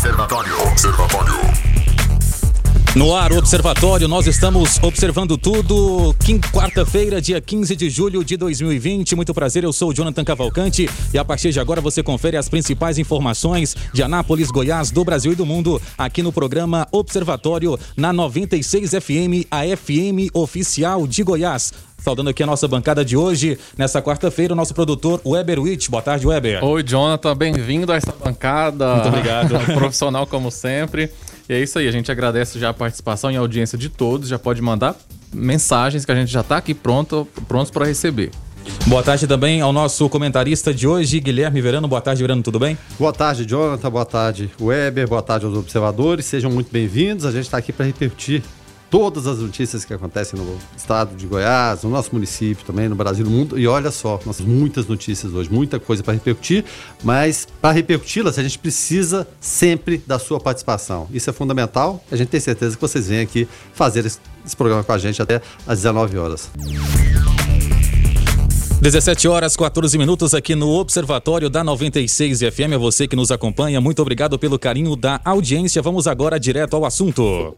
Observatório. 0.00 0.62
Observatório. 0.62 1.34
No 2.96 3.14
ar, 3.14 3.32
Observatório, 3.32 4.08
nós 4.08 4.26
estamos 4.26 4.82
observando 4.82 5.36
tudo. 5.36 6.16
Quarta-feira, 6.50 7.20
dia 7.20 7.38
15 7.38 7.76
de 7.76 7.90
julho 7.90 8.24
de 8.24 8.34
2020. 8.36 9.14
Muito 9.14 9.34
prazer, 9.34 9.62
eu 9.62 9.74
sou 9.74 9.90
o 9.90 9.94
Jonathan 9.94 10.24
Cavalcante 10.24 10.88
e 11.12 11.18
a 11.18 11.24
partir 11.24 11.52
de 11.52 11.60
agora 11.60 11.82
você 11.82 12.02
confere 12.02 12.38
as 12.38 12.48
principais 12.48 12.98
informações 12.98 13.76
de 13.92 14.02
Anápolis, 14.02 14.50
Goiás, 14.50 14.90
do 14.90 15.04
Brasil 15.04 15.32
e 15.32 15.36
do 15.36 15.44
mundo 15.44 15.80
aqui 15.98 16.22
no 16.22 16.32
programa 16.32 16.88
Observatório 16.90 17.78
na 17.94 18.10
96 18.10 18.90
FM, 18.92 19.46
a 19.50 19.64
FM 19.76 20.34
oficial 20.34 21.06
de 21.06 21.22
Goiás. 21.22 21.72
Saudando 22.02 22.30
aqui 22.30 22.42
a 22.42 22.46
nossa 22.46 22.66
bancada 22.66 23.04
de 23.04 23.14
hoje, 23.14 23.58
nessa 23.76 24.00
quarta-feira, 24.00 24.54
o 24.54 24.56
nosso 24.56 24.74
produtor 24.74 25.20
Weber 25.24 25.60
Witt. 25.60 25.90
Boa 25.90 26.02
tarde, 26.02 26.26
Weber. 26.26 26.64
Oi, 26.64 26.82
Jonathan, 26.82 27.36
bem-vindo 27.36 27.92
a 27.92 27.96
essa 27.96 28.12
bancada. 28.12 28.94
Muito 28.94 29.08
obrigado. 29.08 29.54
Profissional 29.74 30.26
como 30.26 30.50
sempre. 30.50 31.10
E 31.46 31.52
é 31.52 31.60
isso 31.60 31.78
aí, 31.78 31.86
a 31.86 31.92
gente 31.92 32.10
agradece 32.10 32.58
já 32.58 32.70
a 32.70 32.74
participação 32.74 33.30
e 33.30 33.36
a 33.36 33.40
audiência 33.40 33.76
de 33.76 33.90
todos. 33.90 34.28
Já 34.28 34.38
pode 34.38 34.62
mandar 34.62 34.96
mensagens 35.32 36.06
que 36.06 36.10
a 36.10 36.14
gente 36.14 36.32
já 36.32 36.40
está 36.40 36.56
aqui 36.56 36.72
pronto, 36.72 37.28
prontos 37.46 37.70
para 37.70 37.84
receber. 37.84 38.30
Boa 38.86 39.02
tarde 39.02 39.26
também 39.26 39.60
ao 39.60 39.72
nosso 39.72 40.08
comentarista 40.08 40.72
de 40.72 40.86
hoje, 40.86 41.20
Guilherme 41.20 41.60
Verano. 41.60 41.86
Boa 41.86 42.00
tarde, 42.00 42.22
Verano, 42.22 42.42
tudo 42.42 42.58
bem? 42.58 42.78
Boa 42.98 43.12
tarde, 43.12 43.44
Jonathan. 43.44 43.90
Boa 43.90 44.06
tarde, 44.06 44.50
Weber. 44.60 45.06
Boa 45.06 45.22
tarde 45.22 45.44
aos 45.44 45.56
observadores. 45.56 46.24
Sejam 46.24 46.50
muito 46.50 46.70
bem-vindos. 46.72 47.26
A 47.26 47.30
gente 47.30 47.44
está 47.44 47.58
aqui 47.58 47.72
para 47.72 47.84
repetir 47.84 48.42
todas 48.90 49.26
as 49.26 49.38
notícias 49.38 49.84
que 49.84 49.94
acontecem 49.94 50.38
no 50.38 50.58
estado 50.76 51.14
de 51.16 51.26
Goiás, 51.26 51.84
no 51.84 51.90
nosso 51.90 52.10
município 52.12 52.64
também, 52.64 52.88
no 52.88 52.96
Brasil, 52.96 53.24
no 53.24 53.30
mundo. 53.30 53.58
E 53.58 53.66
olha 53.66 53.90
só, 53.90 54.20
nós 54.26 54.38
temos 54.38 54.52
muitas 54.52 54.86
notícias 54.86 55.32
hoje, 55.32 55.50
muita 55.50 55.78
coisa 55.78 56.02
para 56.02 56.14
repercutir, 56.14 56.64
mas 57.02 57.46
para 57.60 57.72
repercuti-las 57.72 58.38
a 58.38 58.42
gente 58.42 58.58
precisa 58.58 59.26
sempre 59.40 60.02
da 60.06 60.18
sua 60.18 60.40
participação. 60.40 61.06
Isso 61.12 61.30
é 61.30 61.32
fundamental. 61.32 62.02
A 62.10 62.16
gente 62.16 62.28
tem 62.28 62.40
certeza 62.40 62.74
que 62.74 62.82
vocês 62.82 63.08
vêm 63.08 63.20
aqui 63.20 63.46
fazer 63.72 64.04
esse, 64.04 64.18
programa 64.56 64.82
com 64.82 64.92
a 64.92 64.98
gente 64.98 65.22
até 65.22 65.40
às 65.66 65.78
19 65.78 66.18
horas. 66.18 66.50
17 68.80 69.28
horas 69.28 69.56
14 69.56 69.96
minutos 69.98 70.32
aqui 70.32 70.54
no 70.54 70.70
Observatório 70.70 71.50
da 71.50 71.62
96 71.62 72.40
FM. 72.40 72.72
É 72.72 72.78
você 72.78 73.06
que 73.06 73.14
nos 73.14 73.30
acompanha. 73.30 73.80
Muito 73.80 74.00
obrigado 74.00 74.38
pelo 74.38 74.58
carinho 74.58 74.96
da 74.96 75.20
audiência. 75.22 75.82
Vamos 75.82 76.06
agora 76.08 76.40
direto 76.40 76.74
ao 76.74 76.86
assunto. 76.86 77.54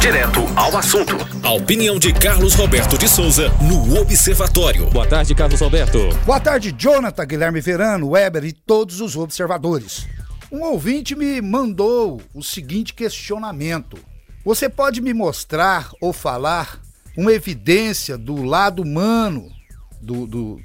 Direto 0.00 0.40
ao 0.54 0.76
assunto. 0.76 1.16
A 1.42 1.52
opinião 1.52 1.98
de 1.98 2.12
Carlos 2.12 2.54
Roberto 2.54 2.98
de 2.98 3.08
Souza 3.08 3.48
no 3.60 3.98
Observatório. 4.00 4.88
Boa 4.90 5.06
tarde, 5.06 5.34
Carlos 5.34 5.60
Roberto. 5.60 5.98
Boa 6.24 6.38
tarde, 6.38 6.70
Jonathan, 6.76 7.24
Guilherme 7.24 7.60
Verano, 7.60 8.10
Weber 8.10 8.44
e 8.44 8.52
todos 8.52 9.00
os 9.00 9.16
observadores. 9.16 10.06
Um 10.52 10.62
ouvinte 10.62 11.16
me 11.16 11.40
mandou 11.40 12.20
o 12.34 12.42
seguinte 12.42 12.94
questionamento: 12.94 13.98
Você 14.44 14.68
pode 14.68 15.00
me 15.00 15.14
mostrar 15.14 15.90
ou 16.00 16.12
falar 16.12 16.78
uma 17.16 17.32
evidência 17.32 18.18
do 18.18 18.44
lado 18.44 18.82
humano 18.82 19.50
do, 20.00 20.26
do, 20.26 20.60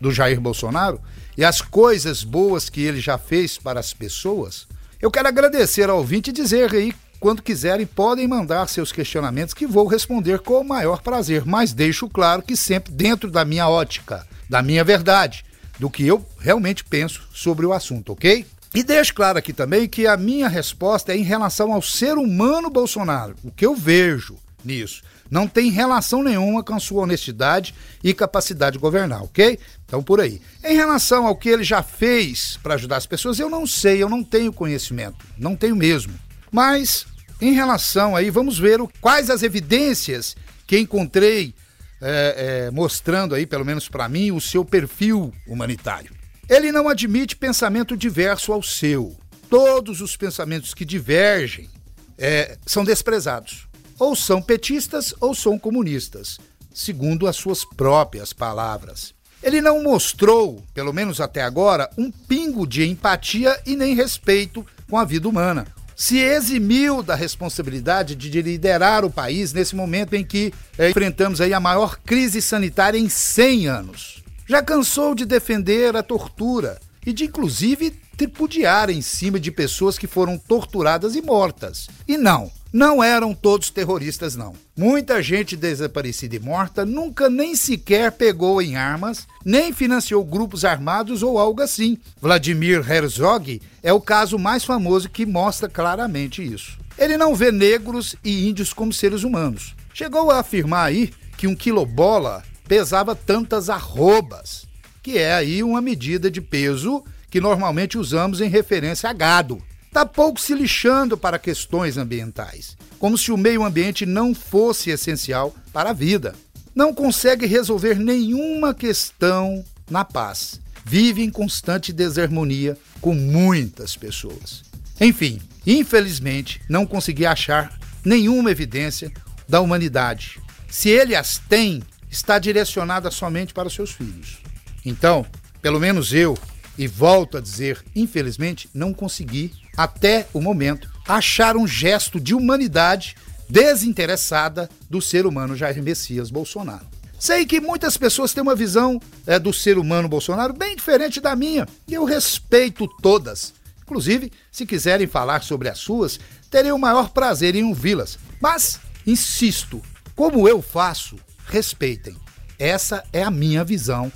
do 0.00 0.12
Jair 0.12 0.40
Bolsonaro 0.40 1.00
e 1.36 1.44
as 1.44 1.60
coisas 1.60 2.22
boas 2.22 2.70
que 2.70 2.82
ele 2.82 3.00
já 3.00 3.18
fez 3.18 3.58
para 3.58 3.80
as 3.80 3.92
pessoas? 3.92 4.66
Eu 5.00 5.10
quero 5.10 5.28
agradecer 5.28 5.90
ao 5.90 5.98
ouvinte 5.98 6.30
e 6.30 6.32
dizer 6.32 6.72
aí 6.74 6.92
quando 7.20 7.42
quiserem, 7.42 7.86
podem 7.86 8.28
mandar 8.28 8.68
seus 8.68 8.92
questionamentos 8.92 9.52
que 9.52 9.66
vou 9.66 9.86
responder 9.86 10.38
com 10.38 10.60
o 10.60 10.68
maior 10.68 11.02
prazer, 11.02 11.44
mas 11.44 11.72
deixo 11.72 12.08
claro 12.08 12.42
que 12.42 12.56
sempre 12.56 12.92
dentro 12.92 13.30
da 13.30 13.44
minha 13.44 13.68
ótica, 13.68 14.26
da 14.48 14.62
minha 14.62 14.84
verdade, 14.84 15.44
do 15.78 15.90
que 15.90 16.06
eu 16.06 16.24
realmente 16.38 16.84
penso 16.84 17.28
sobre 17.32 17.66
o 17.66 17.72
assunto, 17.72 18.12
ok? 18.12 18.46
E 18.74 18.82
deixo 18.82 19.14
claro 19.14 19.38
aqui 19.38 19.52
também 19.52 19.88
que 19.88 20.06
a 20.06 20.16
minha 20.16 20.48
resposta 20.48 21.12
é 21.12 21.16
em 21.16 21.22
relação 21.22 21.72
ao 21.72 21.82
ser 21.82 22.18
humano 22.18 22.70
Bolsonaro, 22.70 23.34
o 23.42 23.50
que 23.50 23.66
eu 23.66 23.74
vejo 23.74 24.36
nisso. 24.64 25.02
Não 25.30 25.46
tem 25.46 25.70
relação 25.70 26.22
nenhuma 26.22 26.62
com 26.62 26.74
a 26.74 26.80
sua 26.80 27.02
honestidade 27.02 27.74
e 28.02 28.14
capacidade 28.14 28.74
de 28.74 28.78
governar, 28.78 29.22
ok? 29.22 29.58
Então, 29.84 30.02
por 30.02 30.20
aí. 30.20 30.40
Em 30.64 30.74
relação 30.74 31.26
ao 31.26 31.36
que 31.36 31.48
ele 31.48 31.64
já 31.64 31.82
fez 31.82 32.58
para 32.62 32.74
ajudar 32.74 32.96
as 32.96 33.06
pessoas, 33.06 33.38
eu 33.38 33.50
não 33.50 33.66
sei, 33.66 34.02
eu 34.02 34.08
não 34.08 34.24
tenho 34.24 34.52
conhecimento, 34.52 35.26
não 35.36 35.54
tenho 35.54 35.76
mesmo. 35.76 36.14
Mas, 36.50 37.06
em 37.40 37.52
relação 37.52 38.16
aí, 38.16 38.30
vamos 38.30 38.58
ver 38.58 38.80
o, 38.80 38.90
quais 39.00 39.30
as 39.30 39.42
evidências 39.42 40.36
que 40.66 40.78
encontrei 40.78 41.54
é, 42.00 42.66
é, 42.66 42.70
mostrando 42.70 43.34
aí, 43.34 43.46
pelo 43.46 43.64
menos 43.64 43.88
para 43.88 44.08
mim, 44.08 44.30
o 44.30 44.40
seu 44.40 44.64
perfil 44.64 45.32
humanitário. 45.46 46.12
Ele 46.48 46.72
não 46.72 46.88
admite 46.88 47.36
pensamento 47.36 47.96
diverso 47.96 48.52
ao 48.52 48.62
seu. 48.62 49.16
Todos 49.50 50.00
os 50.00 50.16
pensamentos 50.16 50.74
que 50.74 50.84
divergem 50.84 51.68
é, 52.16 52.56
são 52.66 52.84
desprezados. 52.84 53.66
Ou 53.98 54.14
são 54.14 54.40
petistas 54.40 55.12
ou 55.20 55.34
são 55.34 55.58
comunistas, 55.58 56.38
segundo 56.72 57.26
as 57.26 57.36
suas 57.36 57.64
próprias 57.64 58.32
palavras. 58.32 59.12
Ele 59.42 59.60
não 59.60 59.82
mostrou, 59.82 60.62
pelo 60.72 60.92
menos 60.92 61.20
até 61.20 61.42
agora, 61.42 61.90
um 61.98 62.10
pingo 62.10 62.66
de 62.66 62.86
empatia 62.86 63.60
e 63.66 63.76
nem 63.76 63.94
respeito 63.94 64.64
com 64.88 64.96
a 64.96 65.04
vida 65.04 65.28
humana 65.28 65.66
se 65.98 66.18
eximiu 66.18 67.02
da 67.02 67.16
responsabilidade 67.16 68.14
de 68.14 68.40
liderar 68.40 69.04
o 69.04 69.10
país 69.10 69.52
nesse 69.52 69.74
momento 69.74 70.14
em 70.14 70.24
que 70.24 70.54
é, 70.78 70.90
enfrentamos 70.90 71.40
aí 71.40 71.52
a 71.52 71.58
maior 71.58 71.98
crise 71.98 72.40
sanitária 72.40 72.96
em 72.96 73.08
100 73.08 73.66
anos. 73.66 74.22
Já 74.46 74.62
cansou 74.62 75.12
de 75.12 75.26
defender 75.26 75.96
a 75.96 76.02
tortura 76.04 76.78
e 77.04 77.12
de 77.12 77.24
inclusive 77.24 77.90
tripudiar 78.16 78.90
em 78.90 79.02
cima 79.02 79.40
de 79.40 79.50
pessoas 79.50 79.98
que 79.98 80.06
foram 80.06 80.38
torturadas 80.38 81.16
e 81.16 81.20
mortas. 81.20 81.88
E 82.06 82.16
não, 82.16 82.48
não 82.78 83.02
eram 83.02 83.34
todos 83.34 83.70
terroristas, 83.70 84.36
não. 84.36 84.54
Muita 84.76 85.20
gente 85.20 85.56
desaparecida 85.56 86.36
e 86.36 86.38
morta 86.38 86.86
nunca 86.86 87.28
nem 87.28 87.56
sequer 87.56 88.12
pegou 88.12 88.62
em 88.62 88.76
armas, 88.76 89.26
nem 89.44 89.72
financiou 89.72 90.24
grupos 90.24 90.64
armados 90.64 91.20
ou 91.24 91.40
algo 91.40 91.60
assim. 91.60 91.98
Vladimir 92.20 92.88
Herzog 92.88 93.60
é 93.82 93.92
o 93.92 94.00
caso 94.00 94.38
mais 94.38 94.64
famoso 94.64 95.10
que 95.10 95.26
mostra 95.26 95.68
claramente 95.68 96.40
isso. 96.40 96.78
Ele 96.96 97.16
não 97.16 97.34
vê 97.34 97.50
negros 97.50 98.14
e 98.22 98.48
índios 98.48 98.72
como 98.72 98.92
seres 98.92 99.24
humanos. 99.24 99.74
Chegou 99.92 100.30
a 100.30 100.38
afirmar 100.38 100.86
aí 100.86 101.10
que 101.36 101.48
um 101.48 101.56
quilobola 101.56 102.44
pesava 102.68 103.12
tantas 103.12 103.68
arrobas, 103.68 104.66
que 105.02 105.18
é 105.18 105.34
aí 105.34 105.64
uma 105.64 105.80
medida 105.80 106.30
de 106.30 106.40
peso 106.40 107.02
que 107.28 107.40
normalmente 107.40 107.98
usamos 107.98 108.40
em 108.40 108.48
referência 108.48 109.10
a 109.10 109.12
gado 109.12 109.60
está 109.88 110.04
pouco 110.04 110.40
se 110.40 110.54
lixando 110.54 111.16
para 111.16 111.38
questões 111.38 111.96
ambientais, 111.96 112.76
como 112.98 113.16
se 113.16 113.32
o 113.32 113.36
meio 113.36 113.64
ambiente 113.64 114.04
não 114.04 114.34
fosse 114.34 114.90
essencial 114.90 115.54
para 115.72 115.90
a 115.90 115.94
vida. 115.94 116.34
Não 116.74 116.94
consegue 116.94 117.46
resolver 117.46 117.98
nenhuma 117.98 118.72
questão 118.72 119.64
na 119.90 120.04
paz. 120.04 120.60
Vive 120.84 121.22
em 121.22 121.30
constante 121.30 121.92
desarmonia 121.92 122.78
com 123.00 123.14
muitas 123.14 123.96
pessoas. 123.96 124.62
Enfim, 125.00 125.40
infelizmente, 125.66 126.60
não 126.68 126.86
consegui 126.86 127.26
achar 127.26 127.76
nenhuma 128.04 128.50
evidência 128.50 129.10
da 129.48 129.60
humanidade. 129.60 130.40
Se 130.68 130.88
ele 130.88 131.16
as 131.16 131.38
tem, 131.38 131.82
está 132.10 132.38
direcionada 132.38 133.10
somente 133.10 133.54
para 133.54 133.68
os 133.68 133.74
seus 133.74 133.90
filhos. 133.90 134.38
Então, 134.84 135.26
pelo 135.60 135.80
menos 135.80 136.12
eu, 136.12 136.38
e 136.76 136.86
volto 136.86 137.36
a 137.36 137.40
dizer, 137.40 137.84
infelizmente, 137.94 138.68
não 138.72 138.94
consegui, 138.94 139.52
até 139.78 140.26
o 140.34 140.40
momento, 140.40 140.90
achar 141.06 141.56
um 141.56 141.64
gesto 141.64 142.18
de 142.18 142.34
humanidade 142.34 143.14
desinteressada 143.48 144.68
do 144.90 145.00
ser 145.00 145.24
humano 145.24 145.54
Jair 145.54 145.80
Messias 145.80 146.32
Bolsonaro. 146.32 146.84
Sei 147.16 147.46
que 147.46 147.60
muitas 147.60 147.96
pessoas 147.96 148.32
têm 148.32 148.42
uma 148.42 148.56
visão 148.56 149.00
é, 149.24 149.38
do 149.38 149.52
ser 149.52 149.78
humano 149.78 150.08
Bolsonaro 150.08 150.52
bem 150.52 150.74
diferente 150.74 151.20
da 151.20 151.36
minha, 151.36 151.66
e 151.86 151.94
eu 151.94 152.04
respeito 152.04 152.88
todas. 153.00 153.54
Inclusive, 153.82 154.32
se 154.50 154.66
quiserem 154.66 155.06
falar 155.06 155.44
sobre 155.44 155.68
as 155.68 155.78
suas, 155.78 156.18
terei 156.50 156.72
o 156.72 156.78
maior 156.78 157.10
prazer 157.10 157.54
em 157.54 157.62
ouvi-las. 157.62 158.18
Mas, 158.40 158.80
insisto, 159.06 159.80
como 160.16 160.48
eu 160.48 160.60
faço, 160.60 161.16
respeitem. 161.46 162.16
Essa 162.58 163.04
é 163.12 163.22
a 163.22 163.30
minha 163.30 163.62
visão 163.62 164.10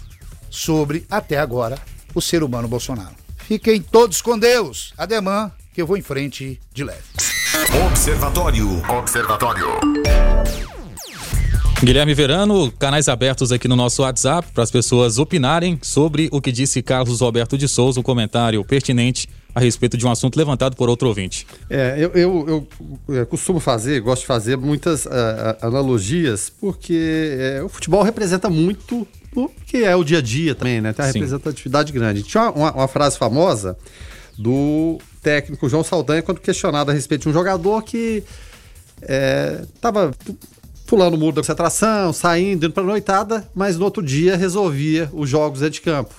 sobre, 0.50 1.06
até 1.08 1.38
agora, 1.38 1.78
o 2.12 2.20
ser 2.20 2.42
humano 2.42 2.66
Bolsonaro. 2.66 3.21
Fiquem 3.46 3.80
todos 3.80 4.22
com 4.22 4.38
Deus. 4.38 4.92
Ademã, 4.96 5.50
que 5.74 5.82
eu 5.82 5.86
vou 5.86 5.96
em 5.96 6.02
frente 6.02 6.60
de 6.72 6.84
leve. 6.84 7.02
Observatório. 7.86 8.82
Observatório. 8.88 9.66
Guilherme 11.82 12.14
Verano, 12.14 12.70
canais 12.78 13.08
abertos 13.08 13.50
aqui 13.50 13.66
no 13.66 13.74
nosso 13.74 14.02
WhatsApp 14.02 14.52
para 14.52 14.62
as 14.62 14.70
pessoas 14.70 15.18
opinarem 15.18 15.78
sobre 15.82 16.28
o 16.30 16.40
que 16.40 16.52
disse 16.52 16.80
Carlos 16.80 17.20
Roberto 17.20 17.58
de 17.58 17.66
Souza, 17.66 17.98
um 17.98 18.04
comentário 18.04 18.64
pertinente 18.64 19.28
a 19.52 19.58
respeito 19.58 19.96
de 19.96 20.06
um 20.06 20.10
assunto 20.10 20.36
levantado 20.36 20.76
por 20.76 20.88
outro 20.88 21.08
ouvinte. 21.08 21.44
É, 21.68 21.96
eu, 21.98 22.12
eu, 22.12 22.68
eu, 23.08 23.16
eu 23.16 23.26
costumo 23.26 23.58
fazer, 23.58 24.00
gosto 24.00 24.22
de 24.22 24.28
fazer 24.28 24.56
muitas 24.56 25.06
uh, 25.06 25.10
analogias, 25.60 26.48
porque 26.48 27.58
uh, 27.60 27.64
o 27.64 27.68
futebol 27.68 28.02
representa 28.02 28.48
muito 28.48 29.06
que 29.66 29.84
é 29.84 29.94
o 29.96 30.04
dia 30.04 30.18
a 30.18 30.22
dia 30.22 30.54
também, 30.54 30.80
né? 30.80 30.92
Tem 30.92 31.04
uma 31.04 31.12
Sim. 31.12 31.18
representatividade 31.20 31.92
grande. 31.92 32.22
Tinha 32.22 32.50
uma, 32.50 32.72
uma, 32.72 32.88
frase 32.88 33.16
famosa 33.16 33.76
do 34.36 34.98
técnico 35.22 35.68
João 35.68 35.84
Saldanha 35.84 36.22
quando 36.22 36.40
questionado 36.40 36.90
a 36.90 36.94
respeito 36.94 37.22
de 37.22 37.28
um 37.28 37.32
jogador 37.32 37.82
que 37.82 38.22
estava 39.74 40.12
pulando 40.86 41.14
o 41.14 41.18
muro 41.18 41.36
da 41.36 41.40
concentração, 41.40 42.12
saindo, 42.12 42.66
indo 42.66 42.72
para 42.72 42.82
noitada, 42.82 43.48
mas 43.54 43.78
no 43.78 43.84
outro 43.84 44.02
dia 44.02 44.36
resolvia 44.36 45.08
os 45.12 45.28
jogos 45.28 45.60
de 45.70 45.80
campo. 45.80 46.14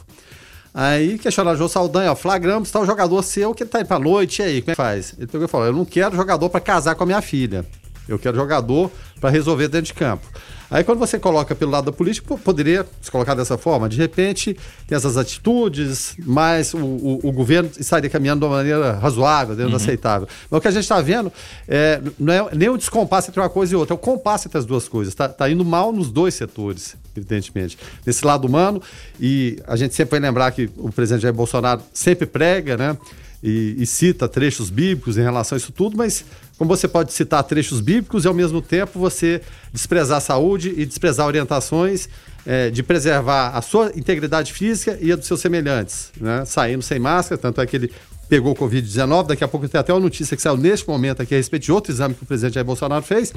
Aí 0.74 1.20
questionaram 1.20 1.54
o 1.54 1.58
João 1.58 1.70
Saldanha, 1.70 2.12
ó, 2.12 2.16
flagramos 2.16 2.72
tal 2.72 2.84
jogador 2.84 3.22
seu 3.22 3.54
que 3.54 3.64
tá 3.64 3.80
indo 3.80 3.88
pra 3.88 4.00
noite, 4.00 4.42
e 4.42 4.46
aí, 4.46 4.62
como 4.62 4.72
é 4.72 4.74
que 4.74 4.78
faz? 4.78 5.14
Ele 5.18 5.28
pegou 5.28 5.46
e 5.46 5.48
falou: 5.48 5.68
Eu 5.68 5.74
não 5.74 5.86
quero 5.86 6.16
jogador 6.16 6.50
para 6.50 6.60
casar 6.60 6.96
com 6.96 7.04
a 7.04 7.06
minha 7.06 7.22
filha. 7.22 7.64
Eu 8.08 8.18
quero 8.18 8.36
jogador 8.36 8.92
para 9.22 9.30
resolver 9.30 9.68
dentro 9.68 9.86
de 9.86 9.94
campo. 9.94 10.26
Aí 10.74 10.84
quando 10.84 10.98
você 10.98 11.20
coloca 11.20 11.54
pelo 11.54 11.70
lado 11.70 11.86
da 11.86 11.92
política, 11.92 12.36
poderia 12.36 12.84
se 13.00 13.12
colocar 13.12 13.36
dessa 13.36 13.60
forma. 13.60 13.88
De 13.88 13.96
repente, 13.96 14.58
tem 14.88 14.96
essas 14.96 15.18
atitudes, 15.18 16.16
mas 16.26 16.74
o, 16.74 16.80
o, 16.80 17.20
o 17.26 17.32
governo 17.32 17.70
estaria 17.80 18.10
caminhando 18.10 18.40
de 18.40 18.46
uma 18.48 18.58
maneira 18.58 18.94
razoável, 18.94 19.56
dentro 19.56 19.70
uhum. 19.70 19.78
aceitável. 19.78 20.28
Mas 20.50 20.58
o 20.58 20.62
que 20.62 20.68
a 20.68 20.72
gente 20.72 20.82
está 20.82 21.00
vendo 21.00 21.32
é, 21.68 22.02
não 22.18 22.34
é 22.34 22.56
nem 22.56 22.70
o 22.70 22.78
descompasso 22.78 23.30
entre 23.30 23.40
uma 23.40 23.50
coisa 23.50 23.72
e 23.72 23.76
outra, 23.76 23.94
é 23.94 23.96
o 23.96 24.00
compasso 24.00 24.48
entre 24.48 24.58
as 24.58 24.66
duas 24.66 24.88
coisas. 24.88 25.14
Está 25.14 25.30
tá 25.30 25.48
indo 25.48 25.64
mal 25.64 25.94
nos 25.94 26.10
dois 26.10 26.34
setores, 26.34 26.96
evidentemente. 27.16 27.78
Nesse 28.04 28.26
lado 28.26 28.46
humano, 28.46 28.82
e 29.20 29.62
a 29.68 29.76
gente 29.76 29.94
sempre 29.94 30.20
vai 30.20 30.28
lembrar 30.28 30.50
que 30.54 30.72
o 30.76 30.92
presidente 30.92 31.22
Jair 31.22 31.36
Bolsonaro 31.36 31.84
sempre 31.94 32.26
prega, 32.26 32.76
né? 32.76 32.98
E, 33.44 33.76
e, 33.78 33.86
cita 33.86 34.26
trechos 34.26 34.70
bíblicos 34.70 35.18
em 35.18 35.22
relação 35.22 35.58
a 35.58 35.60
isso 35.60 35.74
tudo, 35.74 35.98
mas 35.98 36.24
como 36.58 36.74
você 36.74 36.88
pode 36.88 37.12
citar 37.12 37.44
trechos 37.44 37.82
bíblicos 37.82 38.24
e 38.24 38.28
ao 38.30 38.34
mesmo 38.34 38.62
tempo 38.62 38.98
você 38.98 39.42
desprezar 39.74 40.20
a 40.20 40.22
saúde 40.22 40.74
e 40.78 40.86
desprezar 40.86 41.28
orientações 41.28 42.08
é, 42.46 42.70
de 42.70 42.82
preservar 42.82 43.50
a 43.50 43.62
sua 43.62 43.92
integridade 43.96 44.54
física 44.54 44.98
e 45.02 45.12
a 45.12 45.18
dos 45.18 45.28
seus 45.28 45.42
semelhantes, 45.42 46.12
né? 46.20 46.46
Saindo 46.46 46.82
sem 46.82 47.00
máscara, 47.00 47.38
tanto 47.38 47.60
é 47.60 47.66
que 47.66 47.76
ele 47.76 47.92
pegou 48.30 48.54
o 48.54 48.56
Covid-19, 48.56 49.28
daqui 49.28 49.44
a 49.44 49.48
pouco 49.48 49.68
tem 49.68 49.80
até 49.80 49.94
uma 49.94 50.00
notícia 50.00 50.36
que 50.36 50.42
saiu 50.42 50.58
neste 50.58 50.88
momento 50.88 51.22
aqui 51.22 51.34
a 51.34 51.38
respeito 51.38 51.64
de 51.64 51.72
outro 51.72 51.92
exame 51.92 52.16
que 52.16 52.24
o 52.24 52.26
presidente 52.26 52.54
Jair 52.54 52.66
Bolsonaro 52.66 53.04
fez. 53.04 53.34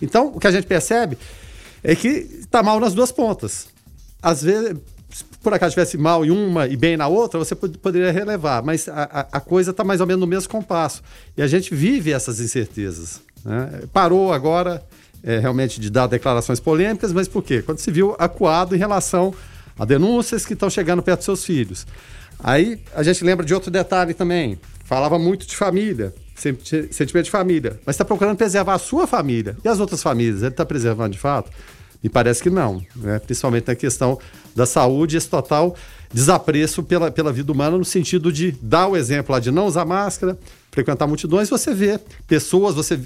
Então, 0.00 0.32
o 0.34 0.40
que 0.40 0.46
a 0.46 0.50
gente 0.50 0.66
percebe 0.66 1.16
é 1.82 1.94
que 1.94 2.08
está 2.40 2.62
mal 2.62 2.78
nas 2.80 2.94
duas 2.94 3.12
pontas. 3.12 3.68
Às 4.20 4.42
vezes, 4.42 4.76
se 5.10 5.24
por 5.42 5.54
acaso 5.54 5.70
estivesse 5.70 5.96
mal 5.96 6.24
em 6.24 6.30
uma 6.30 6.66
e 6.66 6.76
bem 6.76 6.96
na 6.96 7.06
outra, 7.06 7.38
você 7.38 7.54
poderia 7.54 8.10
relevar, 8.10 8.62
mas 8.62 8.88
a, 8.88 9.26
a 9.32 9.40
coisa 9.40 9.70
está 9.70 9.84
mais 9.84 10.00
ou 10.00 10.06
menos 10.06 10.20
no 10.20 10.26
mesmo 10.26 10.50
compasso. 10.50 11.02
E 11.36 11.42
a 11.42 11.46
gente 11.46 11.74
vive 11.74 12.12
essas 12.12 12.40
incertezas. 12.40 13.20
Né? 13.44 13.82
Parou 13.92 14.32
agora 14.32 14.82
é, 15.22 15.38
realmente 15.38 15.80
de 15.80 15.90
dar 15.90 16.06
declarações 16.06 16.60
polêmicas, 16.60 17.12
mas 17.12 17.28
por 17.28 17.42
quê? 17.42 17.62
Quando 17.62 17.78
se 17.78 17.90
viu 17.90 18.16
acuado 18.18 18.74
em 18.74 18.78
relação 18.78 19.32
a 19.78 19.84
denúncias 19.84 20.44
que 20.44 20.54
estão 20.54 20.70
chegando 20.70 21.02
perto 21.02 21.18
dos 21.18 21.24
seus 21.26 21.44
filhos. 21.44 21.86
Aí 22.38 22.80
a 22.94 23.02
gente 23.02 23.24
lembra 23.24 23.44
de 23.44 23.54
outro 23.54 23.70
detalhe 23.70 24.14
também. 24.14 24.58
Falava 24.84 25.18
muito 25.18 25.46
de 25.46 25.56
família, 25.56 26.14
sentimento 26.34 27.24
de 27.24 27.30
família, 27.30 27.80
mas 27.84 27.94
está 27.94 28.04
procurando 28.04 28.36
preservar 28.36 28.74
a 28.74 28.78
sua 28.78 29.06
família 29.06 29.56
e 29.64 29.68
as 29.68 29.80
outras 29.80 30.02
famílias. 30.02 30.42
Ele 30.42 30.48
está 30.48 30.64
preservando 30.64 31.12
de 31.12 31.18
fato? 31.18 31.50
Me 32.02 32.08
parece 32.08 32.42
que 32.42 32.50
não, 32.50 32.84
né? 32.94 33.18
principalmente 33.18 33.66
na 33.66 33.74
questão 33.74 34.18
da 34.56 34.66
saúde, 34.66 35.16
esse 35.16 35.28
total 35.28 35.76
desapreço 36.12 36.82
pela, 36.82 37.10
pela 37.10 37.32
vida 37.32 37.52
humana, 37.52 37.76
no 37.76 37.84
sentido 37.84 38.32
de 38.32 38.52
dar 38.62 38.88
o 38.88 38.96
exemplo 38.96 39.32
lá 39.32 39.38
de 39.38 39.50
não 39.50 39.66
usar 39.66 39.84
máscara, 39.84 40.38
frequentar 40.70 41.06
multidões, 41.06 41.48
você 41.48 41.74
vê 41.74 42.00
pessoas, 42.26 42.74
você 42.74 42.98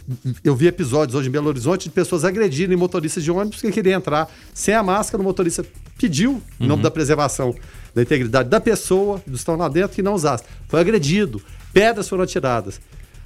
eu 0.44 0.54
vi 0.54 0.66
episódios 0.66 1.14
hoje 1.14 1.28
em 1.28 1.30
Belo 1.30 1.48
Horizonte 1.48 1.84
de 1.84 1.90
pessoas 1.90 2.24
agredirem 2.24 2.76
motoristas 2.76 3.22
de 3.22 3.30
ônibus 3.30 3.60
que 3.60 3.70
queriam 3.70 3.98
entrar 3.98 4.30
sem 4.54 4.74
a 4.74 4.82
máscara, 4.82 5.20
o 5.20 5.24
motorista 5.24 5.64
pediu, 5.98 6.40
em 6.58 6.66
nome 6.66 6.78
uhum. 6.78 6.82
da 6.82 6.90
preservação 6.90 7.54
da 7.94 8.02
integridade 8.02 8.48
da 8.48 8.60
pessoa, 8.60 9.16
dos 9.18 9.24
que 9.24 9.36
estão 9.36 9.56
lá 9.56 9.68
dentro, 9.68 9.94
que 9.94 10.02
não 10.02 10.14
usasse. 10.14 10.44
Foi 10.68 10.80
agredido, 10.80 11.42
pedras 11.72 12.08
foram 12.08 12.24
atiradas. 12.24 12.80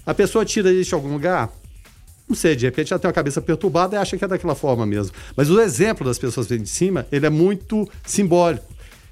A 0.07 0.15
pessoa 0.15 0.45
tira 0.45 0.73
isso 0.73 0.91
de 0.91 0.95
algum 0.95 1.13
lugar, 1.13 1.51
não 2.29 2.35
sei, 2.35 2.57
de 2.57 2.65
repente 2.65 2.91
já 2.91 2.99
tem 2.99 3.07
uma 3.07 3.13
cabeça 3.13 3.41
perturbada 3.41 3.97
e 3.97 3.99
acha 3.99 4.17
que 4.17 4.25
é 4.25 4.29
daquela 4.29 4.55
forma 4.55 4.87
mesmo. 4.87 5.15
Mas 5.37 5.51
o 5.51 5.61
exemplo 5.61 6.07
das 6.07 6.19
pessoas 6.19 6.47
vêm 6.47 6.63
de 6.63 6.69
cima, 6.69 7.07
ele 7.13 7.27
é 7.27 7.31
muito 7.31 7.89
simbólico. 8.05 8.65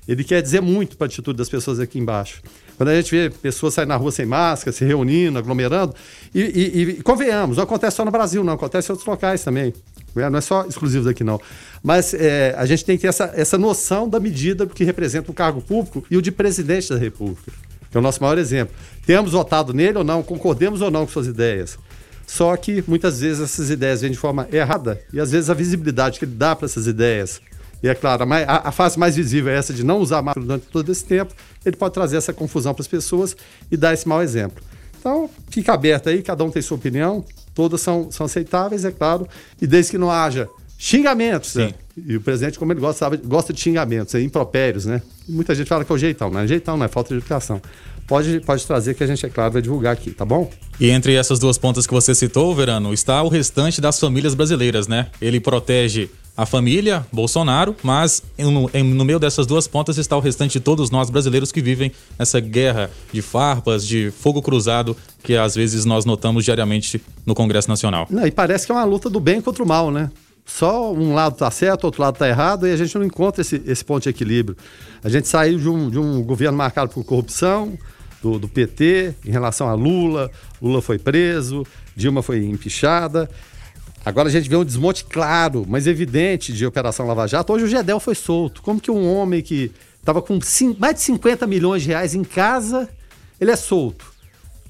Ele 0.09 0.25
quer 0.25 0.43
dizer 0.43 0.61
muito 0.61 0.97
para 0.97 1.07
a 1.07 1.09
atitude 1.09 1.37
das 1.37 1.49
pessoas 1.49 1.79
aqui 1.79 1.99
embaixo. 1.99 2.43
Quando 2.77 2.89
a 2.89 2.97
gente 2.97 3.11
vê 3.11 3.31
pessoas 3.31 3.75
saindo 3.75 3.91
na 3.91 3.97
rua 3.97 4.11
sem 4.11 4.27
máscara, 4.27 4.73
se 4.73 4.85
reunindo, 4.85 5.39
aglomerando, 5.39 5.95
e, 6.35 6.41
e, 6.41 6.83
e 6.83 7.03
convenhamos, 7.03 7.57
não 7.57 7.65
acontece 7.65 7.97
só 7.97 8.05
no 8.05 8.11
Brasil, 8.11 8.43
não, 8.43 8.55
acontece 8.55 8.91
em 8.91 8.93
outros 8.93 9.07
locais 9.07 9.45
também. 9.45 9.73
Né? 10.15 10.29
Não 10.29 10.39
é 10.39 10.41
só 10.41 10.67
exclusivo 10.67 11.05
daqui, 11.05 11.23
não. 11.23 11.41
Mas 11.83 12.15
é, 12.15 12.55
a 12.57 12.67
gente 12.67 12.85
tem 12.85 12.97
que 12.97 13.03
ter 13.03 13.09
essa, 13.09 13.33
essa 13.37 13.57
noção 13.57 14.09
da 14.09 14.19
medida 14.19 14.67
que 14.67 14.83
representa 14.83 15.31
o 15.31 15.35
cargo 15.35 15.61
público 15.61 16.05
e 16.11 16.17
o 16.17 16.23
de 16.23 16.33
presidente 16.33 16.89
da 16.89 16.99
República, 16.99 17.53
que 17.91 17.97
é 17.97 18.01
o 18.01 18.03
nosso 18.03 18.21
maior 18.21 18.39
exemplo. 18.39 18.75
Temos 19.07 19.33
votado 19.33 19.73
nele 19.73 19.99
ou 19.99 20.05
não, 20.05 20.23
concordemos 20.23 20.81
ou 20.81 20.91
não 20.91 21.07
com 21.07 21.13
suas 21.13 21.27
ideias. 21.27 21.79
Só 22.33 22.57
que 22.57 22.83
muitas 22.89 23.21
vezes 23.21 23.43
essas 23.43 23.69
ideias 23.69 24.01
vêm 24.01 24.11
de 24.11 24.17
forma 24.17 24.49
errada 24.51 24.99
e 25.13 25.21
às 25.21 25.31
vezes 25.31 25.51
a 25.51 25.55
visibilidade 25.55 26.19
que 26.19 26.25
ele 26.25 26.33
dá 26.33 26.57
para 26.57 26.65
essas 26.65 26.87
ideias. 26.87 27.43
E 27.83 27.89
é 27.89 27.95
claro, 27.95 28.25
a, 28.25 28.69
a, 28.69 28.73
fase 28.73 28.99
mais 28.99 29.17
visível 29.17 29.53
é 29.53 29.57
essa 29.59 29.71
de 29.71 29.85
não 29.85 29.99
usar 29.99 30.23
máscara 30.23 30.47
durante 30.47 30.67
todo 30.69 30.91
esse 30.91 31.05
tempo. 31.05 31.35
Ele 31.63 31.77
pode 31.77 31.93
trazer 31.93 32.17
essa 32.17 32.33
confusão 32.33 32.73
para 32.73 32.81
as 32.81 32.89
pessoas 32.89 33.37
e 33.71 33.77
dar 33.77 33.93
esse 33.93 34.09
mau 34.09 34.23
exemplo. 34.23 34.65
Então, 34.99 35.29
fica 35.51 35.75
aberto 35.75 36.09
aí, 36.09 36.23
cada 36.23 36.43
um 36.43 36.51
tem 36.51 36.63
sua 36.63 36.79
opinião, 36.79 37.23
todas 37.55 37.83
são, 37.83 38.11
são 38.11 38.25
aceitáveis, 38.25 38.87
é 38.87 38.91
claro, 38.91 39.29
e 39.61 39.67
desde 39.67 39.91
que 39.91 39.99
não 39.99 40.11
haja 40.11 40.49
xingamentos. 40.79 41.55
Né? 41.57 41.75
E 41.97 42.17
o 42.17 42.21
presidente, 42.21 42.59
como 42.59 42.73
ele 42.73 42.81
gosta, 42.81 43.09
gosta 43.17 43.53
de 43.53 43.61
xingamentos, 43.61 44.15
impropérios, 44.15 44.87
né? 44.87 45.03
E 45.29 45.33
muita 45.33 45.55
gente 45.55 45.69
fala 45.69 45.85
que 45.85 45.93
é 45.93 45.95
o 45.95 45.99
jeitão, 45.99 46.31
não 46.31 46.41
é 46.41 46.47
jeitão, 46.47 46.77
não 46.77 46.87
é 46.87 46.89
falta 46.89 47.11
de 47.11 47.17
educação 47.17 47.61
pode, 48.07 48.41
pode 48.41 48.67
trazer 48.67 48.95
que 48.95 49.03
a 49.03 49.07
gente, 49.07 49.25
é 49.25 49.29
claro, 49.29 49.53
vai 49.53 49.63
divulgar 49.63 49.93
aqui, 49.95 50.11
tá 50.11 50.25
bom? 50.25 50.51
E 50.79 50.91
entre 50.91 51.15
essas 51.15 51.39
duas 51.39 51.57
pontas 51.57 51.87
que 51.87 51.93
você 51.93 52.15
citou, 52.15 52.55
Verano, 52.55 52.93
está 52.93 53.23
o 53.23 53.29
restante 53.29 53.81
das 53.81 53.99
famílias 53.99 54.35
brasileiras, 54.35 54.87
né? 54.87 55.09
Ele 55.21 55.41
protege 55.41 56.11
a 56.37 56.47
família, 56.47 57.07
Bolsonaro, 57.13 57.77
mas 57.83 58.23
no, 58.39 58.69
no, 58.69 59.05
meio 59.05 59.19
dessas 59.19 59.47
duas 59.47 59.67
pontas 59.69 59.99
está 59.99 60.17
o 60.17 60.21
restante 60.21 60.53
de 60.53 60.61
todos 60.61 60.91
nós 60.91 61.11
brasileiros 61.11 61.53
que 61.53 61.61
vivem 61.61 61.93
essa 62.19 62.41
guerra 62.41 62.91
de 63.13 63.21
farpas, 63.21 63.87
de 63.87 64.11
fogo 64.11 64.41
cruzado 64.41 64.97
que 65.23 65.37
às 65.37 65.55
vezes 65.55 65.85
nós 65.85 66.05
notamos 66.07 66.45
diariamente 66.45 67.03
no 67.27 67.35
Congresso 67.35 67.69
Nacional. 67.69 68.07
Não, 68.11 68.27
e 68.27 68.31
parece 68.31 68.65
que 68.65 68.73
é 68.73 68.75
uma 68.75 68.85
luta 68.85 69.11
do 69.11 69.21
bem 69.21 69.43
contra 69.43 69.63
o 69.63 69.67
mal, 69.67 69.91
né? 69.91 70.11
Só 70.45 70.93
um 70.93 71.15
lado 71.15 71.35
está 71.35 71.51
certo, 71.51 71.85
outro 71.85 72.03
lado 72.03 72.15
está 72.15 72.29
errado, 72.29 72.67
e 72.67 72.73
a 72.73 72.77
gente 72.77 72.97
não 72.99 73.05
encontra 73.05 73.41
esse, 73.41 73.63
esse 73.67 73.85
ponto 73.85 74.03
de 74.03 74.09
equilíbrio. 74.09 74.57
A 75.03 75.09
gente 75.09 75.29
saiu 75.29 75.59
de 75.59 75.69
um, 75.69 75.89
de 75.89 75.99
um 75.99 76.23
governo 76.23 76.59
marcado 76.59 76.91
por 76.93 77.05
corrupção, 77.05 77.79
do, 78.23 78.39
do 78.39 78.49
PT 78.49 79.15
em 79.27 79.31
relação 79.31 79.69
a 79.69 79.75
Lula. 79.75 80.31
Lula 80.61 80.81
foi 80.81 80.99
preso, 80.99 81.67
Dilma 81.95 82.23
foi 82.23 82.45
empichada. 82.45 83.29
Agora 84.05 84.29
a 84.29 84.33
gente 84.33 84.49
vê 84.49 84.57
um 84.57 84.65
desmonte 84.65 85.05
claro, 85.05 85.65
mas 85.69 85.87
evidente 85.87 86.53
de 86.53 86.65
Operação 86.65 87.07
Lava 87.07 87.27
Jato. 87.27 87.53
Hoje 87.53 87.65
o 87.65 87.69
Gedel 87.69 88.01
foi 88.01 88.15
solto. 88.15 88.63
Como 88.63 88.81
que 88.81 88.91
um 88.91 89.13
homem 89.13 89.43
que 89.43 89.71
estava 89.99 90.23
com 90.23 90.39
mais 90.79 90.95
de 90.95 91.01
50 91.03 91.47
milhões 91.47 91.83
de 91.83 91.89
reais 91.89 92.15
em 92.15 92.25
casa, 92.25 92.89
ele 93.41 93.51
é 93.51 93.57
solto? 93.57 94.13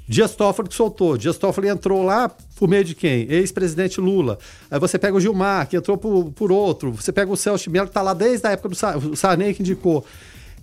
Dias 0.09 0.35
Toffoli 0.35 0.69
que 0.69 0.75
soltou. 0.75 1.17
Dias 1.17 1.39
Toffoli 1.39 1.69
entrou 1.69 2.03
lá 2.03 2.31
por 2.63 2.69
meio 2.69 2.85
de 2.85 2.95
quem? 2.95 3.27
Ex-presidente 3.29 4.01
Lula. 4.01 4.39
Aí 4.71 4.79
você 4.79 4.97
pega 4.97 5.17
o 5.17 5.21
Gilmar, 5.21 5.67
que 5.67 5.77
entrou 5.77 5.99
por, 5.99 6.31
por 6.31 6.53
outro. 6.53 6.93
Você 6.93 7.11
pega 7.11 7.29
o 7.29 7.37
Celso 7.37 7.69
Mello, 7.69 7.87
que 7.87 7.91
está 7.91 8.03
lá 8.03 8.15
desde 8.15 8.47
a 8.47 8.53
época 8.53 8.69
do 8.69 9.17
Sarney, 9.17 9.53
que 9.53 9.63
indicou. 9.63 10.07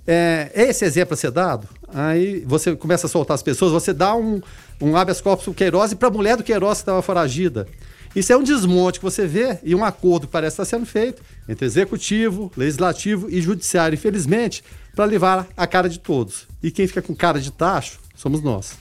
É, 0.08 0.50
esse 0.56 0.86
exemplo 0.86 1.14
a 1.14 1.18
ser 1.18 1.30
dado, 1.30 1.68
aí 1.94 2.40
você 2.48 2.74
começa 2.74 3.06
a 3.06 3.10
soltar 3.10 3.36
as 3.36 3.44
pessoas, 3.44 3.74
você 3.74 3.92
dá 3.92 4.16
um, 4.16 4.42
um 4.80 4.96
habeas 4.96 5.20
corpus 5.20 5.44
pro 5.44 5.54
Queiroz 5.54 5.92
e 5.92 5.98
para 5.98 6.08
a 6.08 6.12
mulher 6.12 6.38
do 6.38 6.44
Queiroz 6.44 6.78
que 6.78 6.84
estava 6.84 7.02
foragida. 7.02 7.68
Isso 8.16 8.32
é 8.32 8.38
um 8.38 8.44
desmonte 8.44 9.00
que 9.00 9.04
você 9.04 9.28
vê 9.28 9.60
e 9.62 9.76
um 9.76 9.84
acordo 9.84 10.26
que 10.26 10.32
parece 10.32 10.54
estar 10.54 10.64
sendo 10.64 10.86
feito 10.86 11.22
entre 11.50 11.66
executivo, 11.66 12.50
legislativo 12.56 13.30
e 13.30 13.42
judiciário, 13.42 13.96
infelizmente, 13.96 14.64
para 14.96 15.04
levar 15.04 15.46
a 15.58 15.68
cara 15.68 15.90
de 15.90 16.00
todos. 16.00 16.48
E 16.64 16.72
quem 16.72 16.88
fica 16.88 17.02
com 17.02 17.14
cara 17.14 17.42
de 17.42 17.52
tacho 17.52 18.00
somos 18.20 18.44
nós. 18.44 18.74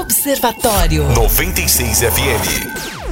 Observatório 0.00 1.04
96 1.10 1.98
FM. 2.00 3.07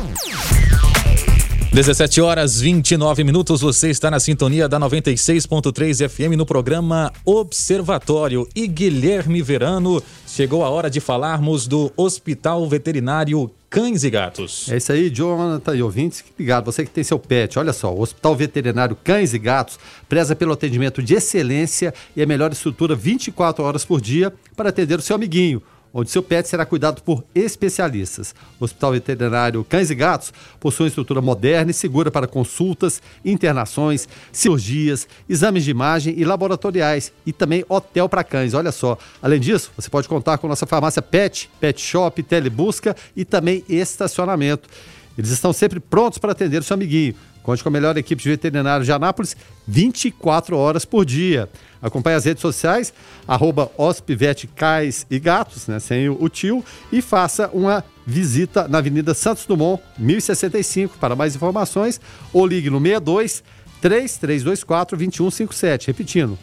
17 1.76 2.22
horas 2.22 2.58
29 2.58 3.22
minutos, 3.22 3.60
você 3.60 3.90
está 3.90 4.10
na 4.10 4.18
sintonia 4.18 4.66
da 4.66 4.80
96.3 4.80 6.08
FM 6.08 6.34
no 6.34 6.46
programa 6.46 7.12
Observatório. 7.22 8.48
E 8.56 8.66
Guilherme 8.66 9.42
Verano, 9.42 10.02
chegou 10.26 10.64
a 10.64 10.70
hora 10.70 10.88
de 10.88 11.00
falarmos 11.00 11.66
do 11.66 11.92
Hospital 11.94 12.66
Veterinário 12.66 13.50
Cães 13.68 14.04
e 14.04 14.08
Gatos. 14.08 14.72
É 14.72 14.78
isso 14.78 14.90
aí, 14.90 15.10
Jonathan 15.10 15.76
e 15.76 15.82
ouvintes. 15.82 16.24
Obrigado. 16.32 16.64
Você 16.64 16.82
que 16.82 16.90
tem 16.90 17.04
seu 17.04 17.18
pet, 17.18 17.58
olha 17.58 17.74
só, 17.74 17.94
o 17.94 18.00
Hospital 18.00 18.34
Veterinário 18.34 18.96
Cães 19.04 19.34
e 19.34 19.38
Gatos 19.38 19.78
preza 20.08 20.34
pelo 20.34 20.52
atendimento 20.52 21.02
de 21.02 21.12
excelência 21.12 21.92
e 22.16 22.22
a 22.22 22.26
melhor 22.26 22.52
estrutura 22.52 22.94
24 22.94 23.62
horas 23.62 23.84
por 23.84 24.00
dia 24.00 24.32
para 24.56 24.70
atender 24.70 24.98
o 24.98 25.02
seu 25.02 25.14
amiguinho 25.14 25.62
onde 25.98 26.10
seu 26.10 26.22
pet 26.22 26.46
será 26.46 26.66
cuidado 26.66 27.00
por 27.00 27.24
especialistas. 27.34 28.34
O 28.60 28.64
Hospital 28.64 28.92
Veterinário 28.92 29.64
Cães 29.64 29.90
e 29.90 29.94
Gatos 29.94 30.30
possui 30.60 30.84
uma 30.84 30.88
estrutura 30.88 31.22
moderna 31.22 31.70
e 31.70 31.74
segura 31.74 32.10
para 32.10 32.26
consultas, 32.26 33.00
internações, 33.24 34.06
cirurgias, 34.30 35.08
exames 35.26 35.64
de 35.64 35.70
imagem 35.70 36.14
e 36.18 36.22
laboratoriais 36.22 37.14
e 37.24 37.32
também 37.32 37.64
hotel 37.66 38.10
para 38.10 38.22
cães. 38.22 38.52
Olha 38.52 38.70
só. 38.72 38.98
Além 39.22 39.40
disso, 39.40 39.72
você 39.74 39.88
pode 39.88 40.06
contar 40.06 40.36
com 40.36 40.46
nossa 40.46 40.66
farmácia 40.66 41.00
Pet, 41.00 41.48
Pet 41.58 41.80
Shop, 41.80 42.22
Telebusca 42.22 42.94
e 43.16 43.24
também 43.24 43.64
estacionamento. 43.66 44.68
Eles 45.16 45.30
estão 45.30 45.50
sempre 45.50 45.80
prontos 45.80 46.18
para 46.18 46.32
atender 46.32 46.60
o 46.60 46.62
seu 46.62 46.74
amiguinho. 46.74 47.14
Conte 47.46 47.62
com 47.62 47.68
a 47.68 47.72
melhor 47.72 47.96
equipe 47.96 48.20
de 48.20 48.28
veterinários 48.28 48.86
de 48.86 48.92
Anápolis 48.92 49.36
24 49.68 50.56
horas 50.56 50.84
por 50.84 51.04
dia. 51.04 51.48
Acompanhe 51.80 52.16
as 52.16 52.24
redes 52.24 52.40
sociais, 52.40 52.92
arroba 53.24 53.70
Cais 54.56 55.06
e 55.08 55.20
Gatos, 55.20 55.68
né, 55.68 55.78
sem 55.78 56.08
o, 56.08 56.28
tio, 56.28 56.64
e 56.90 57.00
faça 57.00 57.48
uma 57.54 57.84
visita 58.04 58.66
na 58.66 58.78
Avenida 58.78 59.14
Santos 59.14 59.46
Dumont, 59.46 59.80
1065, 59.96 60.98
para 60.98 61.14
mais 61.14 61.36
informações, 61.36 62.00
ou 62.32 62.44
ligue 62.44 62.68
no 62.68 62.80
62 62.80 63.44
3324 63.80 64.96
2157, 64.96 65.86
repetindo, 65.86 66.36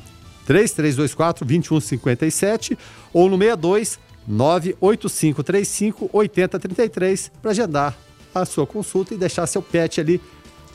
3324 0.46 1.46
2157 1.46 2.78
ou 3.12 3.30
no 3.30 3.38
62 3.38 4.00
98535 4.26 6.10
8033 6.14 7.32
para 7.42 7.52
agendar 7.52 7.98
a 8.34 8.46
sua 8.46 8.66
consulta 8.66 9.14
e 9.14 9.18
deixar 9.18 9.46
seu 9.48 9.62
pet 9.62 10.00
ali 10.00 10.22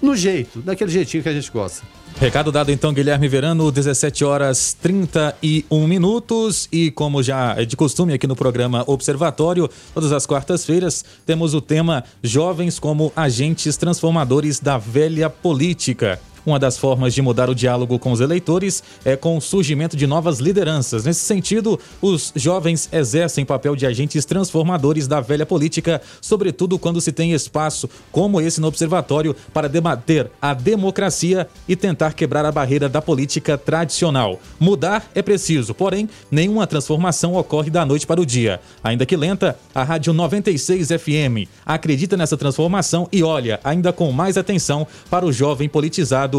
no 0.00 0.16
jeito, 0.16 0.60
daquele 0.60 0.90
jeitinho 0.90 1.22
que 1.22 1.28
a 1.28 1.32
gente 1.32 1.50
gosta. 1.50 1.82
Recado 2.20 2.50
dado 2.50 2.72
então, 2.72 2.92
Guilherme 2.92 3.28
Verano, 3.28 3.70
17 3.70 4.24
horas 4.24 4.76
31 4.82 5.86
minutos. 5.86 6.68
E 6.72 6.90
como 6.90 7.22
já 7.22 7.54
é 7.56 7.64
de 7.64 7.76
costume 7.76 8.12
aqui 8.12 8.26
no 8.26 8.34
programa 8.34 8.82
Observatório, 8.88 9.70
todas 9.94 10.10
as 10.10 10.26
quartas-feiras 10.26 11.04
temos 11.24 11.54
o 11.54 11.60
tema 11.60 12.02
Jovens 12.20 12.80
como 12.80 13.12
Agentes 13.14 13.76
Transformadores 13.76 14.58
da 14.58 14.78
Velha 14.78 15.30
Política. 15.30 16.20
Uma 16.48 16.58
das 16.58 16.78
formas 16.78 17.12
de 17.12 17.20
mudar 17.20 17.50
o 17.50 17.54
diálogo 17.54 17.98
com 17.98 18.10
os 18.10 18.22
eleitores 18.22 18.82
é 19.04 19.14
com 19.14 19.36
o 19.36 19.40
surgimento 19.40 19.94
de 19.94 20.06
novas 20.06 20.38
lideranças. 20.38 21.04
Nesse 21.04 21.20
sentido, 21.20 21.78
os 22.00 22.32
jovens 22.34 22.88
exercem 22.90 23.44
papel 23.44 23.76
de 23.76 23.84
agentes 23.84 24.24
transformadores 24.24 25.06
da 25.06 25.20
velha 25.20 25.44
política, 25.44 26.00
sobretudo 26.22 26.78
quando 26.78 27.02
se 27.02 27.12
tem 27.12 27.34
espaço 27.34 27.86
como 28.10 28.40
esse 28.40 28.62
no 28.62 28.66
Observatório 28.66 29.36
para 29.52 29.68
debater 29.68 30.30
a 30.40 30.54
democracia 30.54 31.46
e 31.68 31.76
tentar 31.76 32.14
quebrar 32.14 32.46
a 32.46 32.50
barreira 32.50 32.88
da 32.88 33.02
política 33.02 33.58
tradicional. 33.58 34.40
Mudar 34.58 35.06
é 35.14 35.20
preciso, 35.20 35.74
porém, 35.74 36.08
nenhuma 36.30 36.66
transformação 36.66 37.34
ocorre 37.34 37.68
da 37.68 37.84
noite 37.84 38.06
para 38.06 38.22
o 38.22 38.24
dia. 38.24 38.58
Ainda 38.82 39.04
que 39.04 39.18
lenta, 39.18 39.58
a 39.74 39.84
Rádio 39.84 40.14
96 40.14 40.88
FM 40.88 41.46
acredita 41.66 42.16
nessa 42.16 42.38
transformação 42.38 43.06
e 43.12 43.22
olha 43.22 43.60
ainda 43.62 43.92
com 43.92 44.10
mais 44.12 44.38
atenção 44.38 44.86
para 45.10 45.26
o 45.26 45.32
jovem 45.32 45.68
politizado 45.68 46.37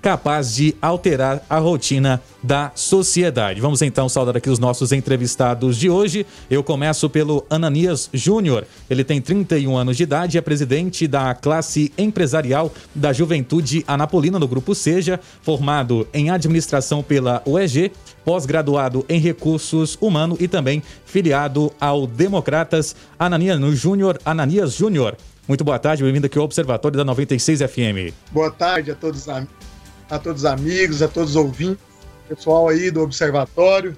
capaz 0.00 0.54
de 0.54 0.74
alterar 0.80 1.42
a 1.48 1.58
rotina 1.58 2.20
da 2.42 2.72
sociedade. 2.74 3.60
Vamos 3.60 3.82
então 3.82 4.08
saudar 4.08 4.36
aqui 4.36 4.48
os 4.48 4.58
nossos 4.58 4.92
entrevistados 4.92 5.76
de 5.76 5.90
hoje. 5.90 6.26
Eu 6.50 6.64
começo 6.64 7.08
pelo 7.10 7.44
Ananias 7.50 8.08
Júnior. 8.12 8.66
Ele 8.88 9.04
tem 9.04 9.20
31 9.20 9.76
anos 9.76 9.96
de 9.96 10.02
idade, 10.02 10.38
é 10.38 10.40
presidente 10.40 11.06
da 11.06 11.34
classe 11.34 11.92
empresarial 11.98 12.72
da 12.94 13.12
Juventude 13.12 13.84
Anapolina 13.86 14.38
no 14.38 14.48
grupo 14.48 14.74
Seja, 14.74 15.20
formado 15.42 16.08
em 16.14 16.30
administração 16.30 17.02
pela 17.02 17.42
UEG, 17.44 17.92
pós-graduado 18.24 19.04
em 19.08 19.20
recursos 19.20 19.98
humanos 20.00 20.38
e 20.40 20.48
também 20.48 20.82
filiado 21.04 21.72
ao 21.80 22.06
Democratas 22.06 22.96
Ananias 23.18 23.60
Júnior. 23.78 24.18
Ananias 24.24 24.74
Júnior 24.74 25.16
muito 25.50 25.64
boa 25.64 25.80
tarde, 25.80 26.04
bem-vindo 26.04 26.26
aqui 26.26 26.38
ao 26.38 26.44
Observatório 26.44 26.96
da 26.96 27.04
96 27.04 27.58
FM. 27.62 28.14
Boa 28.30 28.52
tarde 28.52 28.92
a 28.92 28.94
todos, 28.94 29.28
a 29.28 30.18
todos 30.22 30.42
os 30.42 30.44
amigos, 30.44 31.02
a 31.02 31.08
todos 31.08 31.30
os 31.30 31.36
ouvintes, 31.36 31.82
pessoal 32.28 32.68
aí 32.68 32.88
do 32.88 33.00
Observatório, 33.00 33.96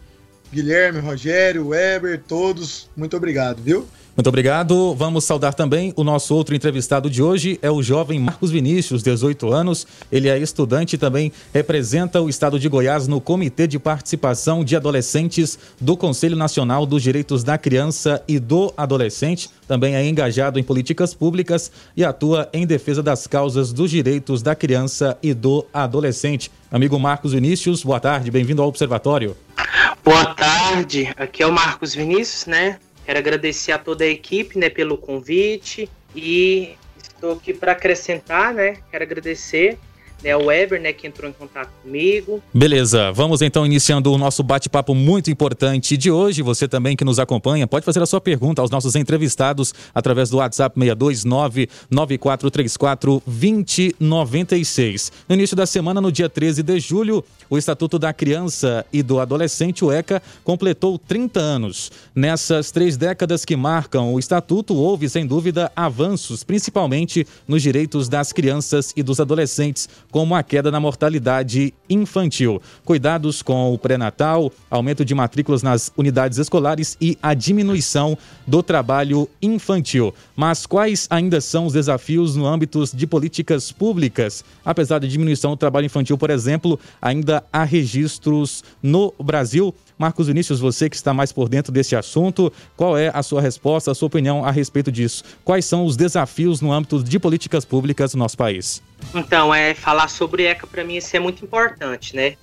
Guilherme, 0.50 0.98
Rogério, 1.00 1.68
Weber, 1.68 2.22
todos, 2.26 2.88
muito 2.96 3.14
obrigado, 3.18 3.62
viu? 3.62 3.86
Muito 4.14 4.28
obrigado. 4.28 4.94
Vamos 4.94 5.24
saudar 5.24 5.54
também 5.54 5.94
o 5.96 6.04
nosso 6.04 6.34
outro 6.34 6.54
entrevistado 6.54 7.08
de 7.08 7.22
hoje, 7.22 7.58
é 7.62 7.70
o 7.70 7.82
jovem 7.82 8.20
Marcos 8.20 8.50
Vinícius, 8.50 9.02
18 9.02 9.50
anos. 9.50 9.86
Ele 10.12 10.28
é 10.28 10.38
estudante 10.38 10.96
e 10.96 10.98
também 10.98 11.32
representa 11.52 12.20
o 12.20 12.28
estado 12.28 12.60
de 12.60 12.68
Goiás 12.68 13.08
no 13.08 13.22
Comitê 13.22 13.66
de 13.66 13.78
Participação 13.78 14.62
de 14.62 14.76
Adolescentes 14.76 15.58
do 15.80 15.96
Conselho 15.96 16.36
Nacional 16.36 16.84
dos 16.84 17.02
Direitos 17.02 17.42
da 17.42 17.56
Criança 17.56 18.22
e 18.28 18.38
do 18.38 18.74
Adolescente. 18.76 19.48
Também 19.66 19.94
é 19.94 20.06
engajado 20.06 20.58
em 20.58 20.62
políticas 20.62 21.14
públicas 21.14 21.72
e 21.96 22.04
atua 22.04 22.50
em 22.52 22.66
defesa 22.66 23.02
das 23.02 23.26
causas 23.26 23.72
dos 23.72 23.90
direitos 23.90 24.42
da 24.42 24.54
criança 24.54 25.16
e 25.22 25.32
do 25.32 25.64
adolescente. 25.72 26.50
Amigo 26.70 26.98
Marcos 26.98 27.32
Vinícius, 27.32 27.82
boa 27.82 27.98
tarde, 27.98 28.30
bem-vindo 28.30 28.60
ao 28.60 28.68
Observatório. 28.68 29.34
Boa 30.04 30.34
tarde, 30.34 31.10
aqui 31.16 31.42
é 31.42 31.46
o 31.46 31.52
Marcos 31.52 31.94
Vinícius, 31.94 32.44
né? 32.44 32.78
Quero 33.04 33.18
agradecer 33.18 33.72
a 33.72 33.78
toda 33.78 34.04
a 34.04 34.08
equipe, 34.08 34.58
né, 34.58 34.70
pelo 34.70 34.96
convite 34.96 35.88
e 36.14 36.76
estou 36.96 37.32
aqui 37.32 37.52
para 37.52 37.72
acrescentar, 37.72 38.54
né? 38.54 38.76
Quero 38.90 39.04
agradecer 39.04 39.78
né, 40.22 40.36
o 40.36 40.46
Weber, 40.46 40.80
né, 40.80 40.92
que 40.92 41.06
entrou 41.06 41.28
em 41.28 41.32
contato 41.32 41.70
comigo. 41.82 42.42
Beleza, 42.52 43.12
vamos 43.12 43.42
então 43.42 43.66
iniciando 43.66 44.12
o 44.12 44.18
nosso 44.18 44.42
bate-papo 44.42 44.94
muito 44.94 45.30
importante 45.30 45.96
de 45.96 46.10
hoje. 46.10 46.42
Você 46.42 46.68
também 46.68 46.96
que 46.96 47.04
nos 47.04 47.18
acompanha, 47.18 47.66
pode 47.66 47.84
fazer 47.84 48.02
a 48.02 48.06
sua 48.06 48.20
pergunta 48.20 48.62
aos 48.62 48.70
nossos 48.70 48.94
entrevistados 48.94 49.74
através 49.94 50.30
do 50.30 50.38
WhatsApp 50.38 50.78
629 50.78 51.68
9434 51.90 53.22
2096. 53.26 55.12
No 55.28 55.34
início 55.34 55.56
da 55.56 55.66
semana, 55.66 56.00
no 56.00 56.12
dia 56.12 56.28
13 56.28 56.62
de 56.62 56.80
julho, 56.80 57.24
o 57.50 57.58
Estatuto 57.58 57.98
da 57.98 58.12
Criança 58.12 58.86
e 58.92 59.02
do 59.02 59.20
Adolescente, 59.20 59.84
o 59.84 59.92
ECA, 59.92 60.22
completou 60.42 60.98
30 60.98 61.40
anos. 61.40 61.92
Nessas 62.14 62.70
três 62.70 62.96
décadas 62.96 63.44
que 63.44 63.56
marcam 63.56 64.14
o 64.14 64.18
Estatuto, 64.18 64.74
houve, 64.74 65.08
sem 65.08 65.26
dúvida, 65.26 65.70
avanços, 65.76 66.42
principalmente 66.44 67.26
nos 67.46 67.62
direitos 67.62 68.08
das 68.08 68.32
crianças 68.32 68.92
e 68.96 69.02
dos 69.02 69.20
adolescentes, 69.20 69.88
como 70.12 70.34
a 70.34 70.42
queda 70.42 70.70
na 70.70 70.78
mortalidade 70.78 71.72
infantil, 71.88 72.62
cuidados 72.84 73.40
com 73.42 73.72
o 73.72 73.78
pré-natal, 73.78 74.52
aumento 74.70 75.04
de 75.04 75.14
matrículas 75.14 75.62
nas 75.62 75.90
unidades 75.96 76.38
escolares 76.38 76.96
e 77.00 77.18
a 77.22 77.32
diminuição 77.32 78.16
do 78.46 78.62
trabalho 78.62 79.28
infantil. 79.40 80.14
Mas 80.36 80.66
quais 80.66 81.08
ainda 81.10 81.40
são 81.40 81.66
os 81.66 81.72
desafios 81.72 82.36
no 82.36 82.46
âmbito 82.46 82.84
de 82.94 83.06
políticas 83.06 83.72
públicas? 83.72 84.44
Apesar 84.64 84.98
da 84.98 85.08
diminuição 85.08 85.52
do 85.52 85.56
trabalho 85.56 85.86
infantil, 85.86 86.18
por 86.18 86.28
exemplo, 86.28 86.78
ainda 87.00 87.42
há 87.50 87.64
registros 87.64 88.62
no 88.82 89.14
Brasil. 89.18 89.74
Marcos 90.02 90.26
Vinícius, 90.26 90.58
você 90.58 90.90
que 90.90 90.96
está 90.96 91.14
mais 91.14 91.30
por 91.30 91.48
dentro 91.48 91.70
desse 91.70 91.94
assunto, 91.94 92.52
qual 92.76 92.98
é 92.98 93.12
a 93.14 93.22
sua 93.22 93.40
resposta, 93.40 93.92
a 93.92 93.94
sua 93.94 94.08
opinião 94.08 94.44
a 94.44 94.50
respeito 94.50 94.90
disso? 94.90 95.22
Quais 95.44 95.64
são 95.64 95.84
os 95.86 95.96
desafios 95.96 96.60
no 96.60 96.72
âmbito 96.72 97.04
de 97.04 97.20
políticas 97.20 97.64
públicas 97.64 98.12
no 98.12 98.18
nosso 98.18 98.36
país? 98.36 98.82
Então, 99.14 99.54
é 99.54 99.74
falar 99.74 100.08
sobre 100.08 100.42
ECA 100.42 100.66
para 100.66 100.82
mim 100.82 100.96
isso 100.96 101.16
é 101.16 101.20
muito 101.20 101.44
importante, 101.44 102.16
né? 102.16 102.34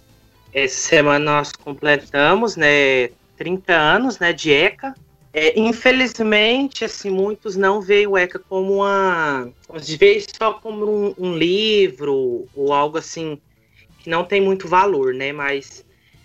Essa 0.54 0.88
semana 0.88 1.20
nós 1.20 1.51
completamos, 1.51 2.56
né, 2.56 3.10
30 3.36 3.74
anos, 3.74 4.20
né, 4.20 4.32
de 4.32 4.54
ECA. 4.54 4.96
É, 5.34 5.60
infelizmente, 5.60 6.86
assim, 6.86 7.10
muitos 7.10 7.58
não 7.58 7.82
veem 7.82 8.08
o 8.08 8.18
ECA 8.18 8.39
como 8.39 8.75
uma, 8.75 9.50
vezes 10.00 10.28
só 10.38 10.54
como 10.54 10.86
um, 10.86 11.13
um 11.18 11.36
livro 11.36 12.48
ou 12.56 12.72
algo 12.72 12.98
assim 12.98 13.38
que 14.00 14.10
não 14.10 14.24
tem 14.24 14.39
muito 14.39 14.66
valor, 14.66 15.13
né? 15.13 15.34
Mas 15.34 15.84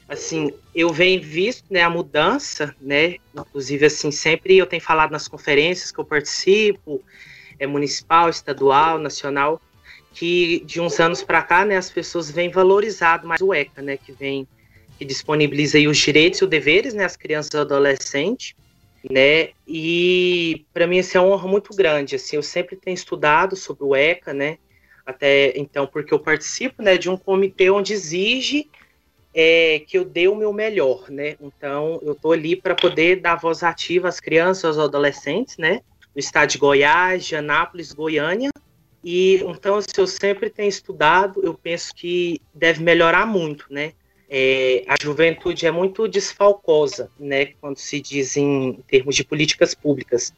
assim, 0.09 0.53
eu 0.75 0.93
venho 0.93 1.21
visto, 1.23 1.65
né, 1.71 1.83
a 1.83 1.91
mudança, 1.91 2.75
né? 2.81 3.17
Inclusive 3.35 3.87
assim, 3.87 4.11
sempre 4.11 4.57
eu 4.57 4.67
tenho 4.67 4.83
falado 4.83 5.11
nas 5.11 5.27
conferências 5.29 5.91
que 5.91 5.99
eu 5.99 6.05
participo, 6.05 7.03
é 7.59 7.67
municipal, 7.67 8.29
estadual, 8.29 8.99
nacional, 8.99 9.61
que 10.13 10.63
de 10.65 10.81
uns 10.81 11.01
anos 11.01 11.23
para 11.23 11.43
cá, 11.43 11.65
né, 11.65 11.77
as 11.77 11.91
pessoas 11.91 12.31
vêm 12.31 12.51
valorizado 12.51 13.27
mais 13.27 13.41
o 13.41 13.53
ECA, 13.53 13.83
né, 13.83 13.97
que 13.97 14.13
vem 14.13 14.47
que 14.97 15.05
disponibiliza 15.05 15.79
os 15.89 15.99
direitos 15.99 16.41
e 16.41 16.45
os 16.45 16.51
deveres, 16.51 16.95
né, 16.95 17.05
às 17.05 17.17
crianças 17.17 17.53
e 17.53 17.59
adolescentes, 17.59 18.55
né, 19.11 19.51
e 19.67 20.65
para 20.73 20.87
mim 20.87 20.99
isso 20.99 21.17
é 21.17 21.21
uma 21.21 21.35
honra 21.35 21.49
muito 21.49 21.75
grande, 21.75 22.15
assim, 22.15 22.37
eu 22.37 22.43
sempre 22.43 22.77
tenho 22.77 22.95
estudado 22.95 23.57
sobre 23.57 23.85
o 23.85 23.97
ECA, 23.97 24.33
né, 24.33 24.59
até 25.05 25.53
então 25.59 25.87
porque 25.87 26.15
eu 26.15 26.19
participo, 26.19 26.81
né, 26.81 26.97
de 26.97 27.11
um 27.11 27.17
comitê 27.17 27.71
onde 27.71 27.93
exige 27.93 28.69
é, 29.35 29.83
que 29.87 29.99
eu 29.99 30.05
dê 30.05 30.29
o 30.29 30.37
meu 30.37 30.53
melhor, 30.53 31.11
né, 31.11 31.37
então 31.41 32.00
eu 32.03 32.14
tô 32.14 32.33
ali 32.33 32.55
para 32.55 32.75
poder 32.75 33.21
dar 33.21 33.37
voz 33.37 33.62
ativa 33.62 34.09
às 34.09 34.21
crianças 34.21 34.79
aos 34.79 34.88
adolescentes, 34.88 35.59
né, 35.59 35.81
no 36.14 36.21
estado 36.21 36.50
de 36.50 36.59
Goiás, 36.59 37.25
de 37.25 37.35
Anápolis, 37.35 37.93
Goiânia, 37.93 38.50
e 39.03 39.43
então, 39.45 39.81
se 39.83 39.88
eu 39.99 40.07
sempre 40.07 40.49
tenho 40.49 40.69
estudado, 40.69 41.45
eu 41.45 41.53
penso 41.53 41.95
que 41.95 42.41
deve 42.55 42.83
melhorar 42.83 43.26
muito, 43.26 43.67
né? 43.69 43.93
é, 44.37 44.85
a 44.88 44.97
juventude 45.00 45.64
é 45.64 45.71
muito 45.71 46.09
desfalcosa, 46.09 47.09
né, 47.19 47.47
quando 47.61 47.79
se 47.79 48.00
diz 48.00 48.37
em 48.37 48.83
termos 48.88 49.14
de 49.14 49.23
políticas 49.25 49.75
públicas. 49.75 50.33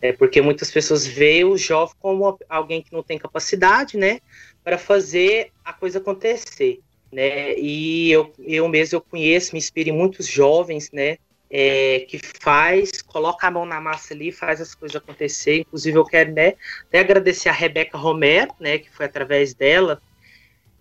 É 0.00 0.12
porque 0.12 0.40
muitas 0.40 0.70
pessoas 0.70 1.04
veem 1.04 1.44
o 1.44 1.56
jovem 1.56 1.94
como 2.00 2.38
alguém 2.48 2.82
que 2.82 2.92
não 2.92 3.02
tem 3.02 3.18
capacidade, 3.18 3.96
né, 3.96 4.20
para 4.62 4.78
fazer 4.78 5.50
a 5.64 5.72
coisa 5.72 5.98
acontecer, 5.98 6.80
né? 7.12 7.54
E 7.58 8.10
eu, 8.10 8.32
eu 8.38 8.66
mesmo 8.68 8.96
eu 8.96 9.00
conheço, 9.00 9.52
me 9.52 9.58
inspiro 9.58 9.90
em 9.90 9.92
muitos 9.92 10.26
jovens, 10.26 10.90
né, 10.90 11.18
é, 11.50 12.06
que 12.08 12.18
faz, 12.18 13.02
coloca 13.02 13.46
a 13.46 13.50
mão 13.50 13.66
na 13.66 13.80
massa 13.80 14.14
ali, 14.14 14.32
faz 14.32 14.60
as 14.60 14.74
coisas 14.74 14.96
acontecer. 14.96 15.58
Inclusive 15.58 15.98
eu 15.98 16.04
quero, 16.04 16.32
né, 16.32 16.54
até 16.84 17.00
agradecer 17.00 17.50
a 17.50 17.52
Rebeca 17.52 17.98
Romero, 17.98 18.54
né, 18.58 18.78
que 18.78 18.90
foi 18.90 19.06
através 19.06 19.52
dela 19.52 20.00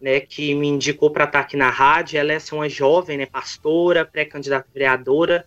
né, 0.02 0.20
que 0.20 0.56
me 0.56 0.68
indicou 0.68 1.12
para 1.12 1.26
estar 1.26 1.42
aqui 1.42 1.56
na 1.56 1.70
rádio. 1.70 2.18
Ela 2.18 2.34
é 2.34 2.36
assim, 2.38 2.56
uma 2.56 2.68
jovem, 2.68 3.18
né, 3.18 3.26
pastora, 3.26 4.04
pré-candidata 4.04 4.68
vereadora, 4.74 5.46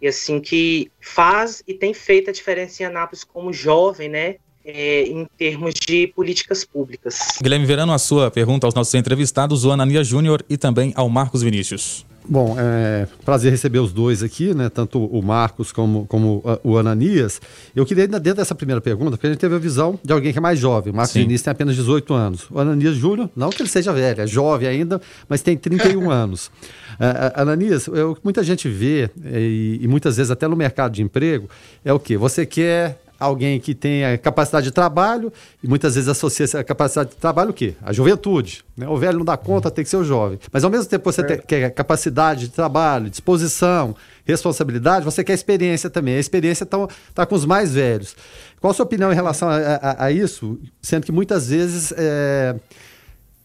e 0.00 0.06
assim 0.06 0.40
que 0.40 0.90
faz 1.00 1.62
e 1.66 1.74
tem 1.74 1.92
feito 1.92 2.30
a 2.30 2.32
diferença 2.32 2.82
em 2.82 2.86
Anápolis 2.86 3.24
como 3.24 3.52
jovem, 3.52 4.08
né, 4.08 4.36
é, 4.64 5.04
em 5.04 5.26
termos 5.36 5.74
de 5.74 6.06
políticas 6.08 6.64
públicas. 6.64 7.38
Guilherme 7.42 7.66
Verano, 7.66 7.92
a 7.92 7.98
sua 7.98 8.30
pergunta 8.30 8.66
aos 8.66 8.74
nossos 8.74 8.94
entrevistados, 8.94 9.64
o 9.64 9.72
Anania 9.72 10.04
Júnior 10.04 10.44
e 10.48 10.56
também 10.56 10.92
ao 10.96 11.08
Marcos 11.08 11.42
Vinícius. 11.42 12.04
Bom, 12.24 12.54
é 12.56 13.06
prazer 13.24 13.50
receber 13.50 13.80
os 13.80 13.92
dois 13.92 14.22
aqui, 14.22 14.54
né? 14.54 14.68
Tanto 14.68 15.04
o 15.04 15.20
Marcos 15.20 15.72
como, 15.72 16.06
como 16.06 16.42
o 16.62 16.78
Ananias. 16.78 17.40
Eu 17.74 17.84
queria, 17.84 18.04
ainda 18.04 18.20
dentro 18.20 18.38
dessa 18.38 18.54
primeira 18.54 18.80
pergunta, 18.80 19.12
porque 19.12 19.26
a 19.26 19.30
gente 19.30 19.40
teve 19.40 19.56
a 19.56 19.58
visão 19.58 19.98
de 20.04 20.12
alguém 20.12 20.32
que 20.32 20.38
é 20.38 20.40
mais 20.40 20.58
jovem. 20.58 20.92
O 20.92 20.96
Marcos 20.96 21.14
Vinícius 21.14 21.42
tem 21.42 21.50
apenas 21.50 21.74
18 21.74 22.14
anos. 22.14 22.48
O 22.50 22.60
Ananias 22.60 22.94
Júnior, 22.94 23.28
não 23.34 23.50
que 23.50 23.60
ele 23.60 23.68
seja 23.68 23.92
velho, 23.92 24.20
é 24.20 24.26
jovem 24.26 24.68
ainda, 24.68 25.00
mas 25.28 25.42
tem 25.42 25.56
31 25.56 26.10
anos. 26.10 26.46
Uh, 26.46 27.32
Ananias, 27.34 27.88
eu, 27.88 28.16
muita 28.22 28.44
gente 28.44 28.68
vê, 28.68 29.10
e, 29.24 29.80
e 29.82 29.88
muitas 29.88 30.16
vezes 30.16 30.30
até 30.30 30.46
no 30.46 30.54
mercado 30.54 30.92
de 30.92 31.02
emprego, 31.02 31.48
é 31.84 31.92
o 31.92 31.98
quê? 31.98 32.16
Você 32.16 32.46
quer 32.46 33.01
alguém 33.22 33.60
que 33.60 33.74
tenha 33.74 34.16
capacidade 34.18 34.66
de 34.66 34.72
trabalho, 34.72 35.32
e 35.62 35.68
muitas 35.68 35.94
vezes 35.94 36.08
associa 36.08 36.44
essa 36.44 36.64
capacidade 36.64 37.10
de 37.10 37.16
trabalho 37.16 37.50
o 37.50 37.54
quê? 37.54 37.74
A 37.82 37.92
juventude. 37.92 38.64
Né? 38.76 38.88
O 38.88 38.96
velho 38.96 39.18
não 39.18 39.24
dá 39.24 39.36
conta, 39.36 39.70
tem 39.70 39.84
que 39.84 39.90
ser 39.90 39.96
o 39.96 40.04
jovem. 40.04 40.38
Mas 40.52 40.64
ao 40.64 40.70
mesmo 40.70 40.86
tempo 40.86 41.10
você 41.10 41.20
é. 41.22 41.36
quer 41.36 41.70
capacidade 41.70 42.42
de 42.42 42.48
trabalho, 42.48 43.08
disposição, 43.08 43.94
responsabilidade, 44.24 45.04
você 45.04 45.22
quer 45.22 45.34
experiência 45.34 45.88
também. 45.88 46.16
A 46.16 46.20
experiência 46.20 46.64
está 46.64 46.88
tá 47.14 47.26
com 47.26 47.34
os 47.34 47.44
mais 47.44 47.74
velhos. 47.74 48.16
Qual 48.60 48.70
a 48.70 48.74
sua 48.74 48.84
opinião 48.84 49.10
em 49.12 49.14
relação 49.14 49.48
a, 49.48 49.56
a, 49.56 50.04
a 50.06 50.12
isso? 50.12 50.58
Sendo 50.80 51.04
que 51.04 51.12
muitas 51.12 51.48
vezes. 51.48 51.92
É 51.96 52.56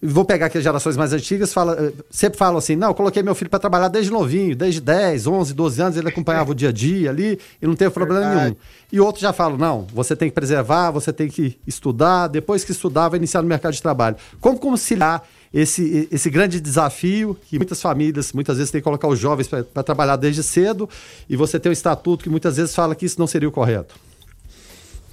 vou 0.01 0.23
pegar 0.23 0.45
aqui 0.45 0.57
as 0.57 0.63
gerações 0.63 0.95
mais 0.95 1.11
antigas, 1.11 1.51
fala, 1.51 1.75
eh, 1.79 1.93
sempre 2.09 2.37
falam 2.37 2.57
assim: 2.57 2.75
não, 2.75 2.89
eu 2.89 2.93
coloquei 2.93 3.23
meu 3.23 3.33
filho 3.33 3.49
para 3.49 3.59
trabalhar 3.59 3.87
desde 3.87 4.11
novinho, 4.11 4.55
desde 4.55 4.79
10, 4.79 5.27
11, 5.27 5.53
12 5.53 5.81
anos, 5.81 5.97
ele 5.97 6.07
acompanhava 6.07 6.51
o 6.51 6.55
dia 6.55 6.69
a 6.69 6.71
dia 6.71 7.09
ali 7.09 7.39
e 7.61 7.67
não 7.67 7.75
teve 7.75 7.91
problema 7.91 8.21
Verdade. 8.21 8.43
nenhum. 8.43 8.55
E 8.91 8.99
outros 8.99 9.21
já 9.21 9.33
falam: 9.33 9.57
não, 9.57 9.87
você 9.93 10.15
tem 10.15 10.29
que 10.29 10.35
preservar, 10.35 10.91
você 10.91 11.11
tem 11.11 11.27
que 11.27 11.57
estudar, 11.65 12.27
depois 12.27 12.63
que 12.63 12.71
estudar, 12.71 13.09
vai 13.09 13.17
iniciar 13.17 13.41
no 13.41 13.47
mercado 13.47 13.73
de 13.73 13.81
trabalho. 13.81 14.15
Como 14.39 14.59
conciliar 14.59 15.23
esse, 15.53 16.07
esse 16.11 16.29
grande 16.29 16.59
desafio 16.59 17.37
que 17.47 17.57
muitas 17.57 17.81
famílias, 17.81 18.33
muitas 18.33 18.57
vezes, 18.57 18.71
têm 18.71 18.81
que 18.81 18.85
colocar 18.85 19.07
os 19.07 19.17
jovens 19.17 19.47
para 19.47 19.83
trabalhar 19.83 20.15
desde 20.15 20.43
cedo 20.43 20.89
e 21.29 21.35
você 21.35 21.59
tem 21.59 21.69
um 21.69 21.73
estatuto 21.73 22.23
que 22.23 22.29
muitas 22.29 22.57
vezes 22.57 22.75
fala 22.75 22.93
que 22.93 23.05
isso 23.05 23.19
não 23.19 23.27
seria 23.27 23.49
o 23.49 23.51
correto? 23.51 23.95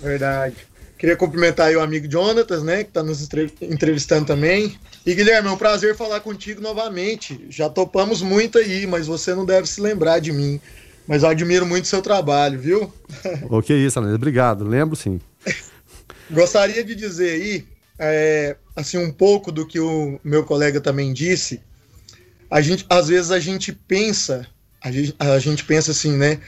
Verdade. 0.01 0.57
Queria 0.99 1.17
cumprimentar 1.17 1.67
aí 1.67 1.77
o 1.77 1.81
amigo 1.81 2.11
Jonatas, 2.11 2.63
né, 2.63 2.85
que 2.85 2.91
está 2.91 3.03
nos 3.03 3.29
entrevistando 3.61 4.27
também. 4.27 4.79
E 5.05 5.15
Guilherme, 5.15 5.49
é 5.49 5.53
um 5.53 5.57
prazer 5.57 5.97
falar 5.97 6.21
contigo 6.21 6.61
novamente. 6.61 7.47
Já 7.51 7.69
topamos 7.69 8.23
muito 8.23 8.59
aí, 8.59 8.87
mas 8.87 9.07
você 9.07 9.35
não 9.35 9.45
deve 9.45 9.69
se 9.69 9.81
lembrar 9.81 10.21
de 10.21 10.33
mim. 10.33 10.61
Mas 11.07 11.23
eu 11.23 11.29
admiro 11.29 11.67
muito 11.67 11.85
o 11.85 11.89
seu 11.89 12.01
trabalho, 12.01 12.59
viu? 12.59 12.93
O 13.51 13.61
que 13.61 13.73
é 13.73 13.77
isso, 13.77 13.99
Alex? 13.99 14.15
Obrigado, 14.15 14.65
lembro 14.65 14.97
sim. 14.97 15.21
Gostaria 16.31 16.83
de 16.83 16.95
dizer 16.95 17.31
aí, 17.33 17.67
é, 17.99 18.57
assim, 18.75 18.97
um 18.97 19.13
pouco 19.13 19.53
do 19.53 19.67
que 19.67 19.79
o 19.79 20.19
meu 20.25 20.45
colega 20.45 20.81
também 20.81 21.13
disse. 21.13 21.61
A 22.51 22.63
gente, 22.63 22.87
às 22.89 23.09
vezes 23.09 23.31
a 23.31 23.39
gente 23.39 23.73
pensa, 23.73 24.47
a 24.81 24.91
gente, 24.91 25.15
a 25.19 25.39
gente 25.39 25.65
pensa 25.65 25.91
assim, 25.91 26.17
né? 26.17 26.41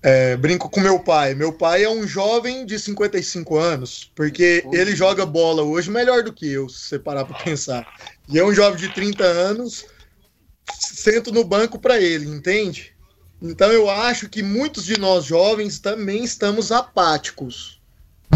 É, 0.00 0.36
brinco 0.36 0.70
com 0.70 0.80
meu 0.80 1.00
pai. 1.00 1.34
Meu 1.34 1.52
pai 1.52 1.82
é 1.82 1.90
um 1.90 2.06
jovem 2.06 2.64
de 2.64 2.78
55 2.78 3.56
anos, 3.56 4.10
porque 4.14 4.64
ele 4.72 4.94
joga 4.94 5.26
bola 5.26 5.62
hoje 5.62 5.90
melhor 5.90 6.22
do 6.22 6.32
que 6.32 6.48
eu, 6.48 6.68
se 6.68 6.80
você 6.80 6.98
parar 6.98 7.24
para 7.24 7.42
pensar. 7.42 7.86
E 8.28 8.38
é 8.38 8.44
um 8.44 8.54
jovem 8.54 8.78
de 8.78 8.94
30 8.94 9.24
anos, 9.24 9.86
sento 10.72 11.32
no 11.32 11.44
banco 11.44 11.78
para 11.78 12.00
ele, 12.00 12.28
entende? 12.28 12.94
Então 13.42 13.72
eu 13.72 13.90
acho 13.90 14.28
que 14.28 14.42
muitos 14.42 14.84
de 14.84 14.98
nós 14.98 15.24
jovens 15.24 15.78
também 15.78 16.22
estamos 16.22 16.70
apáticos. 16.70 17.80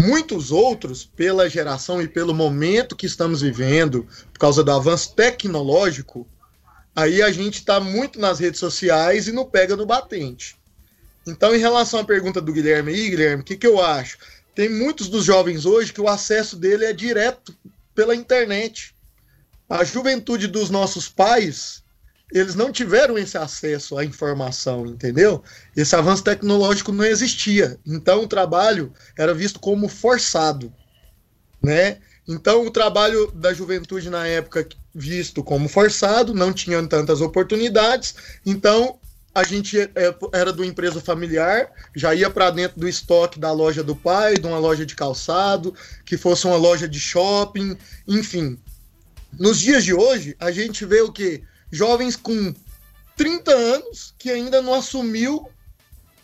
Muitos 0.01 0.51
outros, 0.51 1.05
pela 1.05 1.49
geração 1.49 2.01
e 2.01 2.07
pelo 2.07 2.33
momento 2.33 2.95
que 2.95 3.05
estamos 3.05 3.41
vivendo, 3.41 4.07
por 4.33 4.39
causa 4.39 4.63
do 4.63 4.71
avanço 4.71 5.13
tecnológico, 5.15 6.27
aí 6.95 7.21
a 7.21 7.31
gente 7.31 7.55
está 7.55 7.79
muito 7.79 8.19
nas 8.19 8.39
redes 8.39 8.59
sociais 8.59 9.27
e 9.27 9.31
não 9.31 9.45
pega 9.45 9.75
no 9.75 9.85
batente. 9.85 10.57
Então, 11.25 11.55
em 11.55 11.59
relação 11.59 11.99
à 11.99 12.03
pergunta 12.03 12.41
do 12.41 12.51
Guilherme 12.51 12.91
aí, 12.91 13.09
Guilherme, 13.09 13.41
o 13.41 13.45
que, 13.45 13.55
que 13.55 13.67
eu 13.67 13.81
acho? 13.81 14.17
Tem 14.53 14.69
muitos 14.69 15.07
dos 15.09 15.23
jovens 15.23 15.65
hoje 15.65 15.93
que 15.93 16.01
o 16.01 16.07
acesso 16.07 16.55
dele 16.55 16.85
é 16.85 16.93
direto 16.93 17.55
pela 17.95 18.15
internet. 18.15 18.93
A 19.69 19.83
juventude 19.83 20.47
dos 20.47 20.69
nossos 20.69 21.07
pais, 21.07 21.81
eles 22.31 22.55
não 22.55 22.71
tiveram 22.71 23.17
esse 23.17 23.37
acesso 23.37 23.97
à 23.97 24.03
informação, 24.03 24.85
entendeu? 24.85 25.41
Esse 25.75 25.95
avanço 25.95 26.23
tecnológico 26.23 26.91
não 26.91 27.05
existia. 27.05 27.79
Então, 27.85 28.23
o 28.23 28.27
trabalho 28.27 28.93
era 29.17 29.33
visto 29.33 29.59
como 29.59 29.87
forçado, 29.87 30.71
né? 31.61 31.99
Então, 32.27 32.65
o 32.65 32.71
trabalho 32.71 33.31
da 33.31 33.53
juventude 33.53 34.09
na 34.09 34.27
época 34.27 34.67
visto 34.93 35.43
como 35.43 35.67
forçado, 35.67 36.33
não 36.33 36.53
tinham 36.53 36.85
tantas 36.87 37.19
oportunidades. 37.21 38.15
Então, 38.45 38.99
a 39.33 39.43
gente 39.43 39.79
é, 39.79 39.89
era 40.31 40.53
do 40.53 40.63
empresa 40.63 41.01
familiar, 41.01 41.71
já 41.95 42.13
ia 42.13 42.29
para 42.29 42.51
dentro 42.51 42.79
do 42.79 42.87
estoque 42.87 43.39
da 43.39 43.51
loja 43.51 43.83
do 43.83 43.95
pai, 43.95 44.35
de 44.35 44.45
uma 44.45 44.59
loja 44.59 44.85
de 44.85 44.95
calçado, 44.95 45.73
que 46.05 46.17
fosse 46.17 46.45
uma 46.45 46.55
loja 46.55 46.87
de 46.87 46.99
shopping, 46.99 47.75
enfim. 48.07 48.59
Nos 49.39 49.59
dias 49.59 49.83
de 49.83 49.93
hoje, 49.93 50.35
a 50.39 50.51
gente 50.51 50.85
vê 50.85 51.01
o 51.01 51.11
que? 51.11 51.43
Jovens 51.71 52.15
com 52.15 52.53
30 53.15 53.51
anos 53.51 54.13
que 54.19 54.29
ainda 54.29 54.61
não 54.61 54.75
assumiu 54.75 55.49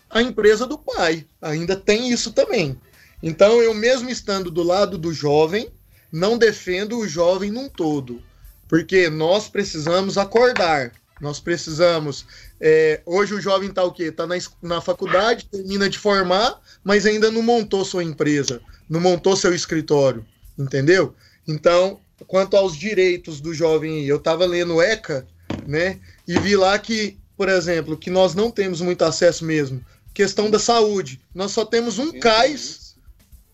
a 0.10 0.22
empresa 0.22 0.67
do 0.67 0.78
pai. 0.78 1.26
Ainda 1.41 1.76
tem 1.76 2.12
isso 2.12 2.32
também. 2.32 2.80
Então, 3.22 3.62
eu 3.62 3.74
mesmo 3.74 4.10
estando 4.10 4.52
do 4.52 4.62
lado 4.62 4.98
do 4.98 5.12
jovem, 5.12 5.72
não 6.12 6.38
defendo 6.38 7.00
o 7.00 7.08
jovem 7.08 7.52
num 7.52 7.67
todo. 7.67 8.22
Porque 8.67 9.10
nós 9.10 9.50
precisamos 9.50 10.17
acordar. 10.17 10.91
Nós 11.20 11.40
precisamos. 11.40 12.26
É, 12.60 13.02
hoje 13.06 13.34
o 13.34 13.42
jovem 13.42 13.70
está 13.70 13.84
o 13.84 13.92
quê? 13.92 14.04
Está 14.04 14.26
na, 14.26 14.36
na 14.62 14.82
faculdade, 14.82 15.46
termina 15.46 15.90
de 15.90 15.98
formar, 15.98 16.60
mas 16.84 17.06
ainda 17.06 17.30
não 17.30 17.42
montou 17.42 17.84
sua 17.84 18.04
empresa, 18.04 18.62
não 18.90 19.00
montou 19.00 19.36
seu 19.36 19.54
escritório, 19.54 20.26
entendeu? 20.58 21.14
Então, 21.48 22.00
quanto 22.26 22.56
aos 22.56 22.76
direitos 22.76 23.42
do 23.42 23.54
jovem, 23.54 24.06
eu 24.06 24.18
estava 24.18 24.46
lendo 24.46 24.82
ECA, 24.82 25.28
né? 25.68 26.00
E 26.28 26.40
vi 26.40 26.56
lá 26.56 26.78
que, 26.80 27.18
por 27.36 27.50
exemplo, 27.50 27.98
que 27.98 28.10
nós 28.10 28.34
não 28.34 28.50
temos 28.50 28.80
muito 28.82 29.04
acesso 29.04 29.44
mesmo. 29.44 29.84
Questão 30.14 30.50
da 30.50 30.60
saúde. 30.60 31.22
Nós 31.34 31.52
só 31.52 31.66
temos 31.66 32.00
um 32.00 32.18
CAIS 32.20 32.96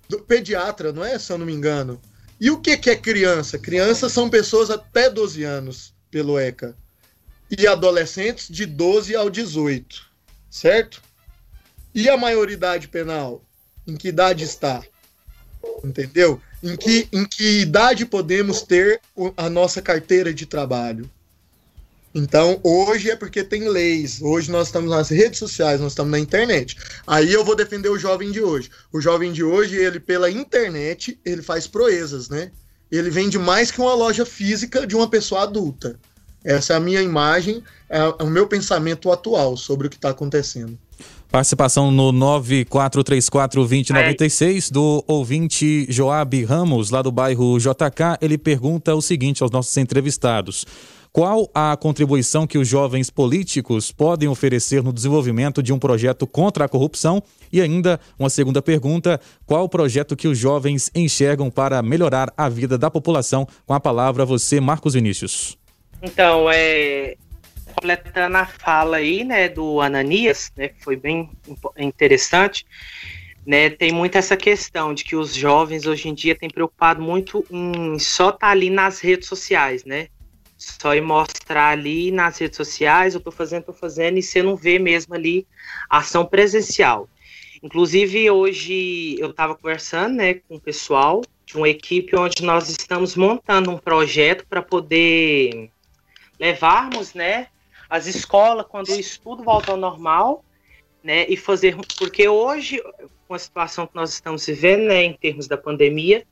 do 0.08 0.19
pediatra, 0.19 0.91
não 0.91 1.04
é? 1.04 1.17
Se 1.17 1.32
eu 1.32 1.38
não 1.38 1.45
me 1.45 1.54
engano. 1.54 1.99
E 2.39 2.51
o 2.51 2.60
que, 2.60 2.78
que 2.78 2.89
é 2.89 2.95
criança? 2.95 3.58
Crianças 3.58 4.12
são 4.12 4.30
pessoas 4.30 4.69
até 4.69 5.10
12 5.10 5.43
anos, 5.43 5.93
pelo 6.12 6.38
ECA 6.38 6.75
e 7.49 7.67
adolescentes 7.67 8.47
de 8.49 8.65
12 8.65 9.15
ao 9.15 9.29
18, 9.29 10.05
certo? 10.49 11.01
E 11.93 12.10
a 12.10 12.17
maioridade 12.17 12.88
penal? 12.88 13.43
Em 13.88 13.95
que 13.95 14.08
idade 14.08 14.43
está? 14.43 14.84
Entendeu? 15.84 16.41
Em 16.62 16.75
que, 16.75 17.08
em 17.12 17.25
que 17.25 17.62
idade 17.62 18.05
podemos 18.05 18.62
ter 18.62 18.99
a 19.38 19.49
nossa 19.49 19.81
carteira 19.81 20.34
de 20.34 20.45
trabalho? 20.45 21.10
Então, 22.13 22.62
hoje 22.63 23.12
é 23.12 23.15
porque 23.15 23.43
tem 23.43 23.67
leis. 23.67 24.21
Hoje 24.21 24.49
nós 24.49 24.67
estamos 24.67 24.89
nas 24.89 25.10
redes 25.10 25.38
sociais, 25.38 25.81
nós 25.81 25.91
estamos 25.91 26.12
na 26.12 26.17
internet. 26.17 26.77
Aí 27.05 27.31
eu 27.31 27.43
vou 27.43 27.58
defender 27.58 27.89
o 27.89 27.99
jovem 27.99 28.31
de 28.31 28.41
hoje. 28.41 28.71
O 28.91 29.01
jovem 29.01 29.34
de 29.34 29.43
hoje, 29.43 29.75
ele 29.75 29.99
pela 29.99 30.31
internet, 30.31 31.19
ele 31.25 31.41
faz 31.41 31.67
proezas, 31.67 32.29
né? 32.29 32.51
Ele 32.89 33.10
vende 33.10 33.38
mais 33.38 33.69
que 33.69 33.81
uma 33.81 33.93
loja 33.93 34.25
física 34.25 34.88
de 34.88 34.95
uma 34.95 35.10
pessoa 35.10 35.43
adulta. 35.43 35.99
Essa 36.45 36.73
é 36.73 36.75
a 36.75 36.79
minha 36.79 37.01
imagem, 37.01 37.63
é, 37.89 37.97
é 37.97 38.23
o 38.23 38.27
meu 38.27 38.45
pensamento 38.47 39.12
atual 39.12 39.58
sobre 39.58 39.88
o 39.88 39.89
que 39.89 39.95
está 39.95 40.12
acontecendo. 40.12 40.77
Participação 41.31 41.89
no 41.91 42.13
9434-2096 42.13 44.71
do 44.71 45.03
ouvinte 45.08 45.88
Joab 45.89 46.45
Ramos, 46.45 46.91
lá 46.91 47.01
do 47.01 47.12
bairro 47.12 47.58
JK. 47.60 48.19
Ele 48.21 48.38
pergunta 48.38 48.93
o 48.95 49.01
seguinte 49.01 49.43
aos 49.43 49.51
nossos 49.51 49.75
entrevistados: 49.75 50.65
Qual 51.12 51.49
a 51.53 51.75
contribuição 51.75 52.47
que 52.47 52.58
os 52.58 52.65
jovens 52.67 53.10
políticos 53.10 53.91
podem 53.91 54.29
oferecer 54.29 54.81
no 54.81 54.93
desenvolvimento 54.93 55.62
de 55.62 55.73
um 55.73 55.79
projeto 55.79 56.25
contra 56.25 56.63
a 56.65 56.69
corrupção? 56.69 57.21
E 57.51 57.60
ainda 57.60 57.99
uma 58.17 58.29
segunda 58.29 58.62
pergunta: 58.62 59.19
qual 59.45 59.65
o 59.65 59.69
projeto 59.69 60.15
que 60.15 60.29
os 60.29 60.38
jovens 60.38 60.89
enxergam 60.95 61.49
para 61.49 61.81
melhorar 61.81 62.31
a 62.38 62.47
vida 62.47 62.77
da 62.77 62.89
população? 62.89 63.45
Com 63.65 63.73
a 63.73 63.79
palavra 63.79 64.23
você, 64.23 64.62
Marcos 64.62 64.93
Vinícius. 64.93 65.58
Então, 66.05 66.47
é, 66.51 67.17
completando 67.73 68.37
a 68.37 68.45
fala 68.45 68.97
aí, 68.97 69.23
né, 69.23 69.49
do 69.49 69.81
Ananias, 69.81 70.51
né, 70.55 70.67
que 70.67 70.83
foi 70.83 70.95
bem 70.95 71.31
interessante, 71.79 72.63
né, 73.43 73.71
tem 73.71 73.91
muito 73.91 74.15
essa 74.15 74.37
questão 74.37 74.93
de 74.93 75.03
que 75.03 75.15
os 75.15 75.33
jovens 75.33 75.87
hoje 75.87 76.07
em 76.07 76.13
dia 76.13 76.35
têm 76.35 76.47
preocupado 76.47 77.01
muito 77.01 77.43
em 77.49 77.97
só 77.97 78.29
estar 78.29 78.37
tá 78.37 78.49
ali 78.49 78.69
nas 78.69 78.99
redes 78.99 79.27
sociais, 79.27 79.83
né, 79.83 80.09
só 80.55 80.93
ir 80.93 81.01
mostrar 81.01 81.69
ali 81.69 82.11
nas 82.11 82.37
redes 82.37 82.57
sociais, 82.57 83.15
eu 83.15 83.19
tô 83.19 83.31
fazendo, 83.31 83.63
tô 83.63 83.73
fazendo, 83.73 84.19
e 84.19 84.21
você 84.21 84.43
não 84.43 84.55
vê 84.55 84.77
mesmo 84.77 85.15
ali 85.15 85.47
ação 85.89 86.23
presencial. 86.23 87.09
Inclusive, 87.63 88.29
hoje 88.29 89.15
eu 89.19 89.31
estava 89.31 89.55
conversando, 89.55 90.17
né, 90.17 90.35
com 90.35 90.57
o 90.57 90.61
pessoal 90.61 91.23
de 91.47 91.57
uma 91.57 91.67
equipe 91.67 92.15
onde 92.15 92.43
nós 92.43 92.69
estamos 92.69 93.15
montando 93.15 93.71
um 93.71 93.77
projeto 93.77 94.45
para 94.47 94.61
poder 94.61 95.71
levarmos, 96.39 97.13
né, 97.13 97.47
as 97.89 98.07
escolas 98.07 98.65
quando 98.67 98.89
o 98.89 98.99
estudo 98.99 99.43
volta 99.43 99.71
ao 99.71 99.77
normal, 99.77 100.43
né, 101.03 101.25
e 101.27 101.37
fazer, 101.37 101.75
porque 101.97 102.27
hoje, 102.27 102.81
com 103.27 103.33
a 103.35 103.39
situação 103.39 103.85
que 103.85 103.95
nós 103.95 104.11
estamos 104.11 104.45
vivendo, 104.45 104.85
né, 104.85 105.03
em 105.03 105.13
termos 105.13 105.47
da 105.47 105.57
pandemia, 105.57 106.25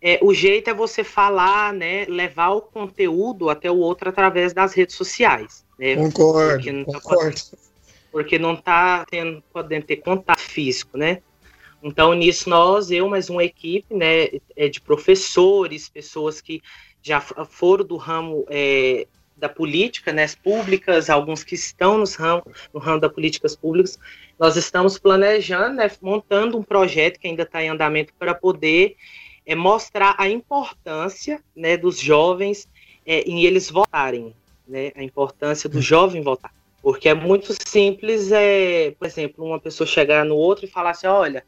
é, 0.00 0.18
o 0.22 0.32
jeito 0.32 0.70
é 0.70 0.74
você 0.74 1.02
falar, 1.02 1.72
né, 1.72 2.04
levar 2.06 2.50
o 2.50 2.62
conteúdo 2.62 3.50
até 3.50 3.70
o 3.70 3.76
outro 3.76 4.08
através 4.08 4.52
das 4.52 4.72
redes 4.74 4.94
sociais. 4.94 5.64
Né, 5.78 5.96
concordo, 5.96 6.54
porque 6.54 6.72
não 6.72 6.84
tá 6.84 7.00
concordo. 7.00 7.36
Tá, 7.36 7.56
porque 8.10 8.38
não 8.38 8.54
está 8.54 9.04
tendo, 9.10 9.42
podendo 9.52 9.84
ter 9.84 9.96
contato 9.96 10.40
físico, 10.40 10.96
né? 10.96 11.20
Então, 11.82 12.14
nisso, 12.14 12.48
nós, 12.48 12.90
eu, 12.90 13.08
mais 13.08 13.28
uma 13.28 13.44
equipe, 13.44 13.94
né, 13.94 14.28
é 14.56 14.68
de 14.68 14.80
professores, 14.80 15.88
pessoas 15.88 16.40
que 16.40 16.62
já 17.02 17.20
foram 17.20 17.84
do 17.84 17.96
ramo 17.96 18.46
é, 18.48 19.06
da 19.36 19.48
política, 19.48 20.12
né, 20.12 20.26
públicas, 20.42 21.10
alguns 21.10 21.44
que 21.44 21.54
estão 21.54 21.98
nos 21.98 22.14
ramo, 22.14 22.42
no 22.72 22.80
ramo 22.80 23.00
das 23.00 23.12
políticas 23.12 23.54
públicas, 23.54 23.98
nós 24.38 24.56
estamos 24.56 24.98
planejando, 24.98 25.76
né, 25.76 25.90
montando 26.00 26.58
um 26.58 26.62
projeto 26.62 27.18
que 27.18 27.28
ainda 27.28 27.42
está 27.42 27.62
em 27.62 27.68
andamento 27.68 28.12
para 28.18 28.34
poder 28.34 28.96
é, 29.44 29.54
mostrar 29.54 30.14
a 30.18 30.28
importância 30.28 31.42
né, 31.54 31.76
dos 31.76 31.98
jovens 31.98 32.68
é, 33.04 33.20
em 33.20 33.44
eles 33.44 33.70
votarem, 33.70 34.34
né, 34.66 34.90
a 34.96 35.02
importância 35.02 35.68
do 35.68 35.80
jovem 35.80 36.22
votar. 36.22 36.52
Porque 36.82 37.08
é 37.08 37.14
muito 37.14 37.52
simples, 37.66 38.30
é, 38.32 38.92
por 38.92 39.06
exemplo, 39.06 39.44
uma 39.44 39.60
pessoa 39.60 39.86
chegar 39.86 40.24
no 40.24 40.36
outro 40.36 40.64
e 40.64 40.68
falar 40.68 40.90
assim, 40.90 41.06
olha, 41.06 41.44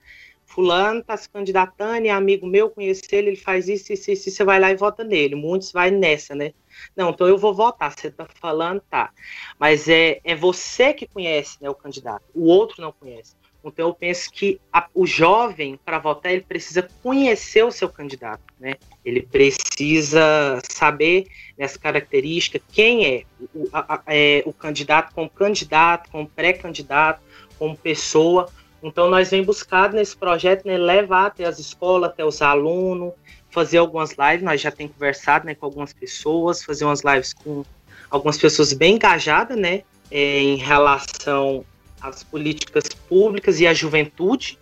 fulano 0.49 1.01
está 1.01 1.17
se 1.17 1.29
candidatando, 1.29 2.07
é 2.07 2.11
amigo 2.11 2.47
meu, 2.47 2.71
conhece 2.71 3.03
ele, 3.13 3.29
ele 3.29 3.37
faz 3.37 3.69
isso, 3.69 3.93
isso, 3.93 4.11
isso, 4.11 4.31
você 4.31 4.45
vai 4.45 4.59
lá 4.59 4.71
e 4.71 4.77
vota 4.77 5.05
nele. 5.05 5.35
Muitos 5.35 5.71
vai 5.71 5.91
nessa, 5.91 6.35
né? 6.35 6.53
Não, 6.97 7.11
então 7.11 7.29
eu 7.29 7.37
vou 7.37 7.55
votar. 7.55 7.93
Você 7.93 8.09
está 8.09 8.27
falando, 8.41 8.81
tá. 8.91 9.11
Mas 9.59 9.89
é, 9.89 10.21
é 10.25 10.35
você 10.35 10.95
que 10.95 11.07
conhece 11.07 11.59
né, 11.61 11.69
o 11.69 11.75
candidato, 11.75 12.25
o 12.35 12.47
outro 12.47 12.81
não 12.81 12.91
conhece. 12.91 13.37
Então 13.63 13.89
eu 13.89 13.95
penso 13.95 14.31
que 14.33 14.59
a, 14.73 14.89
o 14.95 15.07
jovem, 15.07 15.79
para 15.85 15.99
votar, 15.99 16.33
ele 16.33 16.43
precisa 16.43 16.89
conhecer 17.03 17.65
o 17.65 17.71
seu 17.71 17.89
candidato, 17.89 18.43
né? 18.59 18.77
Ele 19.05 19.21
precisa 19.21 20.61
saber 20.71 21.27
essa 21.59 21.79
característica, 21.79 22.61
quem 22.73 23.07
é 23.07 23.25
o, 23.55 23.69
a, 23.73 24.03
é, 24.07 24.43
o 24.47 24.53
candidato 24.53 25.13
como 25.15 25.29
candidato, 25.29 26.09
como 26.11 26.27
pré-candidato, 26.27 27.21
como 27.59 27.77
pessoa. 27.77 28.49
Então 28.83 29.11
nós 29.11 29.31
vem 29.31 29.43
buscar 29.43 29.93
nesse 29.93 30.17
projeto 30.17 30.67
né, 30.67 30.79
levar 30.79 31.27
até 31.27 31.45
as 31.45 31.59
escolas, 31.59 32.11
até 32.11 32.25
os 32.25 32.41
alunos, 32.41 33.13
fazer 33.51 33.79
algumas 33.79 34.11
lives, 34.11 34.43
nós 34.43 34.61
já 34.61 34.71
temos 34.71 34.93
conversado 34.93 35.47
né, 35.47 35.55
com 35.55 35.67
algumas 35.67 35.93
pessoas, 35.93 36.63
fazer 36.63 36.85
umas 36.85 37.03
lives 37.03 37.33
com 37.33 37.65
algumas 38.11 38.39
pessoas 38.39 38.73
bem 38.73 38.95
engajadas, 38.95 39.59
né, 39.59 39.83
é, 40.11 40.41
em 40.41 40.57
relação 40.57 41.65
às 42.01 42.23
políticas 42.23 42.85
públicas 43.09 43.61
e 43.61 43.67
à 43.67 43.75
juventude, 43.75 44.59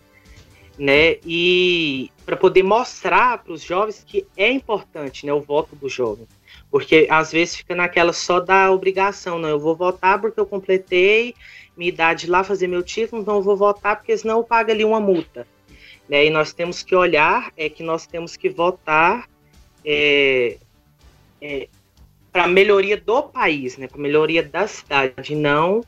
né, 0.77 1.17
e 1.25 2.11
para 2.25 2.37
poder 2.37 2.63
mostrar 2.63 3.39
para 3.39 3.53
os 3.53 3.61
jovens 3.61 4.03
que 4.05 4.25
é 4.35 4.51
importante, 4.51 5.25
né, 5.25 5.33
o 5.33 5.41
voto 5.41 5.75
do 5.75 5.89
jovem, 5.89 6.27
porque 6.71 7.07
às 7.09 7.31
vezes 7.31 7.57
fica 7.57 7.75
naquela 7.75 8.13
só 8.13 8.39
da 8.39 8.71
obrigação, 8.71 9.37
não, 9.37 9.49
eu 9.49 9.59
vou 9.59 9.75
votar 9.75 10.19
porque 10.19 10.39
eu 10.39 10.45
completei 10.45 11.35
minha 11.77 11.89
idade 11.89 12.27
lá 12.27 12.43
fazer 12.43 12.67
meu 12.67 12.81
título, 12.81 13.21
então 13.21 13.35
eu 13.35 13.41
vou 13.41 13.55
votar 13.55 13.95
porque 13.95 14.17
senão 14.17 14.37
eu 14.37 14.43
pago 14.43 14.71
ali 14.71 14.83
uma 14.83 14.99
multa. 14.99 15.47
Né? 16.09 16.25
E 16.25 16.29
nós 16.29 16.51
temos 16.51 16.81
que 16.81 16.95
olhar, 16.95 17.51
é 17.55 17.69
que 17.69 17.83
nós 17.83 18.07
temos 18.07 18.35
que 18.35 18.49
votar 18.49 19.29
é, 19.85 20.57
é, 21.41 21.69
para 22.31 22.45
a 22.45 22.47
melhoria 22.47 22.97
do 22.97 23.23
país, 23.23 23.77
né? 23.77 23.87
para 23.87 23.97
a 23.97 24.01
melhoria 24.01 24.41
da 24.41 24.67
cidade, 24.67 25.35
não 25.35 25.83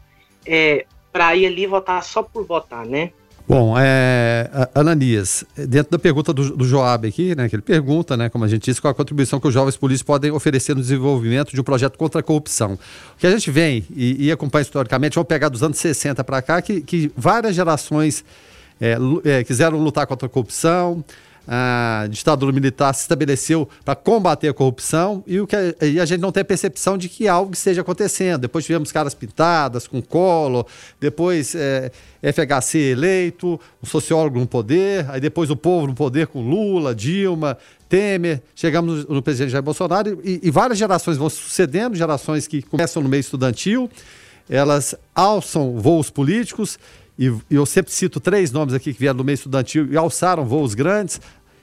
é, 0.46 0.86
para 1.12 1.36
ir 1.36 1.46
ali 1.46 1.66
votar 1.66 2.04
só 2.04 2.22
por 2.24 2.46
votar, 2.46 2.86
né? 2.86 3.12
Bom, 3.50 3.74
é, 3.80 4.48
Ananias, 4.76 5.44
dentro 5.58 5.94
da 5.94 5.98
pergunta 5.98 6.32
do, 6.32 6.56
do 6.56 6.64
Joab 6.64 7.08
aqui, 7.08 7.34
né, 7.34 7.50
que 7.50 7.56
ele 7.56 7.64
pergunta, 7.64 8.16
né, 8.16 8.30
como 8.30 8.46
a 8.46 8.48
gente 8.48 8.66
disse, 8.66 8.80
qual 8.80 8.92
a 8.92 8.94
contribuição 8.94 9.40
que 9.40 9.48
os 9.48 9.54
jovens 9.56 9.76
polícias 9.76 10.04
podem 10.04 10.30
oferecer 10.30 10.76
no 10.76 10.82
desenvolvimento 10.82 11.52
de 11.52 11.60
um 11.60 11.64
projeto 11.64 11.98
contra 11.98 12.20
a 12.20 12.24
corrupção. 12.24 12.74
O 12.74 13.18
que 13.18 13.26
a 13.26 13.32
gente 13.32 13.50
vem 13.50 13.84
e, 13.90 14.28
e 14.28 14.32
acompanha 14.32 14.62
historicamente, 14.62 15.16
vamos 15.16 15.28
pegar 15.28 15.50
dos 15.50 15.64
anos 15.64 15.80
60 15.80 16.24
para 16.24 16.44
cá, 16.44 16.62
que, 16.62 16.80
que 16.80 17.12
várias 17.18 17.56
gerações 17.56 18.24
é, 18.80 18.96
é, 19.26 19.44
quiseram 19.44 19.80
lutar 19.80 20.06
contra 20.06 20.28
a 20.28 20.30
corrupção, 20.30 21.04
a 21.52 22.06
ditadura 22.08 22.52
militar 22.52 22.94
se 22.94 23.02
estabeleceu 23.02 23.68
para 23.84 23.96
combater 23.96 24.50
a 24.50 24.54
corrupção 24.54 25.24
e, 25.26 25.40
o 25.40 25.48
que 25.48 25.56
e 25.82 26.00
a 26.00 26.06
gente 26.06 26.20
não 26.20 26.32
tem 26.32 26.42
a 26.42 26.46
percepção 26.46 26.96
de 26.96 27.10
que 27.10 27.28
algo 27.28 27.54
esteja 27.54 27.82
acontecendo. 27.82 28.42
Depois 28.42 28.64
tivemos 28.64 28.92
caras 28.92 29.16
pintadas 29.16 29.88
com 29.88 30.00
colo, 30.00 30.64
depois 31.00 31.56
é, 31.56 31.92
FHC 32.22 32.92
eleito, 32.92 33.60
o 33.82 33.88
sociólogo 33.88 34.40
no 34.40 34.46
poder, 34.46 35.10
aí 35.10 35.20
depois 35.20 35.50
o 35.50 35.56
povo 35.56 35.88
no 35.88 35.96
poder 35.96 36.28
com 36.28 36.48
Lula, 36.48 36.94
Dilma, 36.94 37.58
Temer, 37.90 38.44
chegamos 38.54 39.06
no, 39.06 39.16
no 39.16 39.22
presidente 39.24 39.50
Jair 39.50 39.64
Bolsonaro 39.64 40.22
e, 40.24 40.42
e 40.44 40.52
várias 40.52 40.78
gerações 40.78 41.18
vão 41.18 41.32
sucedendo, 41.32 41.96
gerações 41.96 42.46
que 42.46 42.62
começam 42.62 43.02
no 43.02 43.10
meio 43.10 43.22
estudantil, 43.22 43.90
elas 44.48 44.94
alçam 45.16 45.80
voos 45.80 46.12
políticos 46.12 46.78
e, 47.20 47.30
eu 47.52 47.66
sempre 47.66 47.92
cito 47.92 48.18
três 48.22 48.50
nomes 48.50 48.74
aqui 48.74 48.94
que 48.94 49.00
vieram 49.00 49.18
do 49.18 49.26
meio 49.26 49.34
estudantil 49.34 49.92
e 49.92 49.98
alçaram 49.98 50.46
voos 50.46 50.74
grandes 50.74 51.20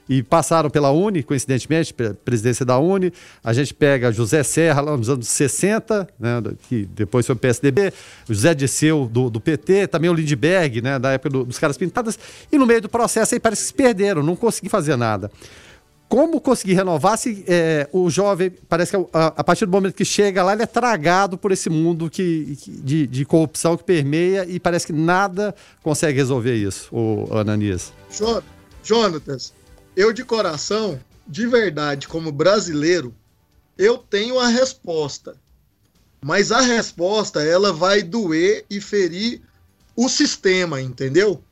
e 0.09 0.23
passaram 0.23 0.69
pela 0.69 0.91
Uni, 0.91 1.23
coincidentemente, 1.23 1.93
presidência 2.23 2.65
da 2.65 2.77
Uni. 2.77 3.11
A 3.43 3.53
gente 3.53 3.73
pega 3.73 4.11
José 4.11 4.43
Serra, 4.43 4.81
lá 4.81 4.97
nos 4.97 5.09
anos 5.09 5.27
60, 5.27 6.07
né, 6.19 6.41
que 6.67 6.85
depois 6.85 7.25
foi 7.25 7.35
o 7.35 7.37
PSDB, 7.37 7.93
José 8.27 8.53
Disseu, 8.53 9.09
do, 9.11 9.29
do 9.29 9.39
PT, 9.39 9.87
também 9.87 10.09
o 10.09 10.13
Lindbergh, 10.13 10.81
né, 10.81 10.99
da 10.99 11.11
época 11.11 11.29
do, 11.29 11.45
dos 11.45 11.59
caras 11.59 11.77
pintadas, 11.77 12.17
e 12.51 12.57
no 12.57 12.65
meio 12.65 12.81
do 12.81 12.89
processo 12.89 13.33
aí 13.33 13.39
parece 13.39 13.63
que 13.63 13.67
se 13.67 13.73
perderam, 13.73 14.23
não 14.23 14.35
conseguiram 14.35 14.71
fazer 14.71 14.95
nada 14.95 15.29
como 16.09 16.39
conseguir 16.39 16.73
renovar 16.73 17.17
se 17.17 17.43
é, 17.47 17.87
o 17.91 18.09
jovem, 18.09 18.51
parece 18.69 18.95
que 18.95 19.07
a, 19.11 19.27
a, 19.27 19.43
partir 19.43 19.65
do 19.65 19.71
momento 19.71 19.93
que 19.93 20.05
chega 20.05 20.41
lá, 20.41 20.53
ele 20.53 20.63
é 20.63 20.65
tragado 20.65 21.37
por 21.37 21.51
esse 21.51 21.69
mundo 21.69 22.09
que, 22.09 22.57
que 22.61 22.71
de, 22.71 23.07
de, 23.07 23.25
corrupção 23.25 23.75
que 23.75 23.83
permeia 23.83 24.45
e 24.47 24.59
parece 24.59 24.87
que 24.87 24.93
nada 24.93 25.53
consegue 25.83 26.17
resolver 26.17 26.55
isso, 26.55 26.87
o 26.95 27.27
Ananias. 27.37 27.91
Jonatas, 28.83 29.53
eu 29.97 30.13
de 30.13 30.23
coração, 30.23 30.99
de 31.27 31.47
verdade, 31.47 32.07
como 32.07 32.31
brasileiro, 32.31 33.15
eu 33.75 33.97
tenho 33.97 34.39
a 34.39 34.47
resposta. 34.47 35.35
Mas 36.21 36.51
a 36.51 36.61
resposta, 36.61 37.41
ela 37.43 37.73
vai 37.73 38.03
doer 38.03 38.63
e 38.69 38.79
ferir 38.79 39.41
o 39.95 40.07
sistema, 40.07 40.79
entendeu? 40.79 41.43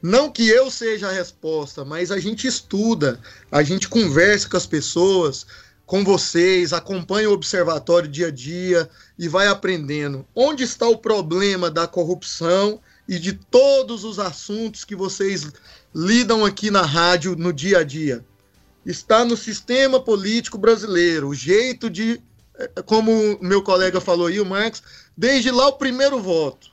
Não 0.00 0.30
que 0.30 0.48
eu 0.48 0.70
seja 0.70 1.08
a 1.08 1.12
resposta, 1.12 1.84
mas 1.84 2.12
a 2.12 2.20
gente 2.20 2.46
estuda, 2.46 3.18
a 3.50 3.64
gente 3.64 3.88
conversa 3.88 4.48
com 4.48 4.56
as 4.56 4.66
pessoas, 4.66 5.44
com 5.84 6.04
vocês, 6.04 6.72
acompanha 6.72 7.28
o 7.28 7.32
observatório 7.32 8.08
dia 8.08 8.28
a 8.28 8.30
dia 8.30 8.88
e 9.18 9.26
vai 9.26 9.48
aprendendo 9.48 10.24
onde 10.36 10.62
está 10.62 10.88
o 10.88 10.98
problema 10.98 11.68
da 11.68 11.88
corrupção 11.88 12.80
e 13.08 13.18
de 13.18 13.32
todos 13.32 14.04
os 14.04 14.20
assuntos 14.20 14.84
que 14.84 14.94
vocês 14.94 15.50
lidam 15.94 16.44
aqui 16.44 16.70
na 16.70 16.82
rádio 16.82 17.36
no 17.36 17.52
dia 17.52 17.78
a 17.78 17.84
dia. 17.84 18.24
Está 18.84 19.24
no 19.24 19.36
sistema 19.36 20.00
político 20.00 20.56
brasileiro, 20.56 21.28
o 21.28 21.34
jeito 21.34 21.90
de, 21.90 22.20
eh, 22.56 22.82
como 22.86 23.38
meu 23.40 23.62
colega 23.62 24.00
falou 24.00 24.26
aí, 24.26 24.40
o 24.40 24.46
Marcos, 24.46 24.82
desde 25.16 25.50
lá 25.50 25.68
o 25.68 25.74
primeiro 25.74 26.20
voto 26.20 26.70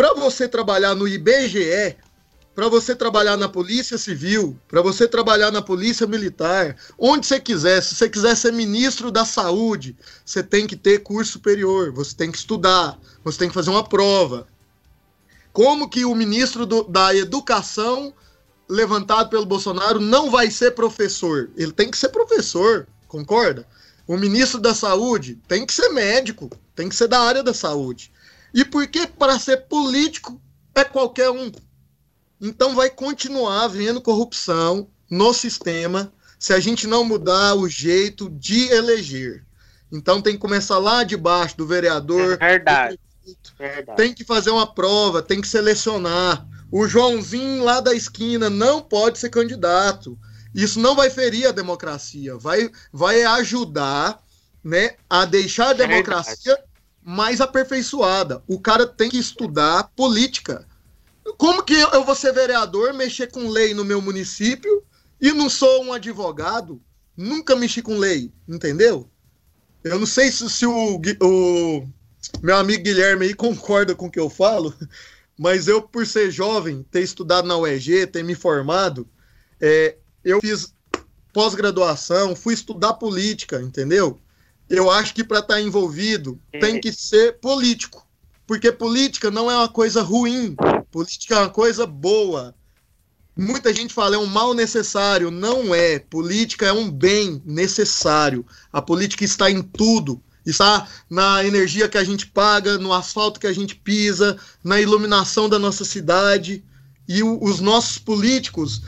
para 0.00 0.14
você 0.14 0.48
trabalhar 0.48 0.94
no 0.94 1.06
IBGE, 1.06 1.94
para 2.54 2.68
você 2.68 2.96
trabalhar 2.96 3.36
na 3.36 3.50
Polícia 3.50 3.98
Civil, 3.98 4.58
para 4.66 4.80
você 4.80 5.06
trabalhar 5.06 5.50
na 5.50 5.60
Polícia 5.60 6.06
Militar, 6.06 6.74
onde 6.98 7.26
você 7.26 7.38
quiser, 7.38 7.82
se 7.82 7.94
você 7.94 8.08
quiser 8.08 8.34
ser 8.34 8.50
ministro 8.50 9.10
da 9.10 9.26
Saúde, 9.26 9.94
você 10.24 10.42
tem 10.42 10.66
que 10.66 10.74
ter 10.74 11.00
curso 11.00 11.32
superior, 11.32 11.92
você 11.92 12.16
tem 12.16 12.32
que 12.32 12.38
estudar, 12.38 12.98
você 13.22 13.40
tem 13.40 13.48
que 13.48 13.54
fazer 13.54 13.68
uma 13.68 13.84
prova. 13.84 14.46
Como 15.52 15.88
que 15.88 16.04
o 16.04 16.14
ministro 16.14 16.64
do, 16.64 16.84
da 16.84 17.14
Educação, 17.14 18.14
levantado 18.68 19.28
pelo 19.30 19.46
Bolsonaro, 19.46 20.00
não 20.00 20.30
vai 20.30 20.50
ser 20.50 20.72
professor? 20.72 21.50
Ele 21.56 21.72
tem 21.72 21.90
que 21.90 21.98
ser 21.98 22.10
professor, 22.10 22.86
concorda? 23.08 23.66
O 24.06 24.16
ministro 24.16 24.60
da 24.60 24.74
Saúde 24.74 25.38
tem 25.46 25.64
que 25.66 25.72
ser 25.72 25.88
médico, 25.90 26.50
tem 26.74 26.88
que 26.88 26.96
ser 26.96 27.08
da 27.08 27.20
área 27.20 27.42
da 27.42 27.54
saúde. 27.54 28.12
E 28.52 28.64
por 28.64 28.86
que 28.86 29.06
para 29.06 29.38
ser 29.38 29.68
político 29.68 30.40
é 30.74 30.82
qualquer 30.82 31.30
um? 31.30 31.52
Então 32.40 32.74
vai 32.74 32.90
continuar 32.90 33.64
havendo 33.64 34.00
corrupção 34.00 34.88
no 35.08 35.32
sistema 35.32 36.12
se 36.38 36.52
a 36.52 36.60
gente 36.60 36.86
não 36.86 37.04
mudar 37.04 37.54
o 37.54 37.68
jeito 37.68 38.30
de 38.30 38.68
eleger. 38.72 39.44
Então 39.92 40.22
tem 40.22 40.34
que 40.34 40.40
começar 40.40 40.78
lá 40.78 41.04
de 41.04 41.16
baixo 41.16 41.56
do 41.56 41.66
vereador. 41.66 42.38
É 42.40 42.48
verdade. 42.48 42.98
Verdade. 43.58 43.96
Tem 43.96 44.12
que 44.12 44.24
fazer 44.24 44.50
uma 44.50 44.66
prova, 44.66 45.22
tem 45.22 45.40
que 45.40 45.48
selecionar. 45.48 46.46
O 46.70 46.86
Joãozinho 46.86 47.64
lá 47.64 47.80
da 47.80 47.94
esquina 47.94 48.48
não 48.48 48.80
pode 48.80 49.18
ser 49.18 49.30
candidato. 49.30 50.18
Isso 50.54 50.80
não 50.80 50.94
vai 50.94 51.10
ferir 51.10 51.46
a 51.46 51.52
democracia, 51.52 52.36
vai, 52.36 52.70
vai 52.92 53.22
ajudar 53.22 54.22
né, 54.62 54.96
a 55.08 55.24
deixar 55.24 55.70
a 55.70 55.72
democracia 55.72 56.58
mais 57.02 57.40
aperfeiçoada. 57.40 58.42
O 58.46 58.60
cara 58.60 58.86
tem 58.86 59.08
que 59.08 59.18
estudar 59.18 59.90
política. 59.96 60.66
Como 61.38 61.62
que 61.62 61.74
eu 61.74 62.04
vou 62.04 62.14
ser 62.14 62.32
vereador, 62.32 62.92
mexer 62.92 63.30
com 63.30 63.48
lei 63.48 63.74
no 63.74 63.84
meu 63.84 64.00
município 64.00 64.82
e 65.20 65.32
não 65.32 65.48
sou 65.48 65.84
um 65.84 65.92
advogado? 65.92 66.80
Nunca 67.16 67.56
mexi 67.56 67.82
com 67.82 67.98
lei, 67.98 68.32
entendeu? 68.48 69.08
Eu 69.82 69.98
não 69.98 70.06
sei 70.06 70.30
se, 70.30 70.48
se 70.50 70.66
o, 70.66 71.00
o, 71.22 71.88
meu 72.42 72.56
amigo 72.56 72.82
Guilherme 72.82 73.26
aí 73.26 73.34
concorda 73.34 73.94
com 73.94 74.06
o 74.06 74.10
que 74.10 74.20
eu 74.20 74.30
falo, 74.30 74.74
mas 75.38 75.68
eu, 75.68 75.82
por 75.82 76.06
ser 76.06 76.30
jovem, 76.30 76.84
ter 76.90 77.02
estudado 77.02 77.46
na 77.46 77.56
UEG, 77.56 78.06
ter 78.06 78.22
me 78.22 78.34
formado, 78.34 79.08
é, 79.60 79.96
eu 80.24 80.40
fiz 80.40 80.74
pós-graduação, 81.32 82.34
fui 82.34 82.54
estudar 82.54 82.94
política, 82.94 83.60
entendeu? 83.60 84.18
Eu 84.68 84.90
acho 84.90 85.14
que 85.14 85.24
para 85.24 85.40
estar 85.40 85.54
tá 85.54 85.60
envolvido 85.60 86.40
tem 86.52 86.80
que 86.80 86.92
ser 86.92 87.38
político, 87.40 88.06
porque 88.46 88.70
política 88.70 89.30
não 89.30 89.50
é 89.50 89.56
uma 89.56 89.68
coisa 89.68 90.02
ruim, 90.02 90.56
Política 90.90 91.36
é 91.36 91.38
uma 91.38 91.50
coisa 91.50 91.86
boa. 91.86 92.54
Muita 93.36 93.72
gente 93.72 93.94
fala 93.94 94.16
é 94.16 94.18
um 94.18 94.26
mal 94.26 94.52
necessário. 94.52 95.30
Não 95.30 95.74
é. 95.74 95.98
Política 95.98 96.66
é 96.66 96.72
um 96.72 96.90
bem 96.90 97.40
necessário. 97.44 98.44
A 98.72 98.82
política 98.82 99.24
está 99.24 99.50
em 99.50 99.62
tudo. 99.62 100.20
Está 100.50 100.86
na 101.08 101.44
energia 101.44 101.88
que 101.88 101.98
a 101.98 102.04
gente 102.04 102.26
paga, 102.26 102.78
no 102.78 102.92
asfalto 102.92 103.40
que 103.40 103.46
a 103.46 103.52
gente 103.52 103.74
pisa, 103.74 104.36
na 104.62 104.80
iluminação 104.80 105.48
da 105.48 105.58
nossa 105.58 105.84
cidade. 105.84 106.64
E 107.08 107.22
o, 107.22 107.42
os 107.42 107.60
nossos 107.60 107.98
políticos, 107.98 108.82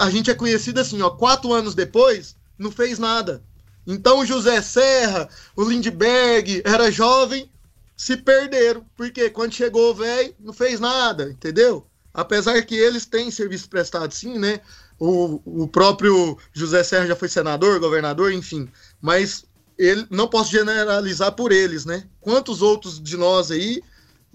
a 0.00 0.10
gente 0.10 0.30
é 0.30 0.34
conhecido 0.34 0.80
assim, 0.80 1.00
ó, 1.02 1.10
quatro 1.10 1.52
anos 1.52 1.74
depois, 1.74 2.34
não 2.58 2.72
fez 2.72 2.98
nada. 2.98 3.42
Então 3.86 4.20
o 4.20 4.26
José 4.26 4.60
Serra, 4.60 5.28
o 5.56 5.64
Lindbergh, 5.64 6.62
era 6.64 6.90
jovem, 6.90 7.48
se 7.96 8.16
perderam, 8.16 8.84
porque 8.96 9.30
quando 9.30 9.54
chegou 9.54 9.90
o 9.90 9.94
velho, 9.94 10.34
não 10.38 10.52
fez 10.52 10.78
nada, 10.78 11.30
entendeu? 11.30 11.86
Apesar 12.12 12.60
que 12.62 12.74
eles 12.74 13.06
têm 13.06 13.30
serviço 13.30 13.68
prestado 13.68 14.12
sim, 14.12 14.38
né? 14.38 14.60
O, 14.98 15.62
o 15.62 15.68
próprio 15.68 16.36
José 16.52 16.82
Serra 16.82 17.06
já 17.06 17.16
foi 17.16 17.28
senador, 17.28 17.80
governador, 17.80 18.32
enfim. 18.32 18.68
Mas 19.00 19.44
ele 19.78 20.06
não 20.10 20.26
posso 20.26 20.50
generalizar 20.50 21.32
por 21.32 21.52
eles, 21.52 21.84
né? 21.84 22.04
Quantos 22.20 22.60
outros 22.60 23.00
de 23.00 23.16
nós 23.16 23.50
aí 23.50 23.80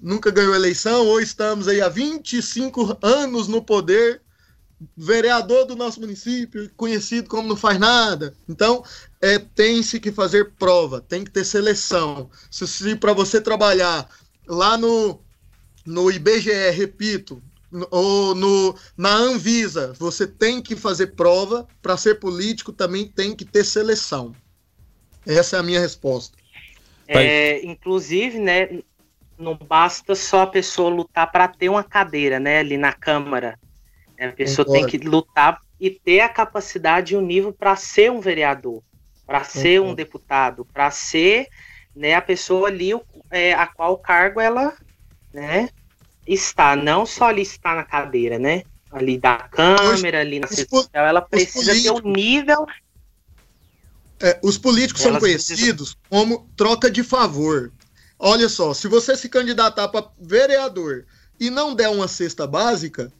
nunca 0.01 0.32
ganhou 0.32 0.56
eleição 0.56 1.06
ou 1.06 1.19
estamos 1.19 1.67
aí 1.67 1.82
há 1.82 1.89
25 1.89 2.97
anos 3.01 3.47
no 3.47 3.62
poder 3.62 4.21
vereador 4.97 5.65
do 5.65 5.75
nosso 5.75 5.99
município, 5.99 6.69
conhecido 6.75 7.29
como 7.29 7.47
não 7.47 7.56
faz 7.56 7.79
nada. 7.79 8.36
Então, 8.47 8.84
é, 9.21 9.39
tem-se 9.39 9.99
que 9.99 10.12
fazer 10.12 10.51
prova, 10.60 10.99
tem 11.01 11.23
que 11.23 11.32
ter 11.32 11.45
seleção. 11.45 12.29
Se, 12.49 12.67
se 12.67 12.95
para 12.95 13.13
você 13.13 13.39
trabalhar 13.39 14.10
lá 14.47 14.77
no, 14.77 15.19
no 15.86 16.12
IBGE, 16.12 16.71
repito, 16.71 17.41
ou 17.89 18.36
no, 18.36 18.75
na 18.95 19.15
Anvisa, 19.15 19.93
você 19.97 20.27
tem 20.27 20.62
que 20.62 20.75
fazer 20.75 21.08
prova. 21.15 21.67
Para 21.82 21.97
ser 21.97 22.19
político, 22.19 22.71
também 22.71 23.08
tem 23.08 23.36
que 23.36 23.45
ter 23.45 23.63
seleção. 23.63 24.36
Essa 25.26 25.58
é 25.58 25.60
a 25.60 25.64
minha 25.64 25.80
resposta. 25.80 26.38
É, 27.08 27.64
inclusive, 27.66 28.40
né, 28.40 28.80
não 29.38 29.56
basta 29.56 30.16
só 30.16 30.44
a 30.44 30.48
pessoa 30.48 30.90
lutar 30.90 31.32
para 31.32 31.48
ter 31.48 31.70
uma 31.70 31.84
cadeira, 31.84 32.40
né, 32.40 32.60
ali 32.60 32.78
na 32.78 32.94
Câmara. 32.94 33.60
A 34.20 34.28
pessoa 34.30 34.66
Concordo. 34.66 34.88
tem 34.88 35.00
que 35.00 35.06
lutar 35.06 35.60
e 35.80 35.90
ter 35.90 36.22
a 36.22 36.30
capacidade 36.30 37.14
e 37.14 37.18
o 37.18 37.22
nível 37.22 37.52
para 37.52 37.76
ser 37.76 38.10
um 38.10 38.22
vereador, 38.22 38.82
para 39.26 39.44
ser 39.44 39.82
um 39.82 39.94
deputado, 39.94 40.66
para 40.72 40.90
ser 40.92 41.48
né, 41.94 42.16
a 42.16 42.22
pessoa 42.22 42.70
ali 42.70 42.92
é, 43.30 43.54
a 43.54 43.68
qual 43.68 43.98
cargo 43.98 44.40
ela 44.40 44.74
né, 45.34 45.70
está, 46.26 46.76
não 46.76 47.06
só 47.06 47.26
ali 47.26 47.42
está 47.42 47.76
na 47.76 47.84
cadeira, 47.84 48.40
né? 48.40 48.64
Ali 48.92 49.18
da 49.18 49.38
câmera, 49.38 50.22
ali 50.22 50.40
na 50.40 50.48
social, 50.48 51.06
ela 51.06 51.22
precisa 51.22 51.74
ter 51.74 51.92
um 51.92 52.12
nível. 52.12 52.66
É, 54.24 54.40
os 54.42 54.58
políticos 54.58 55.04
são 55.04 55.20
conhecidos 55.20 55.98
como 56.10 56.50
troca 56.56 56.90
de 56.90 57.04
favor. 57.04 57.74
Olha 58.18 58.48
só, 58.48 58.74
se 58.74 58.88
você 58.88 59.18
se 59.18 59.28
candidatar 59.28 59.90
para 59.90 60.08
vereador 60.18 61.06
e 61.38 61.50
não 61.50 61.76
der 61.76 61.90
uma 61.90 62.08
cesta 62.08 62.48
básica, 62.48 63.12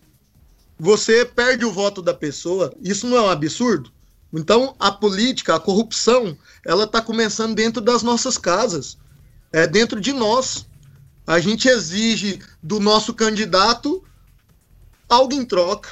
você 0.80 1.26
perde 1.26 1.66
o 1.66 1.74
voto 1.74 2.02
da 2.02 2.14
pessoa. 2.14 2.74
Isso 2.82 3.06
não 3.06 3.18
é 3.18 3.22
um 3.22 3.30
absurdo? 3.30 3.92
Então, 4.32 4.78
a 4.80 4.94
política, 4.94 5.56
a 5.56 5.60
corrupção, 5.60 6.38
ela 6.66 6.86
está 6.86 7.02
começando 7.02 7.54
dentro 7.54 7.82
das 7.82 8.02
nossas 8.02 8.38
casas, 8.38 8.98
é 9.52 9.68
dentro 9.68 10.00
de 10.00 10.14
nós. 10.14 10.66
A 11.28 11.38
gente 11.38 11.68
exige 11.68 12.40
do 12.62 12.80
nosso 12.80 13.14
candidato 13.14 14.02
algo 15.10 15.34
em 15.34 15.44
troca. 15.44 15.90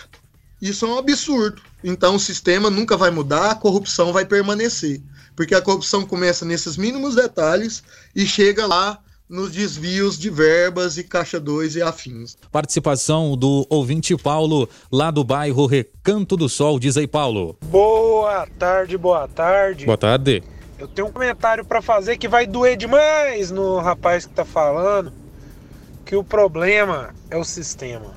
Isso 0.62 0.86
é 0.86 0.88
um 0.88 0.98
absurdo. 0.98 1.62
Então, 1.84 2.16
o 2.16 2.20
sistema 2.20 2.70
nunca 2.70 2.96
vai 2.96 3.12
mudar, 3.12 3.52
a 3.52 3.56
corrupção 3.56 4.14
vai 4.14 4.26
permanecer. 4.26 5.02
Porque 5.36 5.56
a 5.56 5.62
corrupção 5.62 6.06
começa 6.06 6.46
nesses 6.46 6.78
mínimos 6.78 7.16
detalhes 7.16 7.84
e 8.16 8.26
chega 8.26 8.68
lá 8.68 9.00
nos 9.32 9.52
desvios 9.52 10.20
de 10.20 10.30
verbas 10.30 10.98
e 10.98 11.06
caixa 11.06 11.40
2 11.40 11.78
e 11.78 11.82
afins. 11.82 12.38
Participação 12.52 13.38
do 13.38 13.66
ouvinte 13.70 14.16
Paulo, 14.18 14.68
lá 14.92 15.10
do 15.10 15.24
bairro 15.24 15.66
Recanto 15.66 16.36
do 16.36 16.50
Sol, 16.50 16.78
diz 16.78 16.98
aí, 16.98 17.08
Paulo. 17.08 17.58
Boa 17.64 18.46
tarde, 18.60 18.98
boa 18.98 19.28
tarde. 19.30 19.86
Boa 19.86 19.98
tarde. 19.98 20.44
Eu 20.78 20.88
tenho 20.88 21.08
um 21.08 21.12
comentário 21.12 21.64
para 21.64 21.82
fazer 21.82 22.18
que 22.18 22.28
vai 22.28 22.46
doer 22.46 22.76
demais 22.76 23.52
no 23.52 23.80
rapaz 23.80 24.26
que 24.26 24.34
tá 24.34 24.44
falando 24.44 25.14
que 26.06 26.16
o 26.16 26.24
problema 26.24 27.16
é 27.30 27.38
o 27.38 27.44
sistema. 27.44 28.16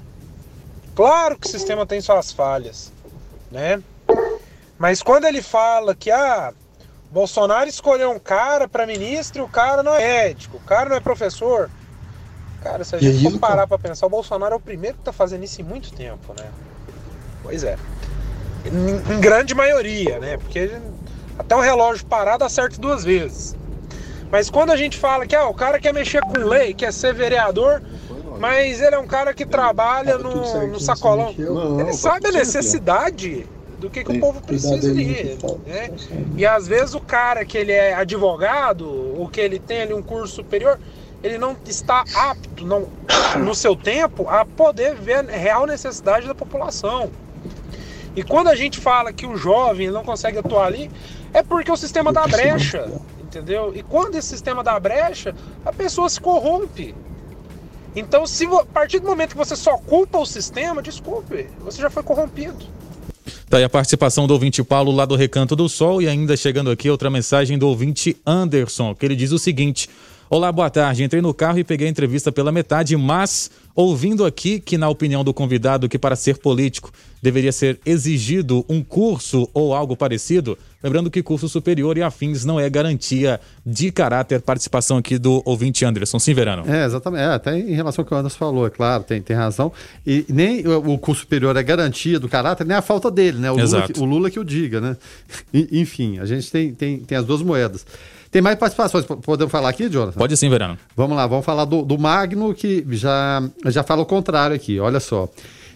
Claro 0.97 1.39
que 1.39 1.47
o 1.47 1.51
sistema 1.51 1.87
tem 1.87 2.01
suas 2.01 2.33
falhas, 2.33 2.93
né? 3.55 3.81
Mas 4.77 5.01
quando 5.01 5.25
ele 5.25 5.41
fala 5.41 5.95
que 5.95 6.11
ah, 6.11 6.53
Bolsonaro 7.11 7.69
escolheu 7.69 8.11
um 8.11 8.19
cara 8.19 8.67
para 8.67 8.85
ministro 8.85 9.41
e 9.41 9.45
o 9.45 9.49
cara 9.49 9.83
não 9.83 9.95
é 9.95 10.25
médico, 10.25 10.57
o 10.57 10.61
cara 10.61 10.91
não 10.91 10.97
é 10.97 11.01
professor. 11.01 11.71
Cara, 12.63 12.83
se 12.83 12.97
a 12.97 12.99
gente 12.99 13.23
for 13.31 13.39
parar 13.39 13.67
para 13.67 13.79
pensar, 13.79 14.07
o 14.07 14.11
Bolsonaro 14.11 14.55
é 14.55 14.57
o 14.57 14.61
primeiro 14.61 14.97
que 14.97 15.05
tá 15.05 15.13
fazendo 15.13 15.45
isso 15.45 15.61
em 15.61 15.65
muito 15.65 15.93
tempo, 15.93 16.35
né? 16.37 16.47
Pois 17.43 17.63
é. 17.63 17.77
Em, 18.65 19.15
em 19.15 19.21
grande 19.21 19.55
maioria, 19.55 20.19
né? 20.19 20.37
Porque 20.39 20.71
até 21.39 21.55
o 21.55 21.61
relógio 21.61 22.05
parar 22.07 22.37
dá 22.37 22.49
certo 22.49 22.81
duas 22.81 23.05
vezes. 23.05 23.55
Mas 24.31 24.51
quando 24.51 24.71
a 24.71 24.77
gente 24.77 24.99
fala 24.99 25.27
que 25.27 25.37
ah, 25.37 25.47
o 25.47 25.55
cara 25.55 25.79
quer 25.79 25.95
mexer 25.95 26.21
com 26.23 26.39
lei, 26.39 26.75
quer 26.75 26.93
ser 26.93 27.15
vereador, 27.15 27.81
mas 28.39 28.81
ele 28.81 28.95
é 28.95 28.99
um 28.99 29.07
cara 29.07 29.33
que 29.33 29.47
trabalha 29.47 30.19
no, 30.19 30.67
no 30.69 30.81
sacolão. 30.81 31.35
Ele 31.81 31.93
sabe 31.93 32.29
a 32.29 32.33
necessidade 32.33 33.47
do 33.79 33.91
que, 33.91 34.03
que 34.03 34.13
o 34.13 34.21
povo 34.21 34.41
precisa 34.41 34.89
ali. 34.89 35.39
Né? 35.67 35.91
E 36.37 36.47
às 36.47 36.67
vezes 36.67 36.95
o 36.95 37.01
cara 37.01 37.45
que 37.45 37.59
ele 37.59 37.73
é 37.73 37.95
advogado, 37.95 38.89
ou 39.19 39.29
que 39.29 39.41
ele 39.41 39.59
tem 39.59 39.83
ali 39.83 39.95
um 39.95 40.03
curso 40.03 40.37
superior, 40.37 40.79
ele 41.23 41.39
não 41.39 41.57
está 41.67 42.05
apto 42.15 42.67
não, 42.67 42.89
no 43.39 43.55
seu 43.55 43.75
tempo 43.75 44.29
a 44.29 44.45
poder 44.45 44.95
ver 44.95 45.19
a 45.29 45.37
real 45.37 45.67
necessidade 45.67 46.27
da 46.27 46.35
população. 46.35 47.11
E 48.17 48.23
quando 48.23 48.49
a 48.49 48.55
gente 48.55 48.79
fala 48.79 49.13
que 49.13 49.27
o 49.27 49.37
jovem 49.37 49.91
não 49.91 50.05
consegue 50.05 50.39
atuar 50.39 50.67
ali, 50.67 50.91
é 51.33 51.43
porque 51.43 51.71
o 51.71 51.77
sistema 51.77 52.13
dá 52.13 52.27
brecha, 52.27 52.89
entendeu? 53.21 53.73
E 53.75 53.83
quando 53.83 54.15
esse 54.15 54.29
sistema 54.29 54.63
dá 54.63 54.79
brecha, 54.79 55.35
a 55.65 55.73
pessoa 55.73 56.09
se 56.09 56.21
corrompe. 56.21 56.95
Então, 57.97 58.27
se 58.27 58.45
a 58.47 58.65
partir 58.65 58.99
do 58.99 59.07
momento 59.07 59.31
que 59.31 59.37
você 59.37 59.55
só 59.55 59.77
culpa 59.77 60.19
o 60.19 60.27
sistema, 60.27 60.83
desculpe, 60.83 61.47
você 61.61 61.81
já 61.81 61.89
foi 61.89 62.03
corrompido. 62.03 62.67
Tá 63.49 63.59
aí 63.59 63.65
a 63.65 63.69
participação 63.69 64.27
do 64.27 64.35
ouvinte 64.35 64.63
Paulo 64.65 64.91
lá 64.91 65.05
do 65.05 65.15
Recanto 65.15 65.55
do 65.55 65.69
Sol 65.69 66.03
e 66.03 66.09
ainda 66.09 66.37
chegando 66.37 66.71
aqui 66.71 66.91
outra 66.91 67.09
mensagem 67.09 67.57
do 67.57 67.69
ouvinte 67.69 68.17
Anderson, 68.27 68.95
que 68.95 69.07
ele 69.07 69.15
diz 69.15 69.31
o 69.33 69.39
seguinte: 69.39 69.89
Olá, 70.31 70.51
boa 70.51 70.71
tarde. 70.71 71.05
Entrei 71.05 71.21
no 71.21 71.35
carro 71.35 71.59
e 71.59 71.65
peguei 71.65 71.87
a 71.87 71.91
entrevista 71.91 72.33
pela 72.33 72.51
metade, 72.51 72.97
mas 72.97 73.51
ouvindo 73.75 74.25
aqui 74.25 74.59
que, 74.59 74.79
na 74.79 74.89
opinião 74.89 75.23
do 75.23 75.35
convidado, 75.35 75.87
que 75.87 75.99
para 75.99 76.17
ser 76.17 76.39
político 76.39 76.91
deveria 77.23 77.53
ser 77.53 77.79
exigido 77.85 78.65
um 78.67 78.83
curso 78.83 79.49
ou 79.53 79.75
algo 79.75 79.95
parecido, 79.95 80.57
lembrando 80.83 81.11
que 81.11 81.23
curso 81.23 81.47
superior 81.47 81.99
e 81.99 82.03
afins 82.03 82.43
não 82.43 82.59
é 82.59 82.69
garantia 82.71 83.39
de 83.67 83.93
caráter. 83.93 84.41
Participação 84.41 84.97
aqui 84.97 85.19
do 85.19 85.43
ouvinte 85.45 85.85
Anderson 85.85 86.19
Silverano. 86.19 86.65
É, 86.67 86.87
exatamente. 86.87 87.23
É, 87.23 87.27
até 87.27 87.59
em 87.59 87.75
relação 87.75 88.03
ao 88.03 88.07
que 88.07 88.15
o 88.15 88.17
Anderson 88.17 88.39
falou, 88.39 88.67
é 88.67 88.71
claro, 88.71 89.05
tem, 89.05 89.21
tem 89.21 89.37
razão. 89.37 89.71
E 90.07 90.25
nem 90.27 90.67
o 90.67 90.97
curso 90.97 91.21
superior 91.21 91.55
é 91.55 91.63
garantia 91.63 92.19
do 92.19 92.31
caráter, 92.31 92.67
nem 92.67 92.77
a 92.77 92.83
falta 92.83 93.11
dele, 93.11 93.39
né? 93.39 93.51
O, 93.51 93.57
Lula 93.57 93.83
que, 93.83 94.01
o 94.01 94.05
Lula 94.07 94.31
que 94.31 94.41
o 94.41 94.45
diga, 94.45 94.81
né? 94.81 94.97
Enfim, 95.71 96.19
a 96.19 96.25
gente 96.25 96.51
tem, 96.51 96.75
tem, 96.75 96.99
tem 97.01 97.19
as 97.19 97.27
duas 97.27 97.43
moedas. 97.43 97.85
Tem 98.35 98.43
mais 98.43 98.59
participações, 98.59 99.05
podemos 99.05 99.53
falar 99.53 99.69
aqui, 99.69 99.89
Jonathan? 99.89 100.19
Pode 100.19 100.37
sim, 100.37 100.51
Verano. 100.51 100.77
Vamos 100.97 101.17
lá, 101.17 101.25
vamos 101.25 101.45
falar 101.45 101.65
do, 101.65 101.83
do 101.83 101.97
Magno, 101.97 102.53
que 102.53 102.85
já, 102.91 103.41
já 103.67 103.85
fala 103.85 104.03
o 104.03 104.05
contrário 104.05 104.57
aqui, 104.57 104.81
olha 104.81 104.99
só. 104.99 105.29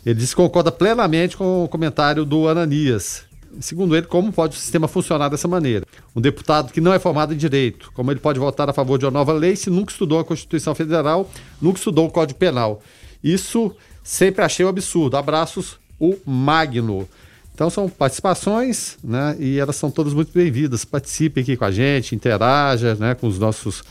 Ele 0.05 0.17
diz 0.17 0.31
que 0.31 0.35
concorda 0.35 0.73
plenamente 0.73 1.37
com 1.37 1.63
o 1.63 1.69
comentário 1.69 2.25
do 2.25 2.49
Ananias. 2.49 3.23
Segundo 3.61 3.97
ele, 3.97 4.09
como 4.09 4.33
pode 4.33 4.57
o 4.57 4.59
sistema 4.59 4.89
funcionar 4.89 5.29
dessa 5.29 5.47
maneira? 5.47 5.87
Um 6.17 6.21
deputado 6.21 6.73
que 6.73 6.81
não 6.81 6.93
é 6.93 6.99
formado 6.99 7.33
em 7.33 7.37
direito, 7.37 7.93
como 7.95 8.11
ele 8.11 8.19
pode 8.19 8.41
votar 8.41 8.69
a 8.69 8.73
favor 8.73 8.99
de 8.99 9.05
uma 9.05 9.13
nova 9.13 9.33
lei 9.33 9.55
se 9.55 9.71
nunca 9.71 9.93
estudou 9.93 10.19
a 10.19 10.25
Constituição 10.25 10.75
Federal, 10.75 11.31
nunca 11.63 11.79
estudou 11.79 12.09
o 12.09 12.11
Código 12.11 12.41
Penal? 12.41 12.83
Isso 13.23 13.73
sempre 14.03 14.45
achei 14.45 14.67
um 14.67 14.69
absurdo. 14.69 15.17
Abraços, 15.17 15.79
o 15.97 16.17
Magno. 16.27 17.09
Então 17.59 17.69
são 17.69 17.89
participações, 17.89 18.97
né? 19.03 19.35
E 19.37 19.59
elas 19.59 19.75
são 19.75 19.91
todas 19.91 20.15
muito 20.15 20.31
bem-vindas. 20.33 20.85
Participe 20.85 21.41
aqui 21.41 21.57
com 21.57 21.65
a 21.65 21.73
gente, 21.73 22.15
interaja, 22.15 22.95
né? 22.95 23.17
Com 23.17 23.27
os 23.27 23.37
nossos 23.37 23.83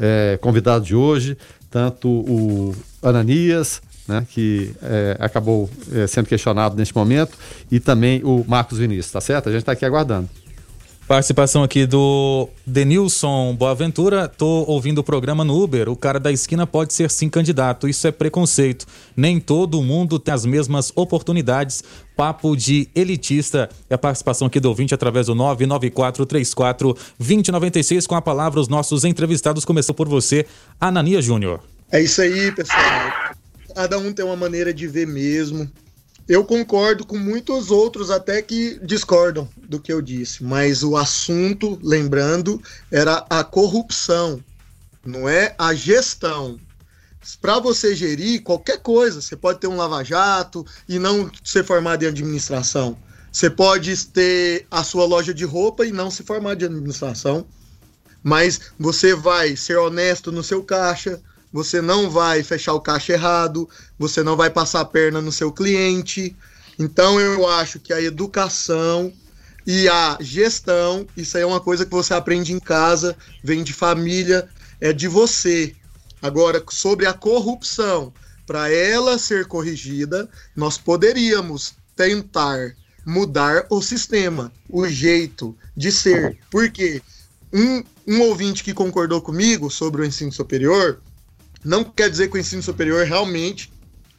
é, 0.00 0.36
convidados 0.42 0.88
de 0.88 0.96
hoje, 0.96 1.38
tanto 1.70 2.08
o 2.08 2.74
Ananias, 3.00 3.80
né? 4.08 4.26
Que 4.28 4.74
é, 4.82 5.16
acabou 5.20 5.70
é, 5.92 6.08
sendo 6.08 6.26
questionado 6.26 6.74
neste 6.74 6.92
momento, 6.92 7.38
e 7.70 7.78
também 7.78 8.20
o 8.24 8.44
Marcos 8.48 8.78
Vinícius, 8.78 9.12
tá 9.12 9.20
certo? 9.20 9.48
A 9.48 9.52
gente 9.52 9.60
está 9.60 9.70
aqui 9.70 9.84
aguardando. 9.84 10.28
Participação 11.06 11.62
aqui 11.62 11.84
do 11.84 12.48
Denilson 12.64 13.54
Boaventura. 13.54 14.26
Tô 14.26 14.64
ouvindo 14.66 15.00
o 15.00 15.04
programa 15.04 15.44
no 15.44 15.62
Uber. 15.62 15.90
O 15.90 15.96
cara 15.96 16.18
da 16.18 16.32
esquina 16.32 16.66
pode 16.66 16.94
ser 16.94 17.10
sim 17.10 17.28
candidato. 17.28 17.86
Isso 17.86 18.06
é 18.06 18.10
preconceito. 18.10 18.86
Nem 19.14 19.38
todo 19.38 19.82
mundo 19.82 20.18
tem 20.18 20.32
as 20.32 20.46
mesmas 20.46 20.90
oportunidades. 20.96 21.84
Papo 22.16 22.56
de 22.56 22.88
elitista. 22.94 23.68
É 23.90 23.96
a 23.96 23.98
participação 23.98 24.46
aqui 24.46 24.58
do 24.58 24.70
ouvinte 24.70 24.94
através 24.94 25.26
do 25.26 25.34
99434-2096. 25.34 28.06
Com 28.06 28.14
a 28.14 28.22
palavra, 28.22 28.58
os 28.58 28.68
nossos 28.68 29.04
entrevistados. 29.04 29.66
Começou 29.66 29.94
por 29.94 30.08
você, 30.08 30.46
Anania 30.80 31.20
Júnior. 31.20 31.60
É 31.92 32.00
isso 32.00 32.22
aí, 32.22 32.50
pessoal. 32.52 32.80
Cada 33.74 33.98
um 33.98 34.10
tem 34.10 34.24
uma 34.24 34.36
maneira 34.36 34.72
de 34.72 34.86
ver 34.86 35.06
mesmo. 35.06 35.70
Eu 36.26 36.42
concordo 36.42 37.04
com 37.04 37.18
muitos 37.18 37.70
outros 37.70 38.10
até 38.10 38.40
que 38.40 38.80
discordam 38.82 39.46
do 39.56 39.78
que 39.78 39.92
eu 39.92 40.00
disse, 40.00 40.42
mas 40.42 40.82
o 40.82 40.96
assunto, 40.96 41.78
lembrando, 41.82 42.62
era 42.90 43.26
a 43.28 43.44
corrupção, 43.44 44.42
não 45.04 45.28
é 45.28 45.54
a 45.58 45.74
gestão. 45.74 46.58
Para 47.42 47.58
você 47.58 47.94
gerir 47.94 48.42
qualquer 48.42 48.78
coisa, 48.80 49.20
você 49.20 49.36
pode 49.36 49.60
ter 49.60 49.66
um 49.66 49.76
lava-jato 49.76 50.64
e 50.88 50.98
não 50.98 51.30
ser 51.42 51.62
formado 51.62 52.02
em 52.02 52.08
administração. 52.08 52.96
Você 53.30 53.50
pode 53.50 53.94
ter 54.06 54.66
a 54.70 54.82
sua 54.82 55.04
loja 55.04 55.34
de 55.34 55.44
roupa 55.44 55.84
e 55.84 55.92
não 55.92 56.10
se 56.10 56.22
formar 56.22 56.54
de 56.54 56.64
administração. 56.64 57.46
Mas 58.22 58.60
você 58.78 59.14
vai 59.14 59.56
ser 59.56 59.76
honesto 59.76 60.32
no 60.32 60.42
seu 60.42 60.62
caixa, 60.62 61.20
você 61.54 61.80
não 61.80 62.10
vai 62.10 62.42
fechar 62.42 62.74
o 62.74 62.80
caixa 62.80 63.12
errado, 63.12 63.68
você 63.96 64.24
não 64.24 64.36
vai 64.36 64.50
passar 64.50 64.80
a 64.80 64.84
perna 64.84 65.20
no 65.20 65.30
seu 65.30 65.52
cliente. 65.52 66.34
Então 66.76 67.20
eu 67.20 67.48
acho 67.48 67.78
que 67.78 67.92
a 67.92 68.02
educação 68.02 69.12
e 69.64 69.88
a 69.88 70.18
gestão, 70.20 71.06
isso 71.16 71.36
aí 71.36 71.44
é 71.44 71.46
uma 71.46 71.60
coisa 71.60 71.86
que 71.86 71.92
você 71.92 72.12
aprende 72.12 72.52
em 72.52 72.58
casa, 72.58 73.16
vem 73.40 73.62
de 73.62 73.72
família, 73.72 74.48
é 74.80 74.92
de 74.92 75.06
você. 75.06 75.76
Agora, 76.20 76.60
sobre 76.70 77.06
a 77.06 77.12
corrupção, 77.12 78.12
para 78.44 78.68
ela 78.68 79.16
ser 79.16 79.46
corrigida, 79.46 80.28
nós 80.56 80.76
poderíamos 80.76 81.74
tentar 81.94 82.74
mudar 83.06 83.64
o 83.70 83.80
sistema, 83.80 84.52
o 84.68 84.88
jeito 84.88 85.56
de 85.76 85.92
ser. 85.92 86.36
Porque 86.50 87.00
um, 87.52 87.84
um 88.08 88.22
ouvinte 88.22 88.64
que 88.64 88.74
concordou 88.74 89.22
comigo 89.22 89.70
sobre 89.70 90.02
o 90.02 90.04
ensino 90.04 90.32
superior, 90.32 91.00
não 91.64 91.84
quer 91.84 92.10
dizer 92.10 92.28
que 92.28 92.36
o 92.36 92.40
ensino 92.40 92.62
superior 92.62 93.06
realmente, 93.06 93.72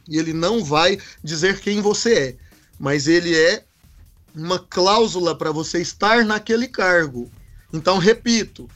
e 0.08 0.18
ele 0.18 0.32
não 0.32 0.64
vai 0.64 0.98
dizer 1.22 1.60
quem 1.60 1.80
você 1.80 2.14
é, 2.14 2.36
mas 2.78 3.06
ele 3.06 3.34
é 3.34 3.64
uma 4.34 4.58
cláusula 4.58 5.36
para 5.36 5.50
você 5.50 5.80
estar 5.80 6.24
naquele 6.24 6.68
cargo. 6.68 7.30
Então, 7.72 7.98
repito, 7.98 8.68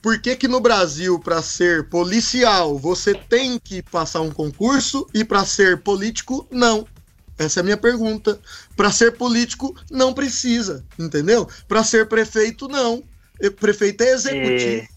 por 0.00 0.18
que, 0.20 0.34
que 0.34 0.48
no 0.48 0.60
Brasil, 0.60 1.18
para 1.18 1.40
ser 1.40 1.88
policial, 1.88 2.78
você 2.78 3.14
tem 3.14 3.58
que 3.58 3.82
passar 3.82 4.20
um 4.20 4.32
concurso 4.32 5.06
e 5.14 5.24
para 5.24 5.44
ser 5.44 5.82
político, 5.82 6.46
não? 6.50 6.86
Essa 7.38 7.60
é 7.60 7.62
a 7.62 7.64
minha 7.64 7.76
pergunta. 7.76 8.40
Para 8.76 8.90
ser 8.90 9.16
político, 9.16 9.74
não 9.90 10.12
precisa, 10.12 10.84
entendeu? 10.98 11.48
Para 11.68 11.84
ser 11.84 12.08
prefeito, 12.08 12.68
não. 12.68 13.02
Prefeito 13.60 14.02
é 14.02 14.12
executivo. 14.12 14.82
É. 14.82 14.88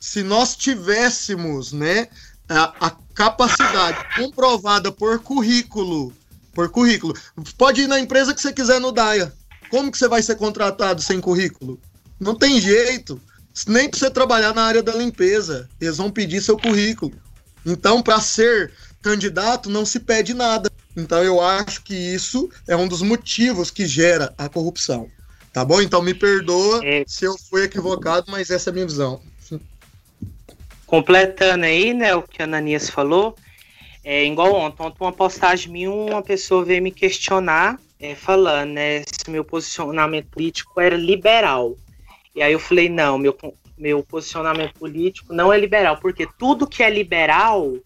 Se 0.00 0.22
nós 0.22 0.56
tivéssemos, 0.56 1.72
né, 1.72 2.08
a, 2.48 2.86
a 2.86 2.90
capacidade 3.14 3.98
comprovada 4.16 4.90
por 4.90 5.18
currículo, 5.20 6.12
por 6.52 6.70
currículo. 6.70 7.14
Pode 7.56 7.82
ir 7.82 7.88
na 7.88 8.00
empresa 8.00 8.34
que 8.34 8.40
você 8.40 8.52
quiser 8.52 8.80
no 8.80 8.92
DAIA. 8.92 9.32
Como 9.70 9.92
que 9.92 9.98
você 9.98 10.08
vai 10.08 10.22
ser 10.22 10.36
contratado 10.36 11.02
sem 11.02 11.20
currículo? 11.20 11.78
Não 12.18 12.34
tem 12.34 12.60
jeito. 12.60 13.20
Nem 13.66 13.88
para 13.88 13.98
você 13.98 14.10
trabalhar 14.10 14.54
na 14.54 14.62
área 14.62 14.82
da 14.82 14.94
limpeza. 14.94 15.68
Eles 15.80 15.96
vão 15.96 16.10
pedir 16.10 16.42
seu 16.42 16.56
currículo. 16.56 17.12
Então, 17.66 18.02
para 18.02 18.20
ser 18.20 18.72
candidato, 19.02 19.68
não 19.68 19.84
se 19.84 20.00
pede 20.00 20.32
nada. 20.32 20.70
Então, 20.96 21.22
eu 21.22 21.40
acho 21.40 21.82
que 21.82 21.94
isso 21.94 22.48
é 22.66 22.76
um 22.76 22.88
dos 22.88 23.02
motivos 23.02 23.70
que 23.70 23.86
gera 23.86 24.32
a 24.38 24.48
corrupção. 24.48 25.08
Tá 25.52 25.64
bom? 25.64 25.82
Então, 25.82 26.00
me 26.00 26.14
perdoa 26.14 26.80
é. 26.84 27.04
se 27.06 27.24
eu 27.24 27.36
fui 27.36 27.64
equivocado, 27.64 28.30
mas 28.30 28.50
essa 28.50 28.70
é 28.70 28.72
a 28.72 28.74
minha 28.74 28.86
visão. 28.86 29.20
Completando 30.88 31.66
aí, 31.66 31.92
né, 31.92 32.14
o 32.14 32.22
que 32.22 32.40
a 32.40 32.46
Ananias 32.46 32.88
falou, 32.88 33.36
é 34.02 34.24
igual 34.24 34.54
ontem, 34.54 34.82
ontem 34.82 34.96
uma 34.98 35.12
postagem 35.12 35.70
minha, 35.70 35.90
uma 35.90 36.22
pessoa 36.22 36.64
veio 36.64 36.82
me 36.82 36.90
questionar, 36.90 37.78
é, 38.00 38.14
falando, 38.14 38.70
né, 38.70 39.02
se 39.02 39.30
meu 39.30 39.44
posicionamento 39.44 40.28
político 40.28 40.80
era 40.80 40.96
liberal. 40.96 41.76
E 42.34 42.40
aí 42.40 42.54
eu 42.54 42.58
falei, 42.58 42.88
não, 42.88 43.18
meu, 43.18 43.36
meu 43.76 44.02
posicionamento 44.02 44.72
político 44.78 45.34
não 45.34 45.52
é 45.52 45.58
liberal, 45.58 45.98
porque 45.98 46.26
tudo 46.38 46.66
que 46.66 46.82
é 46.82 46.88
liberal 46.88 47.76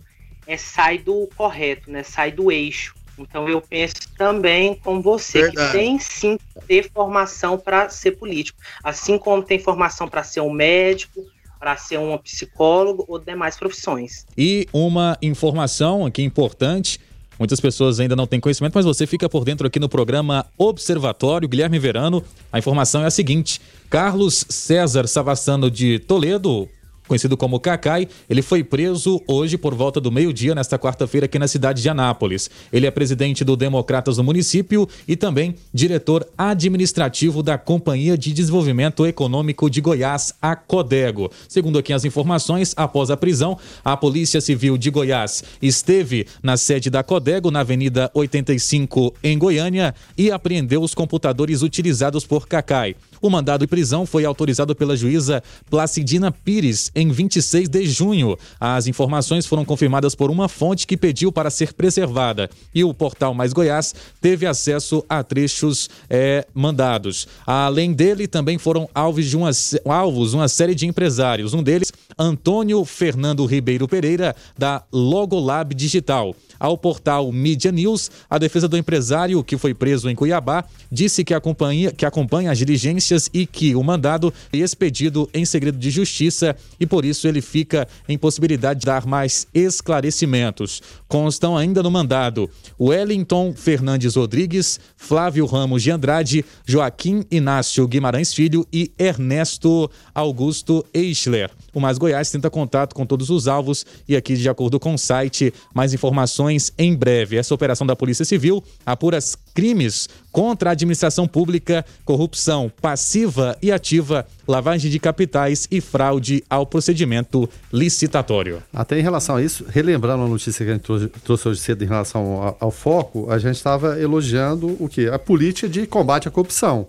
é 0.47 0.57
sai 0.57 0.97
do 0.97 1.29
correto, 1.37 1.91
né, 1.91 2.05
sai 2.05 2.31
do 2.31 2.53
eixo. 2.53 2.95
Então 3.19 3.49
eu 3.49 3.61
penso 3.61 3.95
também 4.17 4.77
com 4.77 5.03
você, 5.03 5.43
Verdade. 5.43 5.73
que 5.73 5.77
tem 5.77 5.99
sim 5.99 6.39
que 6.39 6.67
ter 6.67 6.89
formação 6.89 7.59
para 7.59 7.89
ser 7.89 8.13
político. 8.13 8.61
Assim 8.81 9.19
como 9.19 9.43
tem 9.43 9.59
formação 9.59 10.09
para 10.09 10.23
ser 10.23 10.41
um 10.41 10.53
médico, 10.53 11.27
para 11.63 11.77
ser 11.77 11.97
um 11.97 12.19
psicólogo 12.19 13.05
ou 13.07 13.21
demais 13.21 13.57
profissões. 13.57 14.27
E 14.37 14.67
uma 14.73 15.17
informação 15.23 16.05
aqui 16.05 16.21
importante. 16.21 16.99
Muitas 17.39 17.61
pessoas 17.61 18.01
ainda 18.01 18.17
não 18.17 18.27
têm 18.27 18.41
conhecimento, 18.41 18.75
mas 18.75 18.85
você 18.85 19.07
fica 19.07 19.29
por 19.29 19.45
dentro 19.45 19.65
aqui 19.65 19.79
no 19.79 19.89
programa 19.89 20.45
Observatório 20.59 21.49
Guilherme 21.49 21.79
Verano. 21.79 22.25
A 22.53 22.59
informação 22.59 23.05
é 23.05 23.07
a 23.07 23.13
seguinte: 23.13 23.61
Carlos 23.89 24.45
César 24.49 25.07
Savassano 25.07 25.71
de 25.71 26.01
Toledo, 26.01 26.69
conhecido 27.13 27.37
como 27.37 27.61
Cacai, 27.61 28.09
ele 28.29 28.41
foi 28.41 28.65
preso 28.65 29.21
hoje 29.27 29.59
por 29.59 29.75
volta 29.75 30.01
do 30.01 30.11
meio-dia, 30.11 30.55
nesta 30.55 30.79
quarta-feira, 30.79 31.27
aqui 31.27 31.39
na 31.39 31.47
cidade 31.47 31.83
de 31.83 31.89
Anápolis. 31.91 32.49
Ele 32.73 32.87
é 32.87 32.91
presidente 32.91 33.45
do 33.45 33.55
Democratas 33.55 34.17
do 34.17 34.25
município 34.25 34.89
e 35.07 35.15
também 35.15 35.55
diretor 35.75 36.27
administrativo 36.39 37.43
da 37.43 37.59
Companhia 37.59 38.17
de 38.17 38.33
Desenvolvimento 38.33 39.07
Econômico 39.07 39.69
de 39.69 39.83
Goiás, 39.83 40.33
a 40.41 40.57
Codego. 40.57 41.31
Segundo 41.47 41.79
aqui 41.79 41.93
as 41.93 42.07
informações, 42.07 42.73
após 42.79 43.11
a 43.11 43.17
prisão, 43.17 43.59
a 43.85 43.95
Polícia 43.95 44.41
Civil 44.41 44.79
de 44.79 44.89
Goiás 44.91 45.45
esteve 45.61 46.27
na 46.43 46.57
sede 46.57 46.89
da 46.89 47.03
Codego, 47.03 47.51
na 47.51 47.61
Avenida 47.61 48.11
85, 48.15 49.15
em 49.23 49.37
Goiânia, 49.37 49.95
e 50.17 50.31
apreendeu 50.31 50.81
os 50.81 50.95
computadores 50.95 51.61
utilizados 51.61 52.25
por 52.25 52.49
Cacai. 52.49 52.97
O 53.23 53.31
mandado 53.31 53.61
de 53.61 53.69
prisão 53.69 54.05
foi 54.05 54.25
autorizado 54.25 54.75
pela 54.75 54.97
juíza 54.97 55.43
Placidina 55.71 56.33
Pires, 56.33 56.91
em 56.95 57.03
em 57.03 57.11
26 57.11 57.69
de 57.69 57.87
junho. 57.87 58.39
As 58.61 58.87
informações 58.87 59.45
foram 59.45 59.65
confirmadas 59.65 60.15
por 60.15 60.31
uma 60.31 60.49
fonte 60.49 60.87
que 60.87 60.97
pediu 60.97 61.33
para 61.33 61.51
ser 61.51 61.73
preservada 61.73 62.49
e 62.75 62.85
o 62.85 62.95
portal 62.95 63.35
Mais 63.35 63.53
Goiás 63.53 63.95
teve 64.21 64.47
acesso 64.47 65.05
a 65.09 65.23
trechos 65.23 65.91
é, 66.09 66.47
mandados. 66.55 67.27
Além 67.47 67.93
dele, 67.93 68.27
também 68.27 68.57
foram 68.57 68.89
alvos, 68.95 69.27
de 69.27 69.37
uma, 69.37 69.51
alvos 69.85 70.33
uma 70.33 70.49
série 70.49 70.75
de 70.75 70.87
empresários. 70.87 71.55
Um 71.55 71.63
deles, 71.63 71.93
Antônio 72.19 72.85
Fernando 72.85 73.45
Ribeiro 73.45 73.89
Pereira, 73.89 74.35
da 74.57 74.83
Logolab 74.93 75.75
Digital. 75.75 76.35
Ao 76.63 76.79
portal 76.79 77.33
Media 77.33 77.73
News, 77.73 78.09
a 78.31 78.39
defesa 78.39 78.69
do 78.69 78.77
empresário 78.77 79.43
que 79.43 79.59
foi 79.59 79.75
preso 79.75 80.09
em 80.09 80.15
Cuiabá 80.15 80.65
disse 80.93 81.25
que 81.25 81.35
acompanha, 81.35 81.91
que 81.91 82.07
acompanha 82.07 82.53
as 82.53 82.59
diligências 82.59 83.29
e 83.35 83.47
que 83.47 83.75
o 83.75 83.83
mandado 83.83 84.33
foi 84.49 84.61
expedido 84.61 85.29
em 85.35 85.45
segredo 85.45 85.77
de 85.77 85.91
justiça 85.91 86.55
e 86.79 86.87
por 86.87 87.05
isso 87.05 87.27
ele 87.27 87.41
fica 87.41 87.89
em 88.09 88.17
possibilidade 88.17 88.79
de 88.79 88.87
dar 88.87 89.05
mais 89.05 89.45
esclarecimentos. 89.53 90.81
Constam 91.09 91.57
ainda 91.57 91.83
no 91.83 91.91
mandado 91.91 92.49
Wellington 92.79 93.55
Fernandes 93.57 94.15
Rodrigues, 94.15 94.79
Flávio 94.97 95.47
Ramos 95.47 95.83
de 95.83 95.91
Andrade, 95.91 96.45
Joaquim 96.65 97.25
Inácio 97.29 97.89
Guimarães 97.89 98.33
Filho 98.33 98.65
e 98.73 98.93
Ernesto 98.97 99.91
Augusto 100.15 100.87
Eichler. 100.95 101.51
O 101.75 101.81
Mais 101.81 101.99
Goiás 101.99 102.31
tenta 102.31 102.49
contato 102.49 102.95
com 102.95 103.05
todos 103.05 103.31
os 103.31 103.49
alvos 103.49 103.85
e 104.07 104.15
aqui, 104.15 104.37
de 104.37 104.49
acordo 104.49 104.79
com 104.79 104.95
o 104.95 104.99
site, 104.99 105.53
mais 105.75 105.93
informações 105.93 106.52
em 106.79 106.95
breve. 106.95 107.37
Essa 107.37 107.55
operação 107.55 107.87
da 107.87 107.95
Polícia 107.95 108.25
Civil 108.25 108.63
apura 108.85 109.19
crimes 109.55 110.09
contra 110.31 110.71
a 110.71 110.73
administração 110.73 111.29
pública, 111.29 111.85
corrupção 112.05 112.73
passiva 112.81 113.57
e 113.63 113.71
ativa, 113.71 114.27
lavagem 114.47 114.91
de 114.91 114.99
capitais 114.99 115.69
e 115.71 115.81
fraude 115.81 116.43
ao 116.49 116.67
procedimento 116.67 117.49
licitatório. 117.73 118.63
Até 118.73 118.99
em 118.99 119.03
relação 119.03 119.37
a 119.37 119.43
isso, 119.43 119.65
relembrando 119.69 120.25
a 120.25 120.29
notícia 120.29 120.65
que 120.65 120.71
a 120.71 120.75
gente 120.75 121.09
trouxe, 121.25 121.49
hoje 121.49 121.61
cedo 121.61 121.85
em 121.85 121.89
relação 121.89 122.43
ao, 122.43 122.57
ao 122.61 122.71
foco, 122.71 123.31
a 123.31 123.39
gente 123.39 123.57
estava 123.57 124.01
elogiando 124.01 124.77
o 124.79 124.89
que? 124.89 125.09
A 125.09 125.19
política 125.19 125.69
de 125.69 125.87
combate 125.87 126.29
à 126.29 126.31
corrupção. 126.31 126.87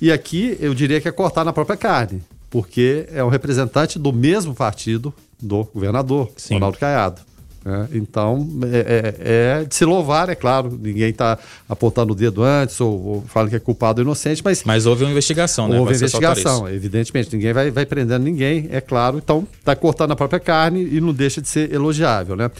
E 0.00 0.12
aqui 0.12 0.56
eu 0.60 0.74
diria 0.74 1.00
que 1.00 1.08
é 1.08 1.12
cortar 1.12 1.44
na 1.44 1.52
própria 1.52 1.76
carne 1.76 2.22
porque 2.56 3.06
é 3.12 3.22
um 3.22 3.28
representante 3.28 3.98
do 3.98 4.12
mesmo 4.12 4.54
partido 4.54 5.12
do 5.40 5.64
governador, 5.64 6.30
Sim. 6.36 6.54
Ronaldo 6.54 6.78
Caiado. 6.78 7.20
É, 7.66 7.96
então, 7.96 8.48
é, 8.62 8.78
é, 8.78 9.60
é, 9.60 9.64
de 9.64 9.74
se 9.74 9.84
louvar, 9.84 10.28
é 10.28 10.36
claro. 10.36 10.78
Ninguém 10.80 11.10
está 11.10 11.36
apontando 11.68 12.12
o 12.12 12.16
dedo 12.16 12.44
antes 12.44 12.80
ou, 12.80 13.04
ou 13.04 13.24
falando 13.26 13.50
que 13.50 13.56
é 13.56 13.58
culpado 13.58 14.00
ou 14.00 14.04
inocente, 14.04 14.40
mas. 14.44 14.62
Mas 14.64 14.86
houve 14.86 15.02
uma 15.02 15.10
investigação, 15.10 15.66
né? 15.66 15.78
Houve 15.78 15.92
uma 15.92 15.96
investigação, 15.96 16.68
evidentemente. 16.68 17.34
Ninguém 17.34 17.52
vai, 17.52 17.70
vai 17.72 17.84
prendendo 17.84 18.22
ninguém, 18.22 18.68
é 18.70 18.80
claro. 18.80 19.18
Então, 19.18 19.48
está 19.58 19.74
cortando 19.74 20.12
a 20.12 20.16
própria 20.16 20.38
carne 20.38 20.82
e 20.84 21.00
não 21.00 21.12
deixa 21.12 21.42
de 21.42 21.48
ser 21.48 21.72
elogiável, 21.72 22.36
né? 22.36 22.50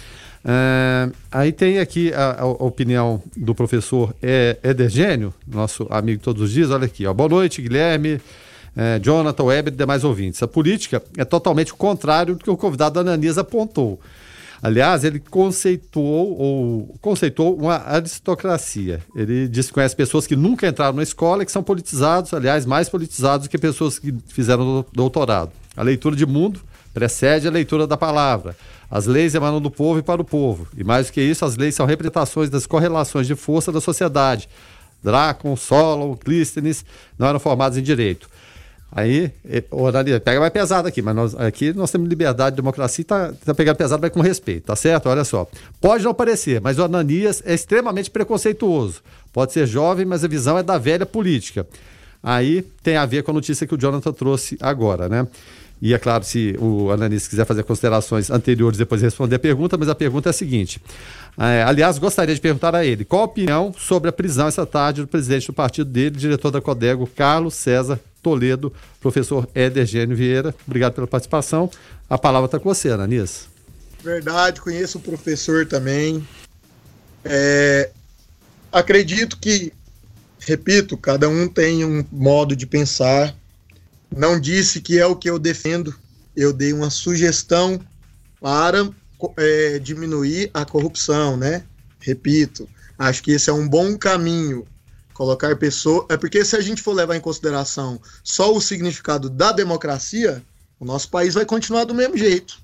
É, 0.44 1.09
aí 1.30 1.52
tem 1.52 1.78
aqui 1.78 2.12
a, 2.12 2.40
a, 2.40 2.46
opinião 2.46 3.22
do 3.36 3.54
professor 3.54 4.14
Eder 4.62 4.88
Gênio, 4.88 5.32
nosso 5.46 5.86
amigo 5.88 6.20
todos 6.20 6.42
os 6.42 6.50
dias. 6.50 6.70
Olha 6.70 6.86
aqui, 6.86 7.07
ó. 7.07 7.14
Boa 7.14 7.28
noite, 7.28 7.62
Guilherme 7.62 8.20
é, 8.76 9.00
Jonathan 9.00 9.44
Weber 9.44 9.72
e 9.72 9.76
demais 9.76 10.04
ouvintes. 10.04 10.42
A 10.42 10.46
política 10.46 11.02
é 11.16 11.24
totalmente 11.24 11.72
o 11.72 11.76
contrário 11.76 12.34
do 12.34 12.44
que 12.44 12.50
o 12.50 12.57
convidado 12.57 13.00
Ananias 13.00 13.38
apontou. 13.38 13.98
Aliás, 14.62 15.04
ele 15.04 15.20
conceituou 15.20 16.38
ou 16.38 16.96
conceituou 17.00 17.57
uma 17.57 17.76
aristocracia. 17.76 19.02
Ele 19.14 19.48
diz 19.48 19.66
que 19.66 19.74
conhece 19.74 19.94
pessoas 19.94 20.26
que 20.26 20.34
nunca 20.34 20.66
entraram 20.66 20.96
na 20.96 21.02
escola 21.02 21.42
e 21.42 21.46
que 21.46 21.52
são 21.52 21.62
politizados, 21.62 22.32
aliás, 22.32 22.64
mais 22.64 22.88
politizados 22.88 23.46
do 23.46 23.50
que 23.50 23.59
pessoas 23.59 23.98
que 23.98 24.14
fizeram 24.28 24.84
doutorado. 24.92 25.52
A 25.76 25.82
leitura 25.82 26.16
de 26.16 26.24
mundo 26.24 26.61
precede 26.94 27.46
a 27.46 27.50
leitura 27.50 27.86
da 27.86 27.96
palavra. 27.96 28.57
As 28.90 29.07
leis 29.07 29.34
emanam 29.34 29.61
do 29.61 29.70
povo 29.70 29.98
e 29.98 30.02
para 30.02 30.22
o 30.22 30.24
povo. 30.24 30.66
E 30.76 30.82
mais 30.82 31.09
do 31.09 31.12
que 31.12 31.20
isso, 31.20 31.44
as 31.44 31.57
leis 31.57 31.74
são 31.74 31.84
representações 31.84 32.48
das 32.48 32.66
correlações 32.66 33.26
de 33.26 33.34
força 33.34 33.70
da 33.70 33.80
sociedade. 33.80 34.48
Drácon, 35.02 35.54
Solon, 35.57 36.16
Clístenes 36.16 36.84
não 37.18 37.26
eram 37.26 37.38
formados 37.38 37.76
em 37.76 37.82
direito. 37.82 38.28
Aí, 38.91 39.30
o 39.70 39.87
Ananias, 39.87 40.20
pega 40.20 40.41
mais 40.41 40.53
pesado 40.53 40.89
aqui, 40.89 41.03
mas 41.03 41.14
nós, 41.14 41.34
aqui 41.34 41.72
nós 41.72 41.91
temos 41.91 42.09
liberdade, 42.09 42.57
democracia, 42.57 43.05
tá, 43.05 43.32
tá 43.45 43.55
pegando 43.55 43.76
pesado, 43.76 44.01
mas 44.01 44.11
com 44.11 44.20
respeito, 44.20 44.66
tá 44.66 44.76
certo? 44.76 45.09
Olha 45.09 45.24
só. 45.24 45.47
Pode 45.80 46.05
não 46.05 46.14
parecer, 46.14 46.61
mas 46.61 46.78
o 46.78 46.84
Ananias 46.84 47.43
é 47.45 47.53
extremamente 47.53 48.11
preconceituoso. 48.11 49.03
Pode 49.32 49.53
ser 49.53 49.66
jovem, 49.66 50.07
mas 50.07 50.24
a 50.24 50.28
visão 50.28 50.57
é 50.57 50.62
da 50.62 50.78
velha 50.78 51.05
política. 51.05 51.66
Aí 52.22 52.62
tem 52.82 52.97
a 52.97 53.05
ver 53.05 53.22
com 53.22 53.32
a 53.32 53.34
notícia 53.34 53.66
que 53.66 53.74
o 53.74 53.78
Jonathan 53.78 54.12
trouxe 54.12 54.57
agora, 54.61 55.09
né? 55.09 55.26
E 55.80 55.93
é 55.93 55.99
claro, 55.99 56.24
se 56.24 56.57
o 56.59 56.91
Ananias 56.91 57.28
quiser 57.28 57.45
fazer 57.45 57.62
considerações 57.62 58.30
anteriores, 58.30 58.78
depois 58.78 59.03
responder 59.03 59.37
a 59.37 59.39
pergunta, 59.39 59.76
mas 59.76 59.89
a 59.89 59.95
pergunta 59.95 60.28
é 60.28 60.30
a 60.30 60.32
seguinte. 60.32 60.80
É, 61.39 61.62
aliás, 61.62 61.99
gostaria 61.99 62.34
de 62.34 62.41
perguntar 62.41 62.74
a 62.74 62.84
ele 62.84 63.05
Toledo, 68.26 68.72
professor 69.00 69.48
Éder 69.54 69.86
Gênio 69.86 70.16
Vieira. 70.16 70.52
Obrigado 70.66 70.94
pela 70.94 71.06
participação. 71.06 71.70
A 72.10 72.18
palavra 72.18 72.46
está 72.46 72.58
com 72.58 72.68
você, 72.68 72.88
Ananias. 72.88 73.46
Verdade, 74.02 74.60
conheço 74.60 74.98
o 74.98 75.00
professor 75.00 75.64
também. 75.64 76.26
É, 77.24 77.88
acredito 78.72 79.38
que, 79.38 79.72
repito, 80.40 80.96
cada 80.96 81.28
um 81.28 81.46
tem 81.46 81.84
um 81.84 82.04
modo 82.10 82.56
de 82.56 82.66
pensar. 82.66 83.32
Não 84.10 84.40
disse 84.40 84.80
que 84.80 84.98
é 84.98 85.06
o 85.06 85.14
que 85.14 85.30
eu 85.30 85.38
defendo. 85.38 85.94
Eu 86.34 86.52
dei 86.52 86.72
uma 86.72 86.90
sugestão 86.90 87.80
para 88.40 88.90
é, 89.36 89.78
diminuir 89.78 90.50
a 90.52 90.64
corrupção, 90.64 91.36
né? 91.36 91.62
Repito, 92.00 92.68
acho 92.98 93.22
que 93.22 93.30
esse 93.30 93.48
é 93.50 93.52
um 93.52 93.68
bom 93.68 93.96
caminho 93.96 94.66
colocar 95.16 95.56
pessoas. 95.56 96.04
É 96.10 96.16
porque 96.16 96.44
se 96.44 96.54
a 96.56 96.60
gente 96.60 96.82
for 96.82 96.92
levar 96.92 97.16
em 97.16 97.20
consideração 97.20 97.98
só 98.22 98.54
o 98.54 98.60
significado 98.60 99.30
da 99.30 99.50
democracia, 99.50 100.44
o 100.78 100.84
nosso 100.84 101.08
país 101.08 101.34
vai 101.34 101.46
continuar 101.46 101.84
do 101.84 101.94
mesmo 101.94 102.16
jeito. 102.16 102.58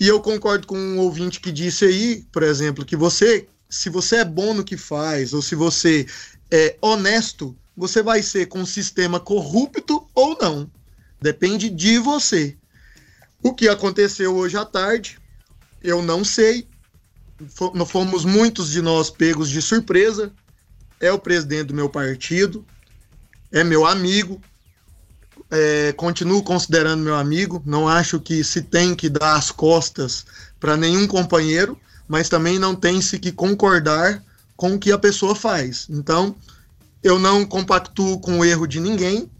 E 0.00 0.08
eu 0.08 0.18
concordo 0.20 0.66
com 0.66 0.78
um 0.78 0.98
ouvinte 0.98 1.40
que 1.40 1.52
disse 1.52 1.84
aí, 1.84 2.24
por 2.32 2.42
exemplo, 2.42 2.84
que 2.84 2.96
você, 2.96 3.46
se 3.68 3.90
você 3.90 4.16
é 4.16 4.24
bom 4.24 4.54
no 4.54 4.64
que 4.64 4.78
faz, 4.78 5.34
ou 5.34 5.42
se 5.42 5.54
você 5.54 6.06
é 6.50 6.76
honesto, 6.80 7.54
você 7.76 8.02
vai 8.02 8.22
ser 8.22 8.46
com 8.46 8.60
um 8.60 8.66
sistema 8.66 9.20
corrupto 9.20 10.08
ou 10.14 10.38
não. 10.40 10.70
Depende 11.20 11.68
de 11.68 11.98
você. 11.98 12.56
O 13.42 13.52
que 13.52 13.68
aconteceu 13.68 14.34
hoje 14.34 14.56
à 14.56 14.64
tarde, 14.64 15.18
eu 15.82 16.02
não 16.02 16.24
sei. 16.24 16.66
Fomos 17.86 18.24
muitos 18.24 18.70
de 18.70 18.80
nós 18.80 19.10
pegos 19.10 19.50
de 19.50 19.60
surpresa 19.60 20.32
é 21.04 21.12
o 21.12 21.18
presidente 21.18 21.66
do 21.66 21.74
meu 21.74 21.88
partido, 21.90 22.64
é 23.52 23.62
meu 23.62 23.84
amigo, 23.86 24.40
é, 25.50 25.92
continuo 25.92 26.42
considerando 26.42 27.04
meu 27.04 27.14
amigo, 27.14 27.62
não 27.66 27.86
acho 27.86 28.18
que 28.18 28.42
se 28.42 28.62
tem 28.62 28.94
que 28.94 29.10
dar 29.10 29.34
as 29.34 29.50
costas 29.50 30.24
para 30.58 30.78
nenhum 30.78 31.06
companheiro, 31.06 31.78
mas 32.08 32.30
também 32.30 32.58
não 32.58 32.74
tem 32.74 33.02
se 33.02 33.18
que 33.18 33.30
concordar 33.30 34.24
com 34.56 34.74
o 34.74 34.78
que 34.78 34.90
a 34.92 34.98
pessoa 34.98 35.34
faz. 35.34 35.86
Então, 35.90 36.34
eu 37.02 37.18
não 37.18 37.44
compactuo 37.44 38.18
com 38.18 38.38
o 38.38 38.44
erro 38.44 38.66
de 38.66 38.80
ninguém, 38.80 39.30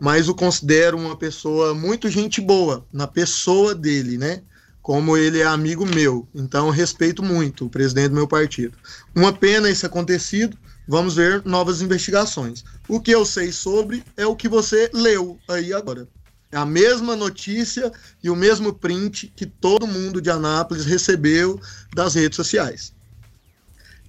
mas 0.00 0.28
o 0.28 0.34
considero 0.34 0.96
uma 0.96 1.16
pessoa 1.16 1.74
muito 1.74 2.08
gente 2.08 2.40
boa, 2.40 2.86
na 2.92 3.08
pessoa 3.08 3.74
dele, 3.74 4.16
né? 4.16 4.42
Como 4.80 5.16
ele 5.16 5.40
é 5.40 5.44
amigo 5.44 5.84
meu. 5.84 6.28
Então, 6.32 6.70
respeito 6.70 7.24
muito 7.24 7.66
o 7.66 7.68
presidente 7.68 8.10
do 8.10 8.14
meu 8.14 8.28
partido. 8.28 8.78
Uma 9.14 9.32
pena 9.32 9.68
isso 9.68 9.84
acontecido, 9.84 10.56
vamos 10.88 11.14
ver 11.14 11.42
novas 11.44 11.82
investigações. 11.82 12.64
O 12.88 12.98
que 12.98 13.10
eu 13.10 13.24
sei 13.26 13.52
sobre 13.52 14.02
é 14.16 14.26
o 14.26 14.34
que 14.34 14.48
você 14.48 14.90
leu 14.94 15.38
aí 15.46 15.74
agora. 15.74 16.08
É 16.50 16.56
a 16.56 16.64
mesma 16.64 17.14
notícia 17.14 17.92
e 18.24 18.30
o 18.30 18.34
mesmo 18.34 18.72
print 18.72 19.30
que 19.36 19.44
todo 19.44 19.86
mundo 19.86 20.18
de 20.18 20.30
Anápolis 20.30 20.86
recebeu 20.86 21.60
das 21.94 22.14
redes 22.14 22.36
sociais. 22.36 22.94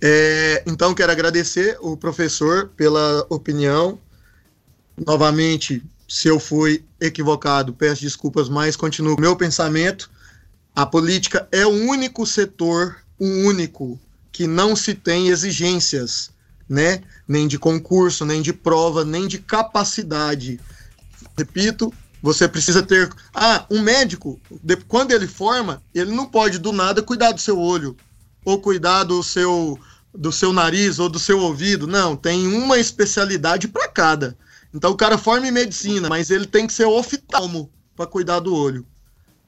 É, 0.01 0.63
então, 0.65 0.95
quero 0.95 1.11
agradecer 1.11 1.77
o 1.82 1.97
professor 1.97 2.69
pela 2.77 3.25
opinião. 3.30 3.99
Novamente, 5.05 5.84
se 6.07 6.30
eu 6.30 6.39
fui 6.39 6.86
equivocado, 7.01 7.73
peço 7.73 8.03
desculpas, 8.03 8.47
mas 8.47 8.77
continuo 8.77 9.19
meu 9.19 9.36
pensamento. 9.36 10.09
A 10.73 10.86
política 10.86 11.45
é 11.51 11.65
o 11.65 11.69
único 11.69 12.25
setor, 12.25 12.95
o 13.19 13.25
único, 13.25 13.99
que 14.32 14.47
não 14.47 14.77
se 14.77 14.93
tem 14.93 15.27
exigências 15.27 16.32
né? 16.70 17.01
Nem 17.28 17.47
de 17.47 17.57
concurso, 17.57 18.26
nem 18.26 18.41
de 18.41 18.53
prova, 18.53 19.03
nem 19.03 19.28
de 19.28 19.39
capacidade. 19.39 20.59
Repito, 21.36 21.91
você 22.22 22.47
precisa 22.47 22.84
ter. 22.84 23.09
Ah, 23.34 23.65
um 23.70 23.82
médico, 23.82 24.39
quando 24.88 25.11
ele 25.11 25.28
forma, 25.28 25.82
ele 25.93 26.11
não 26.11 26.26
pode 26.26 26.59
do 26.59 26.72
nada 26.72 27.01
cuidar 27.01 27.32
do 27.32 27.41
seu 27.41 27.57
olho, 27.57 27.97
ou 28.45 28.61
cuidar 28.61 29.03
do 29.03 29.24
seu, 29.24 29.80
do 30.13 30.32
seu 30.32 30.53
nariz, 30.53 30.99
ou 30.99 31.09
do 31.09 31.17
seu 31.17 31.39
ouvido. 31.39 31.88
Não, 31.88 32.15
tem 32.15 32.47
uma 32.47 32.78
especialidade 32.78 33.67
para 33.67 33.88
cada. 33.88 34.38
Então 34.74 34.91
o 34.91 34.97
cara 34.97 35.17
forma 35.17 35.47
em 35.47 35.51
medicina, 35.51 36.07
mas 36.07 36.30
ele 36.30 36.45
tem 36.45 36.67
que 36.67 36.74
ser 36.74 36.86
oftalmo 36.86 37.72
para 37.95 38.05
cuidar 38.05 38.39
do 38.39 38.53
olho. 38.53 38.86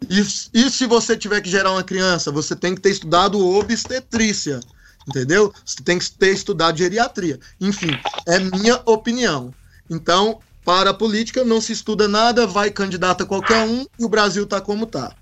E, 0.09 0.19
e 0.53 0.69
se 0.69 0.87
você 0.87 1.15
tiver 1.15 1.41
que 1.41 1.49
gerar 1.49 1.71
uma 1.71 1.83
criança, 1.83 2.31
você 2.31 2.55
tem 2.55 2.73
que 2.73 2.81
ter 2.81 2.89
estudado 2.89 3.39
obstetrícia, 3.39 4.59
entendeu? 5.07 5.53
Você 5.65 5.83
tem 5.83 5.97
que 5.99 6.11
ter 6.11 6.33
estudado 6.33 6.77
geriatria. 6.77 7.39
Enfim, 7.59 7.91
é 8.27 8.39
minha 8.39 8.81
opinião. 8.85 9.53
Então, 9.89 10.39
para 10.63 10.91
a 10.91 10.93
política 10.93 11.43
não 11.43 11.59
se 11.59 11.73
estuda 11.73 12.07
nada, 12.07 12.45
vai 12.45 12.69
candidato 12.71 13.23
a 13.23 13.25
qualquer 13.25 13.65
um 13.65 13.85
e 13.97 14.05
o 14.05 14.09
Brasil 14.09 14.45
tá 14.45 14.61
como 14.61 14.85
tá. 14.85 15.15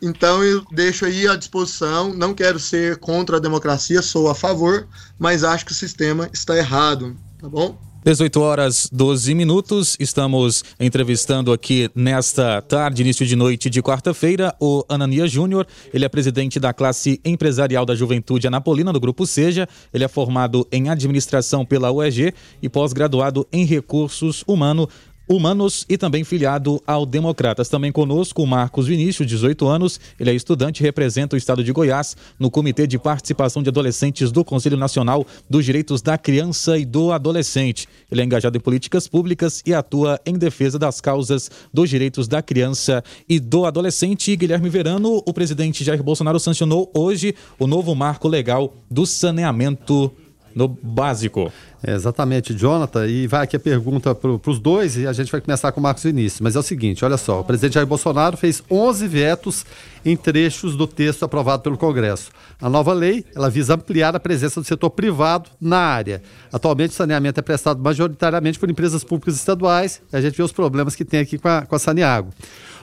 Então 0.00 0.44
eu 0.44 0.64
deixo 0.70 1.04
aí 1.04 1.26
à 1.26 1.34
disposição, 1.34 2.14
não 2.14 2.32
quero 2.32 2.58
ser 2.58 2.98
contra 2.98 3.36
a 3.36 3.40
democracia, 3.40 4.00
sou 4.00 4.28
a 4.28 4.34
favor, 4.34 4.86
mas 5.18 5.42
acho 5.42 5.66
que 5.66 5.72
o 5.72 5.74
sistema 5.74 6.30
está 6.32 6.56
errado, 6.56 7.16
tá 7.40 7.48
bom? 7.48 7.76
18 8.08 8.40
horas 8.40 8.88
12 8.90 9.34
minutos. 9.34 9.94
Estamos 10.00 10.64
entrevistando 10.80 11.52
aqui 11.52 11.90
nesta 11.94 12.62
tarde, 12.62 13.02
início 13.02 13.26
de 13.26 13.36
noite 13.36 13.68
de 13.68 13.82
quarta-feira, 13.82 14.56
o 14.58 14.82
Anania 14.88 15.26
Júnior. 15.26 15.66
Ele 15.92 16.06
é 16.06 16.08
presidente 16.08 16.58
da 16.58 16.72
classe 16.72 17.20
empresarial 17.22 17.84
da 17.84 17.94
Juventude 17.94 18.46
Anapolina 18.46 18.94
do 18.94 18.98
Grupo 18.98 19.26
Seja. 19.26 19.68
Ele 19.92 20.04
é 20.04 20.08
formado 20.08 20.66
em 20.72 20.88
administração 20.88 21.66
pela 21.66 21.92
UEG 21.92 22.32
e 22.62 22.68
pós-graduado 22.70 23.46
em 23.52 23.66
recursos 23.66 24.42
humanos 24.46 24.86
Humanos 25.28 25.84
e 25.88 25.98
também 25.98 26.24
filiado 26.24 26.82
ao 26.86 27.04
Democratas. 27.04 27.68
Também 27.68 27.92
conosco 27.92 28.42
o 28.42 28.46
Marcos 28.46 28.86
Vinícius, 28.86 29.28
18 29.28 29.66
anos. 29.68 30.00
Ele 30.18 30.30
é 30.30 30.34
estudante 30.34 30.80
e 30.80 30.82
representa 30.82 31.36
o 31.36 31.38
estado 31.38 31.62
de 31.62 31.72
Goiás 31.72 32.16
no 32.38 32.50
Comitê 32.50 32.86
de 32.86 32.98
Participação 32.98 33.62
de 33.62 33.68
Adolescentes 33.68 34.32
do 34.32 34.44
Conselho 34.44 34.76
Nacional 34.76 35.26
dos 35.48 35.64
Direitos 35.64 36.00
da 36.00 36.16
Criança 36.16 36.78
e 36.78 36.84
do 36.84 37.12
Adolescente. 37.12 37.88
Ele 38.10 38.22
é 38.22 38.24
engajado 38.24 38.56
em 38.56 38.60
políticas 38.60 39.06
públicas 39.06 39.62
e 39.66 39.74
atua 39.74 40.18
em 40.24 40.38
defesa 40.38 40.78
das 40.78 41.00
causas 41.00 41.50
dos 41.72 41.90
direitos 41.90 42.26
da 42.26 42.40
criança 42.40 43.04
e 43.28 43.38
do 43.38 43.66
adolescente. 43.66 44.34
Guilherme 44.36 44.68
Verano, 44.68 45.22
o 45.26 45.32
presidente 45.32 45.84
Jair 45.84 46.02
Bolsonaro 46.02 46.40
sancionou 46.40 46.90
hoje 46.94 47.34
o 47.58 47.66
novo 47.66 47.94
marco 47.94 48.28
legal 48.28 48.74
do 48.90 49.04
saneamento 49.04 50.10
no 50.54 50.68
básico. 50.68 51.52
É, 51.82 51.94
exatamente, 51.94 52.54
Jonathan. 52.54 53.06
E 53.06 53.26
vai 53.26 53.44
aqui 53.44 53.56
a 53.56 53.60
pergunta 53.60 54.14
para 54.14 54.50
os 54.50 54.58
dois 54.58 54.96
e 54.96 55.06
a 55.06 55.12
gente 55.12 55.30
vai 55.30 55.40
começar 55.40 55.70
com 55.70 55.78
o 55.78 55.82
Marcos 55.82 56.02
Vinícius. 56.02 56.40
Mas 56.40 56.56
é 56.56 56.58
o 56.58 56.62
seguinte, 56.62 57.04
olha 57.04 57.16
só, 57.16 57.40
o 57.40 57.44
presidente 57.44 57.74
Jair 57.74 57.86
Bolsonaro 57.86 58.36
fez 58.36 58.62
11 58.68 59.06
vetos 59.06 59.64
em 60.04 60.16
trechos 60.16 60.76
do 60.76 60.86
texto 60.86 61.24
aprovado 61.24 61.62
pelo 61.62 61.78
Congresso. 61.78 62.30
A 62.60 62.68
nova 62.68 62.92
lei, 62.92 63.24
ela 63.34 63.48
visa 63.48 63.74
ampliar 63.74 64.16
a 64.16 64.20
presença 64.20 64.60
do 64.60 64.66
setor 64.66 64.90
privado 64.90 65.50
na 65.60 65.78
área. 65.78 66.22
Atualmente 66.52 66.90
o 66.90 66.94
saneamento 66.94 67.38
é 67.38 67.42
prestado 67.42 67.80
majoritariamente 67.80 68.58
por 68.58 68.68
empresas 68.68 69.04
públicas 69.04 69.36
estaduais. 69.36 70.02
E 70.12 70.16
a 70.16 70.20
gente 70.20 70.36
vê 70.36 70.42
os 70.42 70.52
problemas 70.52 70.96
que 70.96 71.04
tem 71.04 71.20
aqui 71.20 71.38
com 71.38 71.48
a, 71.48 71.62
com 71.62 71.76
a 71.76 71.78
Saneago. 71.78 72.32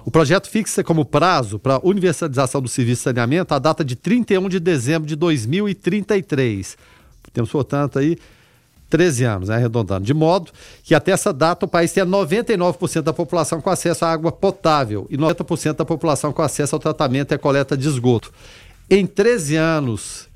O 0.06 0.12
projeto 0.12 0.48
fixa 0.48 0.84
como 0.84 1.04
prazo 1.04 1.58
para 1.58 1.80
universalização 1.84 2.62
do 2.62 2.70
serviço 2.70 3.00
de 3.00 3.04
saneamento 3.06 3.54
a 3.54 3.60
data 3.60 3.84
de 3.84 3.96
31 3.96 4.48
de 4.48 4.60
dezembro 4.60 5.08
de 5.08 5.16
2033. 5.16 6.78
Temos, 7.34 7.50
portanto, 7.50 8.00
aí 8.00 8.18
13 8.90 9.24
anos, 9.24 9.50
né, 9.50 9.56
arredondando. 9.56 10.06
De 10.06 10.14
modo 10.14 10.52
que 10.84 10.94
até 10.94 11.12
essa 11.12 11.34
data 11.34 11.66
o 11.66 11.68
país 11.68 11.92
tenha 11.92 12.06
99% 12.06 13.02
da 13.02 13.14
população 13.14 13.60
com 13.60 13.70
acesso 13.70 14.06
à 14.06 14.12
água 14.12 14.32
potável 14.32 15.08
e 15.10 15.18
90% 15.18 15.76
da 15.76 15.86
população 15.86 16.32
com 16.32 16.42
acesso 16.42 16.76
ao 16.76 16.80
tratamento 16.80 17.34
e 17.34 17.38
coleta 17.38 17.76
de 17.76 17.88
esgoto. 17.88 18.32
Em 18.90 19.06
13 19.06 19.56
anos, 19.56 20.30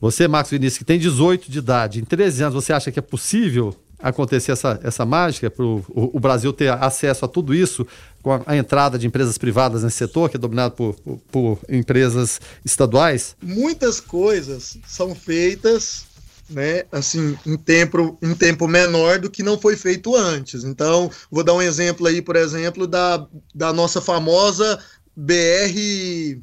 você, 0.00 0.28
Marcos 0.28 0.50
Vinícius, 0.50 0.78
que 0.78 0.84
tem 0.84 0.98
18 0.98 1.50
de 1.50 1.58
idade, 1.58 2.00
em 2.00 2.04
13 2.04 2.44
anos, 2.44 2.54
você 2.54 2.72
acha 2.72 2.92
que 2.92 2.98
é 2.98 3.02
possível 3.02 3.74
acontecer 3.98 4.52
essa, 4.52 4.78
essa 4.82 5.06
mágica 5.06 5.50
para 5.50 5.64
o, 5.64 5.82
o 5.88 6.20
Brasil 6.20 6.52
ter 6.52 6.70
acesso 6.70 7.24
a 7.24 7.28
tudo 7.28 7.54
isso 7.54 7.86
com 8.22 8.32
a, 8.32 8.42
a, 8.46 8.56
entrada 8.56 8.98
de 8.98 9.06
empresas 9.06 9.38
privadas 9.38 9.82
nesse 9.82 9.96
setor, 9.96 10.28
que 10.28 10.36
é 10.36 10.38
dominado 10.38 10.74
por, 10.74 10.94
por, 10.96 11.18
por 11.32 11.58
empresas 11.68 12.40
estaduais? 12.64 13.34
Muitas 13.42 13.98
coisas 13.98 14.78
são 14.86 15.14
feitas 15.14 16.05
né, 16.48 16.84
assim, 16.92 17.36
em 17.44 17.56
tempo, 17.56 18.18
em 18.22 18.34
tempo 18.34 18.68
menor 18.68 19.18
do 19.18 19.30
que 19.30 19.42
não 19.42 19.58
foi 19.58 19.76
feito 19.76 20.14
antes. 20.14 20.64
Então, 20.64 21.10
vou 21.30 21.42
dar 21.42 21.54
um 21.54 21.62
exemplo 21.62 22.06
aí, 22.06 22.22
por 22.22 22.36
exemplo, 22.36 22.86
da, 22.86 23.26
da 23.54 23.72
nossa 23.72 24.00
famosa 24.00 24.78
BR 25.16 26.38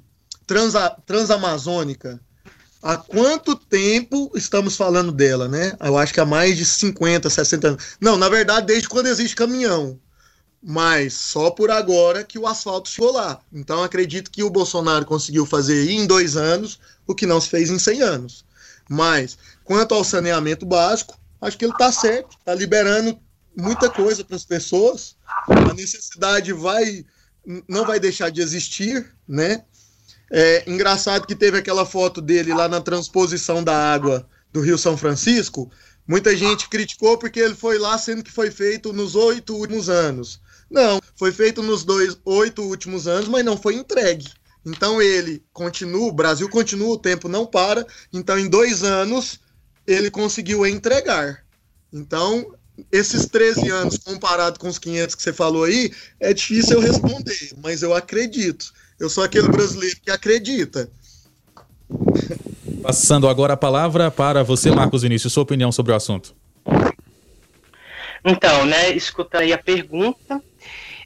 Transa, 0.45 0.97
Transamazônica. 1.05 2.19
Há 2.81 2.97
quanto 2.97 3.55
tempo 3.55 4.29
estamos 4.35 4.75
falando 4.75 5.11
dela, 5.11 5.47
né? 5.47 5.73
Eu 5.79 5.97
acho 5.97 6.13
que 6.13 6.19
há 6.19 6.25
mais 6.25 6.57
de 6.57 6.65
50, 6.65 7.29
60 7.29 7.67
anos. 7.69 7.83
Não, 7.99 8.17
na 8.17 8.27
verdade, 8.27 8.67
desde 8.67 8.89
quando 8.89 9.07
existe 9.07 9.37
caminhão. 9.37 9.97
Mas 10.61 11.13
só 11.13 11.49
por 11.49 11.71
agora 11.71 12.23
que 12.23 12.37
o 12.37 12.45
asfalto 12.45 12.89
chegou 12.89 13.13
lá. 13.13 13.39
Então, 13.53 13.83
acredito 13.83 14.31
que 14.31 14.43
o 14.43 14.49
Bolsonaro 14.49 15.05
conseguiu 15.05 15.45
fazer 15.45 15.89
em 15.89 16.05
dois 16.05 16.35
anos 16.35 16.79
o 17.07 17.15
que 17.15 17.25
não 17.25 17.39
se 17.39 17.49
fez 17.49 17.69
em 17.69 17.79
100 17.79 18.01
anos. 18.01 18.45
Mas 18.89 19.37
Quanto 19.63 19.95
ao 19.95 20.03
saneamento 20.03 20.65
básico, 20.65 21.17
acho 21.41 21.57
que 21.57 21.65
ele 21.65 21.73
está 21.73 21.91
certo, 21.91 22.37
está 22.37 22.53
liberando 22.53 23.19
muita 23.55 23.89
coisa 23.89 24.23
para 24.23 24.35
as 24.35 24.45
pessoas. 24.45 25.15
A 25.47 25.73
necessidade 25.73 26.51
vai 26.53 27.05
não 27.67 27.85
vai 27.85 27.99
deixar 27.99 28.29
de 28.29 28.41
existir, 28.41 29.13
né? 29.27 29.63
É 30.31 30.63
engraçado 30.65 31.27
que 31.27 31.35
teve 31.35 31.57
aquela 31.57 31.85
foto 31.85 32.21
dele 32.21 32.53
lá 32.53 32.67
na 32.67 32.81
transposição 32.81 33.63
da 33.63 33.93
água 33.93 34.27
do 34.51 34.61
Rio 34.61 34.77
São 34.77 34.97
Francisco. 34.97 35.69
Muita 36.07 36.35
gente 36.35 36.69
criticou 36.69 37.17
porque 37.17 37.39
ele 37.39 37.55
foi 37.55 37.77
lá, 37.77 37.97
sendo 37.97 38.23
que 38.23 38.31
foi 38.31 38.49
feito 38.49 38.91
nos 38.93 39.15
oito 39.15 39.55
últimos 39.55 39.89
anos. 39.89 40.41
Não, 40.69 40.99
foi 41.15 41.31
feito 41.31 41.61
nos 41.61 41.83
dois 41.83 42.17
oito 42.25 42.63
últimos 42.63 43.07
anos, 43.07 43.27
mas 43.27 43.45
não 43.45 43.57
foi 43.57 43.75
entregue. 43.75 44.27
Então 44.65 45.01
ele 45.01 45.43
continua, 45.51 46.07
o 46.07 46.13
Brasil 46.13 46.49
continua, 46.49 46.93
o 46.93 46.97
tempo 46.97 47.27
não 47.27 47.45
para. 47.45 47.85
Então 48.11 48.39
em 48.39 48.47
dois 48.47 48.83
anos 48.83 49.39
ele 49.87 50.09
conseguiu 50.09 50.65
entregar. 50.65 51.43
Então, 51.91 52.55
esses 52.91 53.25
13 53.27 53.69
anos 53.69 53.97
comparado 53.97 54.59
com 54.59 54.67
os 54.67 54.79
500 54.79 55.15
que 55.15 55.23
você 55.23 55.33
falou 55.33 55.65
aí, 55.65 55.91
é 56.19 56.33
difícil 56.33 56.73
eu 56.73 56.81
responder, 56.81 57.51
mas 57.61 57.83
eu 57.83 57.93
acredito. 57.93 58.73
Eu 58.99 59.09
sou 59.09 59.23
aquele 59.23 59.47
brasileiro 59.47 59.97
que 60.01 60.09
acredita. 60.09 60.89
Passando 62.81 63.27
agora 63.27 63.53
a 63.53 63.57
palavra 63.57 64.09
para 64.09 64.43
você, 64.43 64.71
Marcos 64.71 65.03
Vinícius, 65.03 65.33
sua 65.33 65.43
opinião 65.43 65.71
sobre 65.71 65.91
o 65.91 65.95
assunto. 65.95 66.35
Então, 68.25 68.65
né, 68.65 68.91
escuta 68.91 69.39
aí 69.39 69.51
a 69.51 69.57
pergunta. 69.57 70.41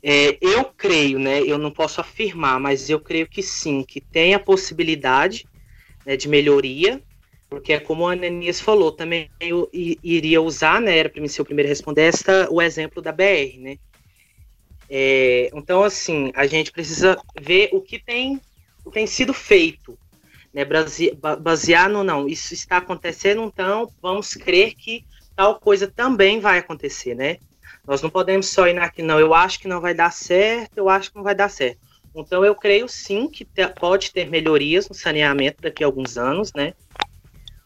É, 0.04 0.38
eu 0.40 0.66
creio, 0.66 1.18
né, 1.18 1.42
eu 1.42 1.58
não 1.58 1.72
posso 1.72 2.00
afirmar, 2.00 2.60
mas 2.60 2.90
eu 2.90 3.00
creio 3.00 3.28
que 3.28 3.42
sim, 3.42 3.84
que 3.84 4.00
tem 4.00 4.36
a 4.36 4.40
possibilidade 4.40 5.48
né, 6.06 6.16
de 6.16 6.30
melhoria, 6.30 7.02
porque 7.50 7.74
é 7.74 7.80
como 7.80 8.08
a 8.08 8.14
Ananias 8.14 8.60
falou, 8.60 8.92
também 8.92 9.30
eu 9.40 9.70
iria 9.74 10.42
usar, 10.42 10.82
né, 10.82 10.98
era 10.98 11.10
para 11.10 11.22
mim 11.22 11.28
ser 11.28 11.42
o 11.42 11.46
primeiro 11.46 11.68
a 11.68 11.72
responder, 11.72 12.04
esta, 12.04 12.48
o 12.52 12.62
exemplo 12.62 13.02
da 13.02 13.12
BR, 13.12 13.58
né? 13.60 13.78
É, 14.90 15.50
então, 15.54 15.84
assim, 15.84 16.32
a 16.34 16.46
gente 16.48 16.72
precisa 16.72 17.18
ver 17.40 17.70
o 17.74 17.82
que 17.82 18.00
tem, 18.00 18.42
o 18.84 18.90
que 18.90 18.96
tem 18.96 19.08
sido 19.08 19.34
feito, 19.34 19.98
né, 20.54 20.64
basear 21.40 21.90
no 21.90 22.04
não, 22.04 22.28
isso 22.28 22.54
está 22.54 22.78
acontecendo, 22.78 23.44
então 23.44 23.92
vamos 24.02 24.34
crer 24.34 24.76
que 24.76 25.06
tal 25.36 25.60
coisa 25.60 25.88
também 25.88 26.40
vai 26.40 26.58
acontecer, 26.58 27.16
né? 27.16 27.38
Nós 27.86 28.02
não 28.02 28.10
podemos 28.10 28.48
só 28.48 28.68
ir 28.68 28.74
naqui, 28.74 29.02
não, 29.02 29.20
eu 29.20 29.34
acho 29.34 29.60
que 29.60 29.68
não 29.68 29.80
vai 29.80 29.94
dar 29.94 30.12
certo, 30.12 30.78
eu 30.78 30.90
acho 30.90 31.12
que 31.12 31.16
não 31.16 31.24
vai 31.24 31.36
dar 31.36 31.50
certo. 31.50 31.80
Então, 32.14 32.44
eu 32.44 32.56
creio 32.56 32.90
sim 32.90 33.30
que 33.30 33.48
pode 33.80 34.12
ter 34.12 34.28
melhorias 34.28 34.90
no 34.90 34.96
saneamento 34.96 35.62
daqui 35.62 35.84
a 35.84 35.88
alguns 35.88 36.18
anos, 36.18 36.52
né? 36.54 36.74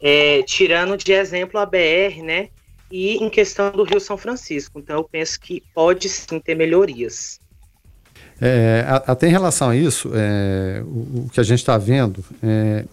É, 0.02 0.42
tirando 0.44 0.98
de 0.98 1.12
exemplo 1.12 1.60
a 1.60 1.66
BR, 1.66 2.24
né? 2.24 2.50
E 2.92 3.16
em 3.24 3.30
questão 3.30 3.72
do 3.72 3.84
Rio 3.84 4.00
São 4.00 4.18
Francisco. 4.18 4.80
Então, 4.80 4.98
eu 4.98 5.04
penso 5.04 5.40
que 5.40 5.64
pode 5.74 6.10
sim 6.10 6.40
ter 6.40 6.56
melhorias. 6.56 7.40
É, 8.42 8.84
até 9.06 9.28
em 9.28 9.32
relação 9.32 9.70
a 9.70 9.76
isso, 9.76 10.12
é, 10.16 10.82
o, 10.84 11.26
o, 11.26 11.30
que 11.32 11.40
a 11.40 11.44
gente 11.44 11.60
está 11.60 11.78
vendo, 11.78 12.26
é, 12.42 12.86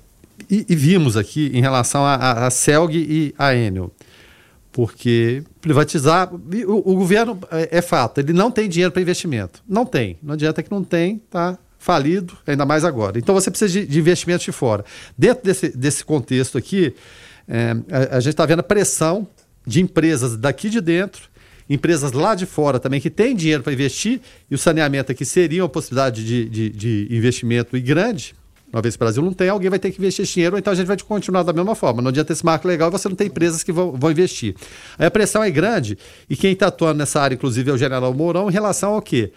e, 0.49 0.67
e, 0.69 0.77
vimos 0.77 1.17
aqui 1.17 1.51
em 1.55 1.61
relação 1.61 2.05
a, 2.05 2.47
a 2.47 2.51
CELG 2.51 2.99
e 2.99 3.35
a 3.39 3.55
Enel, 3.55 3.91
porque 4.71 5.43
privatizar, 5.61 6.31
o, 6.33 6.93
o 6.93 6.95
governo, 6.95 7.41
é, 7.51 7.79
é, 7.79 7.83
fato, 7.83 8.19
ele 8.19 8.35
não 8.35 8.51
tem 8.51 8.69
dinheiro 8.69 8.93
para 8.93 9.01
investimento. 9.01 9.63
Não 9.67 9.87
tem. 9.87 10.19
Não 10.23 10.35
adianta 10.35 10.63
que 10.63 10.71
não 10.71 10.85
tem, 10.85 11.19
tá? 11.31 11.59
Falido, 11.79 12.37
ainda 12.47 12.67
mais 12.67 12.85
agora. 12.85 13.19
Então 13.19 13.35
você 13.35 13.51
precisa 13.51 13.73
de, 13.73 13.87
de 13.87 13.99
investimentos 13.99 14.45
de 14.45 14.53
fora. 14.53 14.85
Dentro 15.17 15.45
desse, 15.45 15.69
desse 15.77 16.05
contexto 16.05 16.59
aqui, 16.59 16.95
é, 17.47 17.77
a, 17.91 18.17
a, 18.17 18.21
gente 18.21 18.33
está 18.33 18.45
vendo 18.45 18.61
a 18.61 18.65
pressão 18.65 19.27
de 19.67 19.81
empresas 19.81 20.37
daqui 20.37 20.69
de 20.69 20.81
dentro, 20.81 21.29
empresas 21.71 22.13
lá 22.13 22.35
de 22.35 22.47
fora 22.47 22.79
também 22.79 23.01
que 23.01 23.11
têm 23.11 23.35
dinheiro 23.35 23.63
para 23.63 23.73
investir, 23.73 24.21
e 24.51 24.55
o 24.55 24.59
saneamento 24.59 25.13
aqui 25.13 25.25
seria 25.25 25.63
uma 25.63 25.69
possibilidade 25.69 26.25
de, 26.25 26.49
de, 26.49 26.71
de 26.71 27.09
investimento 27.11 27.77
e 27.77 27.81
grande. 27.81 28.35
Uma 28.71 28.83
vez 28.83 28.97
que 28.97 28.99
o 28.99 29.05
Brasil 29.05 29.23
não 29.23 29.33
tem, 29.33 29.49
alguém 29.49 29.71
vai 29.71 29.79
ter 29.79 29.91
que 29.91 29.99
investir 29.99 30.25
esse 30.25 30.35
dinheiro, 30.35 30.59
então 30.59 30.71
a 30.71 30.77
gente 30.77 30.87
vai 30.87 30.97
continuar 30.99 31.43
da 31.43 31.55
mesma 31.55 31.75
forma. 31.75 32.03
Não 32.03 32.11
adianta 32.11 32.35
esse 32.35 32.45
marco 32.45 32.69
legal 32.69 32.91
você 32.91 33.09
não 33.09 33.17
tem 33.17 33.29
empresas 33.29 33.63
que 33.63 33.73
vão, 33.73 33.93
vão 33.93 34.11
investir. 34.11 34.55
Aí 34.99 35.07
a 35.07 35.11
pressão 35.11 35.43
é 35.43 35.51
grande, 35.51 35.97
e 36.29 36.37
quem 36.37 36.53
está 36.53 36.67
atuando 36.67 36.99
nessa 36.99 37.21
área, 37.21 37.35
inclusive, 37.35 37.71
é 37.71 37.73
o 37.73 37.79
general 37.79 38.13
Mourão, 38.13 38.51
em 38.51 38.53
relação 38.53 38.93
ao 38.93 39.01
quê? 39.01 39.33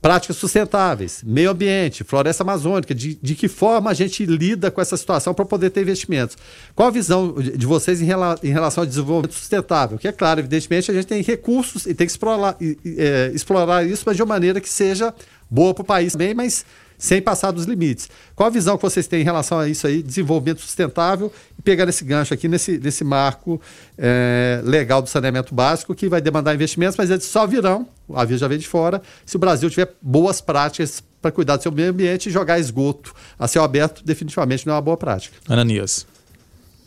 Práticas 0.00 0.36
sustentáveis, 0.36 1.22
meio 1.24 1.50
ambiente, 1.50 2.04
floresta 2.04 2.42
amazônica, 2.42 2.94
de, 2.94 3.18
de 3.22 3.34
que 3.34 3.48
forma 3.48 3.90
a 3.90 3.94
gente 3.94 4.24
lida 4.24 4.70
com 4.70 4.80
essa 4.80 4.96
situação 4.96 5.34
para 5.34 5.44
poder 5.44 5.70
ter 5.70 5.82
investimentos. 5.82 6.36
Qual 6.74 6.88
a 6.88 6.90
visão 6.90 7.34
de 7.34 7.66
vocês 7.66 8.00
em, 8.00 8.06
rela, 8.06 8.38
em, 8.42 8.50
relação 8.50 8.82
ao 8.82 8.86
desenvolvimento 8.86 9.34
sustentável? 9.34 9.98
Que 9.98 10.08
é 10.08 10.12
claro, 10.12 10.40
evidentemente, 10.40 10.90
a 10.90 10.94
gente 10.94 11.06
tem 11.06 11.22
recursos 11.22 11.84
e 11.86 11.94
tem 11.94 12.06
que 12.06 12.12
explorar, 12.12 12.56
é, 12.60 13.30
explorar 13.34 13.86
isso, 13.86 14.02
mas 14.06 14.16
de 14.16 14.22
uma 14.22 14.34
maneira 14.34 14.60
que 14.60 14.68
seja 14.68 15.14
boa 15.50 15.74
para 15.74 15.82
o 15.82 15.84
país 15.84 16.12
também, 16.12 16.32
mas 16.32 16.64
sem 17.00 17.20
passar 17.20 17.50
dos 17.50 17.64
limites. 17.64 18.08
Qual 18.36 18.46
a 18.46 18.50
visão 18.50 18.76
que 18.76 18.82
vocês 18.82 19.06
têm 19.06 19.22
em 19.22 19.24
relação 19.24 19.58
a 19.58 19.66
isso 19.66 19.86
aí, 19.86 20.02
desenvolvimento 20.02 20.60
sustentável, 20.60 21.32
pegar 21.62 21.88
esse 21.88 22.04
gancho 22.04 22.32
aqui 22.34 22.48
nesse, 22.48 22.78
nesse 22.78 23.04
marco 23.04 23.60
é, 23.96 24.60
legal 24.64 25.02
do 25.02 25.08
saneamento 25.08 25.54
básico, 25.54 25.94
que 25.94 26.08
vai 26.08 26.20
demandar 26.20 26.54
investimentos, 26.54 26.96
mas 26.96 27.10
eles 27.10 27.24
só 27.24 27.46
virão, 27.46 27.86
a 28.14 28.24
via 28.24 28.38
já 28.38 28.48
vem 28.48 28.58
de 28.58 28.68
fora, 28.68 29.02
se 29.24 29.36
o 29.36 29.38
Brasil 29.38 29.68
tiver 29.70 29.94
boas 30.00 30.40
práticas 30.40 31.02
para 31.20 31.30
cuidar 31.30 31.56
do 31.56 31.62
seu 31.62 31.72
meio 31.72 31.90
ambiente 31.90 32.28
e 32.28 32.32
jogar 32.32 32.58
esgoto 32.58 33.14
a 33.38 33.46
céu 33.46 33.62
aberto, 33.62 34.02
definitivamente 34.04 34.66
não 34.66 34.72
é 34.72 34.76
uma 34.76 34.82
boa 34.82 34.96
prática. 34.96 35.36
Ananias. 35.48 36.06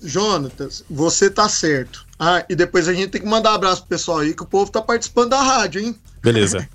Jonatas, 0.02 0.84
você 0.90 1.30
tá 1.30 1.48
certo. 1.48 2.06
Ah, 2.20 2.44
e 2.50 2.56
depois 2.56 2.88
a 2.88 2.94
gente 2.94 3.10
tem 3.10 3.22
que 3.22 3.28
mandar 3.28 3.52
um 3.52 3.56
abraço 3.56 3.82
pro 3.82 3.90
pessoal 3.90 4.20
aí, 4.20 4.34
que 4.34 4.44
o 4.44 4.48
povo 4.48 4.72
tá 4.72 4.82
participando 4.82 5.30
da 5.30 5.42
rádio, 5.42 5.82
hein? 5.82 5.96
Beleza. 6.22 6.68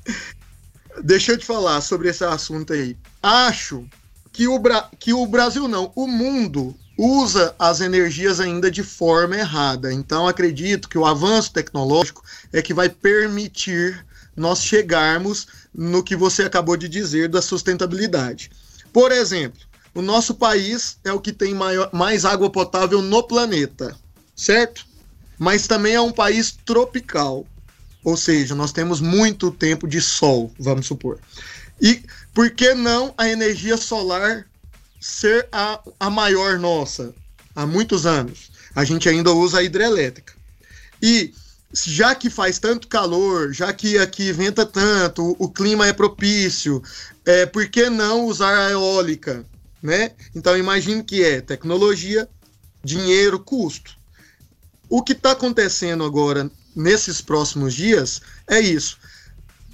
Deixa 1.03 1.32
eu 1.32 1.38
te 1.38 1.44
falar 1.44 1.80
sobre 1.80 2.09
esse 2.09 2.24
assunto 2.24 2.72
aí. 2.72 2.96
Acho 3.22 3.84
que 4.32 4.49
o, 4.49 4.59
Bra 4.59 4.88
que 4.99 5.12
o 5.12 5.26
Brasil 5.26 5.68
não, 5.68 5.92
o 5.94 6.07
mundo 6.07 6.74
usa 6.99 7.55
as 7.57 7.80
energias 7.80 8.40
ainda 8.40 8.68
de 8.68 8.82
forma 8.82 9.36
errada. 9.36 9.92
Então 9.92 10.26
acredito 10.26 10.88
que 10.88 10.99
o 10.99 11.07
avanço 11.07 11.53
tecnológico 11.53 12.24
é 12.53 12.61
que 12.61 12.74
vai 12.74 12.88
permitir 12.88 14.05
nós 14.36 14.62
chegarmos 14.62 15.46
no 15.72 16.03
que 16.03 16.16
você 16.16 16.42
acabou 16.42 16.76
de 16.76 16.88
dizer 16.88 17.28
da 17.28 17.40
sustentabilidade. 17.40 18.51
Por 18.92 19.12
exemplo, 19.12 19.61
o 19.94 20.03
nosso 20.03 20.34
país 20.34 20.99
é 21.05 21.12
o 21.12 21.20
que 21.20 21.32
tem 21.32 21.55
maior, 21.55 21.88
mais 21.92 22.24
água 22.24 22.51
potável 22.51 23.01
no 23.01 23.22
planeta, 23.22 23.96
certo? 24.34 24.84
Mas 25.38 25.68
também 25.68 25.94
é 25.94 26.01
um 26.01 26.12
país 26.12 26.57
tropical. 26.64 27.46
Ou 28.03 28.16
seja, 28.16 28.55
nós 28.55 28.72
temos 28.72 29.01
muito 29.01 29.51
tempo 29.51 29.86
de 29.86 30.01
sol, 30.01 30.53
vamos 30.59 30.86
supor. 30.86 31.18
E 31.80 32.03
por 32.34 32.51
que 32.51 32.74
não 32.74 33.14
a 33.16 33.28
energia 33.28 33.76
solar 33.76 34.46
ser 35.01 35.49
a, 35.53 35.80
a 35.99 36.11
maior 36.11 36.59
nossa? 36.59 37.14
Há 37.55 37.66
muitos 37.66 38.07
anos. 38.07 38.51
A 38.74 38.84
gente 38.84 39.09
ainda 39.09 39.32
usa 39.32 39.59
a 39.59 39.62
hidrelétrica. 39.62 40.34
E 41.03 41.32
já 41.72 42.14
que 42.14 42.30
faz 42.30 42.59
tanto 42.59 42.88
calor, 42.88 43.53
já 43.53 43.72
que 43.72 43.99
aqui 43.99 44.32
venta 44.32 44.64
tanto, 44.64 45.36
o 45.38 45.49
clima 45.49 45.86
é 45.86 45.92
propício, 45.92 46.82
é, 47.24 47.46
por 47.46 47.68
que 47.68 47.90
não 47.90 48.24
usar 48.26 48.66
a 48.66 48.70
eólica? 48.70 49.44
Né? 49.82 50.12
Então 50.34 50.57
imagine 50.57 51.05
que 51.05 51.22
é 51.22 51.40
tecnologia, 51.40 52.28
dinheiro, 52.82 53.38
custo. 53.38 53.96
O 54.88 55.03
que 55.03 55.12
está 55.12 55.32
acontecendo 55.32 56.05
agora 56.05 56.51
nesses 56.74 57.20
próximos 57.20 57.74
dias 57.74 58.22
é 58.46 58.61
isso. 58.61 58.99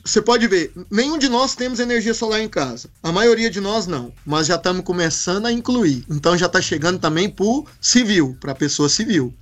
Você 0.04 0.20
pode 0.20 0.46
ver, 0.46 0.70
nenhum 0.90 1.16
de 1.16 1.30
nós 1.30 1.54
temos 1.54 1.80
energia 1.80 2.12
solar 2.12 2.40
em 2.40 2.48
casa. 2.48 2.90
A 3.02 3.10
maioria 3.10 3.48
de 3.48 3.58
nós 3.58 3.86
não, 3.86 4.12
mas 4.24 4.46
já 4.46 4.56
estamos 4.56 4.84
começando 4.84 5.46
a 5.46 5.52
incluir. 5.52 6.04
Então 6.10 6.36
já 6.36 6.44
está 6.44 6.60
chegando 6.60 6.98
também 6.98 7.30
para 7.30 7.46
o 7.46 7.66
civil, 7.80 8.36
para 8.38 8.52
a 8.52 8.54
pessoa 8.54 8.88
civil. 8.88 9.32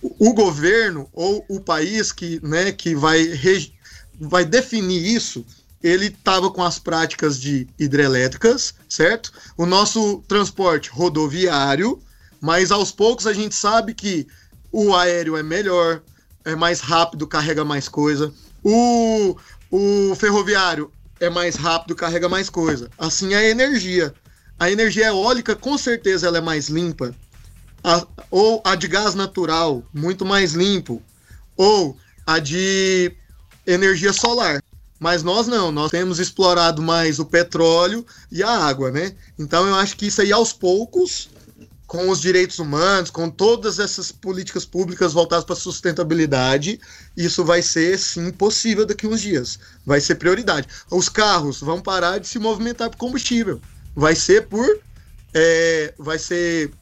O, 0.00 0.28
o 0.28 0.34
governo 0.34 1.08
ou 1.12 1.44
o 1.48 1.58
país 1.58 2.12
que, 2.12 2.40
né, 2.46 2.70
que 2.70 2.94
vai, 2.94 3.28
vai 4.20 4.44
definir 4.44 5.04
isso, 5.04 5.44
ele 5.82 6.06
estava 6.06 6.48
com 6.48 6.62
as 6.62 6.78
práticas 6.78 7.40
de 7.40 7.66
hidrelétricas, 7.76 8.72
certo? 8.88 9.32
O 9.56 9.66
nosso 9.66 10.22
transporte 10.28 10.90
rodoviário, 10.90 12.00
mas 12.40 12.70
aos 12.70 12.92
poucos 12.92 13.26
a 13.26 13.32
gente 13.32 13.54
sabe 13.56 13.94
que 13.94 14.28
o 14.70 14.94
aéreo 14.94 15.36
é 15.36 15.42
melhor, 15.42 16.02
é 16.44 16.54
mais 16.54 16.78
rápido, 16.78 17.26
carrega 17.26 17.64
mais 17.64 17.88
coisa. 17.88 18.32
O, 18.62 19.36
o 19.76 20.14
ferroviário 20.14 20.90
é 21.20 21.28
mais 21.28 21.54
rápido, 21.54 21.94
carrega 21.94 22.30
mais 22.30 22.48
coisa. 22.48 22.90
Assim 22.96 23.34
é 23.34 23.36
a 23.36 23.48
energia. 23.50 24.14
A 24.58 24.70
energia 24.70 25.08
eólica, 25.08 25.54
com 25.54 25.76
certeza, 25.76 26.26
ela 26.26 26.38
é 26.38 26.40
mais 26.40 26.68
limpa. 26.68 27.14
A, 27.84 28.06
ou 28.30 28.62
a 28.64 28.74
de 28.74 28.88
gás 28.88 29.14
natural, 29.14 29.82
muito 29.92 30.24
mais 30.24 30.54
limpo. 30.54 31.02
Ou 31.58 31.94
a 32.26 32.38
de 32.38 33.12
energia 33.66 34.14
solar. 34.14 34.62
Mas 34.98 35.22
nós 35.22 35.46
não, 35.46 35.70
nós 35.70 35.90
temos 35.90 36.18
explorado 36.18 36.80
mais 36.80 37.18
o 37.18 37.26
petróleo 37.26 38.04
e 38.32 38.42
a 38.42 38.50
água, 38.50 38.90
né? 38.90 39.14
Então 39.38 39.66
eu 39.66 39.74
acho 39.74 39.94
que 39.94 40.06
isso 40.06 40.22
aí 40.22 40.32
aos 40.32 40.54
poucos 40.54 41.28
com 41.86 42.08
os 42.08 42.20
direitos 42.20 42.58
humanos, 42.58 43.10
com 43.10 43.30
todas 43.30 43.78
essas 43.78 44.10
políticas 44.10 44.64
públicas 44.64 45.12
voltadas 45.12 45.44
para 45.44 45.54
a 45.54 45.58
sustentabilidade, 45.58 46.80
isso 47.16 47.44
vai 47.44 47.62
ser 47.62 47.96
sim 47.98 48.30
possível 48.32 48.84
daqui 48.84 49.06
a 49.06 49.08
uns 49.08 49.20
dias. 49.20 49.58
Vai 49.84 50.00
ser 50.00 50.16
prioridade. 50.16 50.66
Os 50.90 51.08
carros 51.08 51.60
vão 51.60 51.80
parar 51.80 52.18
de 52.18 52.26
se 52.26 52.38
movimentar 52.38 52.90
por 52.90 52.96
combustível. 52.96 53.60
Vai 53.94 54.16
ser 54.16 54.46
por. 54.48 54.80
É, 55.32 55.94
vai 55.96 56.18
ser. 56.18 56.72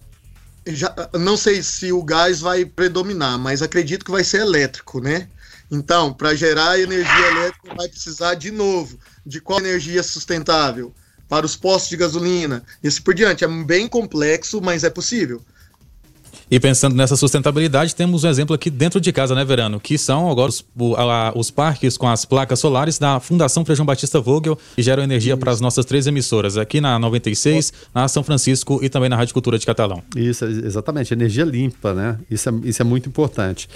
Já, 0.67 0.95
não 1.13 1.37
sei 1.37 1.63
se 1.63 1.93
o 1.93 2.03
gás 2.03 2.41
vai 2.41 2.65
predominar, 2.65 3.39
mas 3.39 3.61
acredito 3.61 4.05
que 4.05 4.11
vai 4.11 4.25
ser 4.25 4.41
elétrico, 4.41 5.01
né? 5.01 5.29
Então, 5.71 6.15
para 6.15 6.35
gerar 6.35 6.79
energia 6.79 7.27
elétrica, 7.29 7.75
vai 7.75 7.89
precisar 7.89 8.35
de 8.35 8.51
novo 8.51 8.99
de 9.27 9.41
qual 9.41 9.59
energia 9.59 10.03
sustentável? 10.03 10.95
Para 11.29 11.47
os 11.47 11.57
postos 11.57 11.91
de 11.91 11.97
gasolina, 11.97 12.63
e 12.83 12.89
assim 12.89 13.03
por 13.03 13.15
diante. 13.15 13.45
É 13.45 13.49
bem 13.49 13.89
complexo, 13.89 14.61
mas 14.63 14.85
é 14.85 14.91
possível. 14.91 15.41
E 16.51 16.61
pensando 16.61 16.95
nessa 16.95 17.17
sustentabilidade, 17.17 17.95
temos 17.95 18.25
um 18.25 18.29
exemplo 18.29 18.55
aqui 18.55 18.71
dentro 18.71 19.01
de 19.01 19.13
casa, 19.13 19.35
né, 19.35 19.45
Verano? 19.45 19.81
Que 19.81 19.97
são 19.97 20.31
agora 20.31 20.51
os, 20.51 20.65
os 21.35 21.51
parques 21.51 21.97
com 21.97 22.09
as 22.09 22.25
placas 22.25 22.59
solares 22.61 22.99
da 22.99 23.19
Fundação 23.19 23.65
Frejão 23.65 23.87
Batista 23.87 24.21
Vogel, 24.21 24.59
que 24.77 24.83
geram 24.83 25.03
energia 25.03 25.37
para 25.37 25.51
as 25.51 25.61
nossas 25.61 25.85
três 25.85 26.07
emissoras, 26.07 26.57
aqui 26.57 26.81
na 26.81 26.99
96, 26.99 27.73
na 27.95 28.07
São 28.09 28.23
Francisco 28.23 28.79
e 28.83 28.89
também 28.89 29.09
na 29.09 29.17
Rádio 29.17 29.33
Cultura 29.35 29.59
de 29.59 29.65
Catalão. 29.65 30.03
Isso, 30.15 30.45
exatamente, 30.45 31.13
energia 31.13 31.45
limpa, 31.45 31.95
né? 31.95 32.19
Isso 32.31 32.49
é, 32.49 32.53
isso 32.65 32.83
é 32.83 32.85
muito 32.85 33.09
importante. 33.09 33.69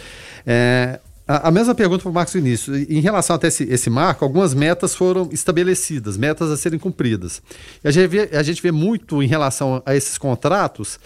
É, 0.47 1.01
a, 1.29 1.51
mesma 1.51 1.75
pergunta 1.75 2.03
para 2.03 2.11
o 2.11 2.15
Marcos 2.15 2.33
Vinícius. 2.33 2.89
Em 2.89 3.01
relação 3.01 3.37
até 3.37 3.49
esse, 3.49 3.65
esse 3.65 3.91
marco, 3.91 4.25
algumas 4.25 4.55
metas 4.55 4.95
foram 4.95 5.29
estabelecidas, 5.31 6.17
metas 6.17 6.51
a 6.51 6.57
serem 6.57 6.79
cumpridas. 6.79 7.43
E 7.85 7.89
a 7.89 7.91
gente 7.91 8.09
vê, 8.09 8.31
a 8.33 8.43
gente 8.43 8.63
vê 8.63 8.73
muito 8.73 9.23
em 9.23 9.27
relação 9.27 9.83
a 9.85 9.95
esses 9.95 10.17
contratos 10.17 10.99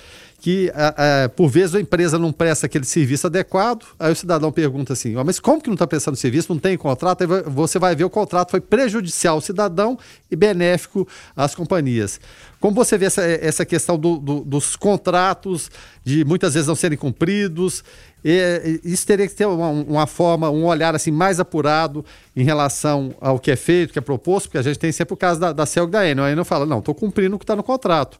que, 0.42 0.72
a, 0.74 1.24
a, 1.24 1.28
por 1.28 1.48
vezes, 1.48 1.72
a 1.76 1.80
empresa 1.80 2.18
não 2.18 2.32
presta 2.32 2.66
aquele 2.66 2.84
serviço 2.84 3.28
adequado, 3.28 3.86
aí 3.96 4.10
o 4.10 4.16
cidadão 4.16 4.50
pergunta 4.50 4.92
assim, 4.92 5.14
mas 5.24 5.38
como 5.38 5.62
que 5.62 5.68
não 5.68 5.74
está 5.74 5.86
prestando 5.86 6.16
serviço, 6.16 6.52
não 6.52 6.58
tem 6.58 6.76
contrato? 6.76 7.22
Aí 7.22 7.28
você 7.46 7.78
vai 7.78 7.94
ver 7.94 8.02
o 8.02 8.10
contrato 8.10 8.50
foi 8.50 8.60
prejudicial 8.60 9.36
ao 9.36 9.40
cidadão 9.40 9.96
e 10.28 10.34
benéfico 10.34 11.06
às 11.36 11.54
companhias. 11.54 12.20
Como 12.58 12.74
você 12.74 12.98
vê 12.98 13.06
essa, 13.06 13.22
essa 13.22 13.64
questão 13.64 13.96
do, 13.96 14.18
do, 14.18 14.40
dos 14.40 14.74
contratos, 14.74 15.70
de 16.02 16.24
muitas 16.24 16.54
vezes 16.54 16.66
não 16.66 16.74
serem 16.74 16.98
cumpridos, 16.98 17.84
e, 18.24 18.80
isso 18.82 19.06
teria 19.06 19.28
que 19.28 19.36
ter 19.36 19.46
uma, 19.46 19.68
uma, 19.68 20.06
forma, 20.08 20.50
um 20.50 20.64
olhar 20.64 20.92
assim 20.92 21.12
mais 21.12 21.38
apurado 21.38 22.04
em 22.34 22.42
relação 22.42 23.14
ao 23.20 23.38
que 23.38 23.52
é 23.52 23.56
feito, 23.56 23.92
que 23.92 23.98
é 24.00 24.02
proposto, 24.02 24.46
porque 24.46 24.58
a 24.58 24.62
gente 24.62 24.80
tem 24.80 24.90
sempre 24.90 25.14
o 25.14 25.16
caso 25.16 25.38
da, 25.38 25.52
da 25.52 25.64
CELG 25.64 25.92
da 25.92 26.04
Enel, 26.04 26.24
aí 26.24 26.34
não 26.34 26.44
fala, 26.44 26.66
não, 26.66 26.80
estou 26.80 26.96
cumprindo 26.96 27.36
o 27.36 27.38
que 27.38 27.44
está 27.44 27.54
no 27.54 27.62
contrato. 27.62 28.18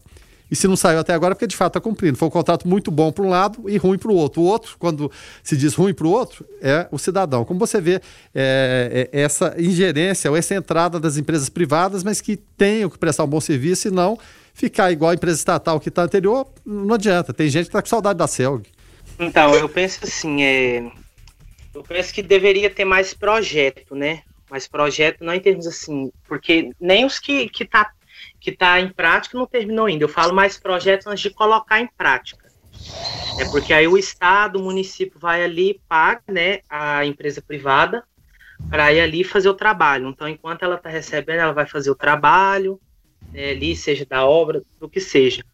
E 0.52 0.54
se 0.54 0.68
não 0.68 0.76
saiu 0.76 0.98
até 0.98 1.14
agora, 1.14 1.32
é 1.32 1.34
porque 1.34 1.46
de 1.46 1.56
fato 1.56 1.70
está 1.70 1.80
cumprindo. 1.80 2.18
Foi 2.18 2.28
um 2.28 2.30
contrato 2.30 2.68
muito 2.68 2.90
bom 2.90 3.10
para 3.10 3.24
um 3.24 3.30
lado 3.30 3.70
e 3.70 3.78
ruim 3.78 3.96
para 3.96 4.12
o 4.12 4.14
outro. 4.14 4.42
O 4.42 4.44
outro, 4.44 4.76
quando 4.78 5.10
se 5.42 5.56
diz 5.56 5.72
ruim 5.72 5.94
para 5.94 6.06
o 6.06 6.10
outro, 6.10 6.46
é 6.60 6.86
o 6.90 6.98
cidadão. 6.98 7.42
Como 7.42 7.58
você 7.58 7.80
vê 7.80 8.02
é, 8.34 9.08
é 9.10 9.22
essa 9.22 9.54
ingerência 9.58 10.30
ou 10.30 10.36
essa 10.36 10.54
entrada 10.54 11.00
das 11.00 11.16
empresas 11.16 11.48
privadas, 11.48 12.04
mas 12.04 12.20
que 12.20 12.36
tenham 12.36 12.90
que 12.90 12.98
prestar 12.98 13.24
um 13.24 13.28
bom 13.28 13.40
serviço 13.40 13.88
e 13.88 13.90
não 13.90 14.18
ficar 14.52 14.92
igual 14.92 15.12
a 15.12 15.14
empresa 15.14 15.38
estatal 15.38 15.80
que 15.80 15.88
está 15.88 16.02
anterior, 16.02 16.46
não 16.66 16.96
adianta. 16.96 17.32
Tem 17.32 17.48
gente 17.48 17.64
que 17.64 17.68
está 17.70 17.80
com 17.80 17.88
saudade 17.88 18.18
da 18.18 18.26
CELG. 18.26 18.68
Então, 19.18 19.54
eu 19.54 19.70
penso 19.70 20.00
assim, 20.04 20.42
é... 20.42 20.86
eu 21.74 21.82
penso 21.82 22.12
que 22.12 22.22
deveria 22.22 22.68
ter 22.68 22.84
mais 22.84 23.14
projeto, 23.14 23.94
né? 23.94 24.20
Mais 24.50 24.68
projeto, 24.68 25.24
não 25.24 25.32
em 25.32 25.40
termos 25.40 25.66
assim, 25.66 26.12
porque 26.28 26.72
nem 26.78 27.06
os 27.06 27.18
que, 27.18 27.48
que 27.48 27.64
tá 27.64 27.90
que 28.40 28.50
está 28.50 28.80
em 28.80 28.88
prática 28.88 29.38
não 29.38 29.46
terminou 29.46 29.86
ainda. 29.86 30.04
Eu 30.04 30.08
falo 30.08 30.34
mais 30.34 30.58
projetos 30.58 31.06
antes 31.06 31.22
de 31.22 31.30
colocar 31.30 31.80
em 31.80 31.86
prática. 31.86 32.42
É 33.38 33.44
porque 33.46 33.72
aí 33.72 33.88
o 33.88 33.96
Estado, 33.96 34.58
o 34.58 34.62
município 34.62 35.18
vai 35.18 35.42
ali, 35.42 35.80
paga 35.88 36.22
né, 36.28 36.60
a 36.68 37.04
empresa 37.04 37.40
privada 37.40 38.04
para 38.68 38.92
ir 38.92 39.00
ali 39.00 39.24
fazer 39.24 39.48
o 39.48 39.54
trabalho. 39.54 40.08
Então, 40.08 40.28
enquanto 40.28 40.62
ela 40.62 40.76
está 40.76 40.88
recebendo, 40.88 41.40
ela 41.40 41.52
vai 41.52 41.66
fazer 41.66 41.90
o 41.90 41.94
trabalho, 41.94 42.80
né, 43.32 43.50
ali, 43.50 43.74
seja 43.74 44.04
da 44.04 44.26
obra, 44.26 44.62
do 44.78 44.88
que 44.88 45.00
seja. 45.00 45.44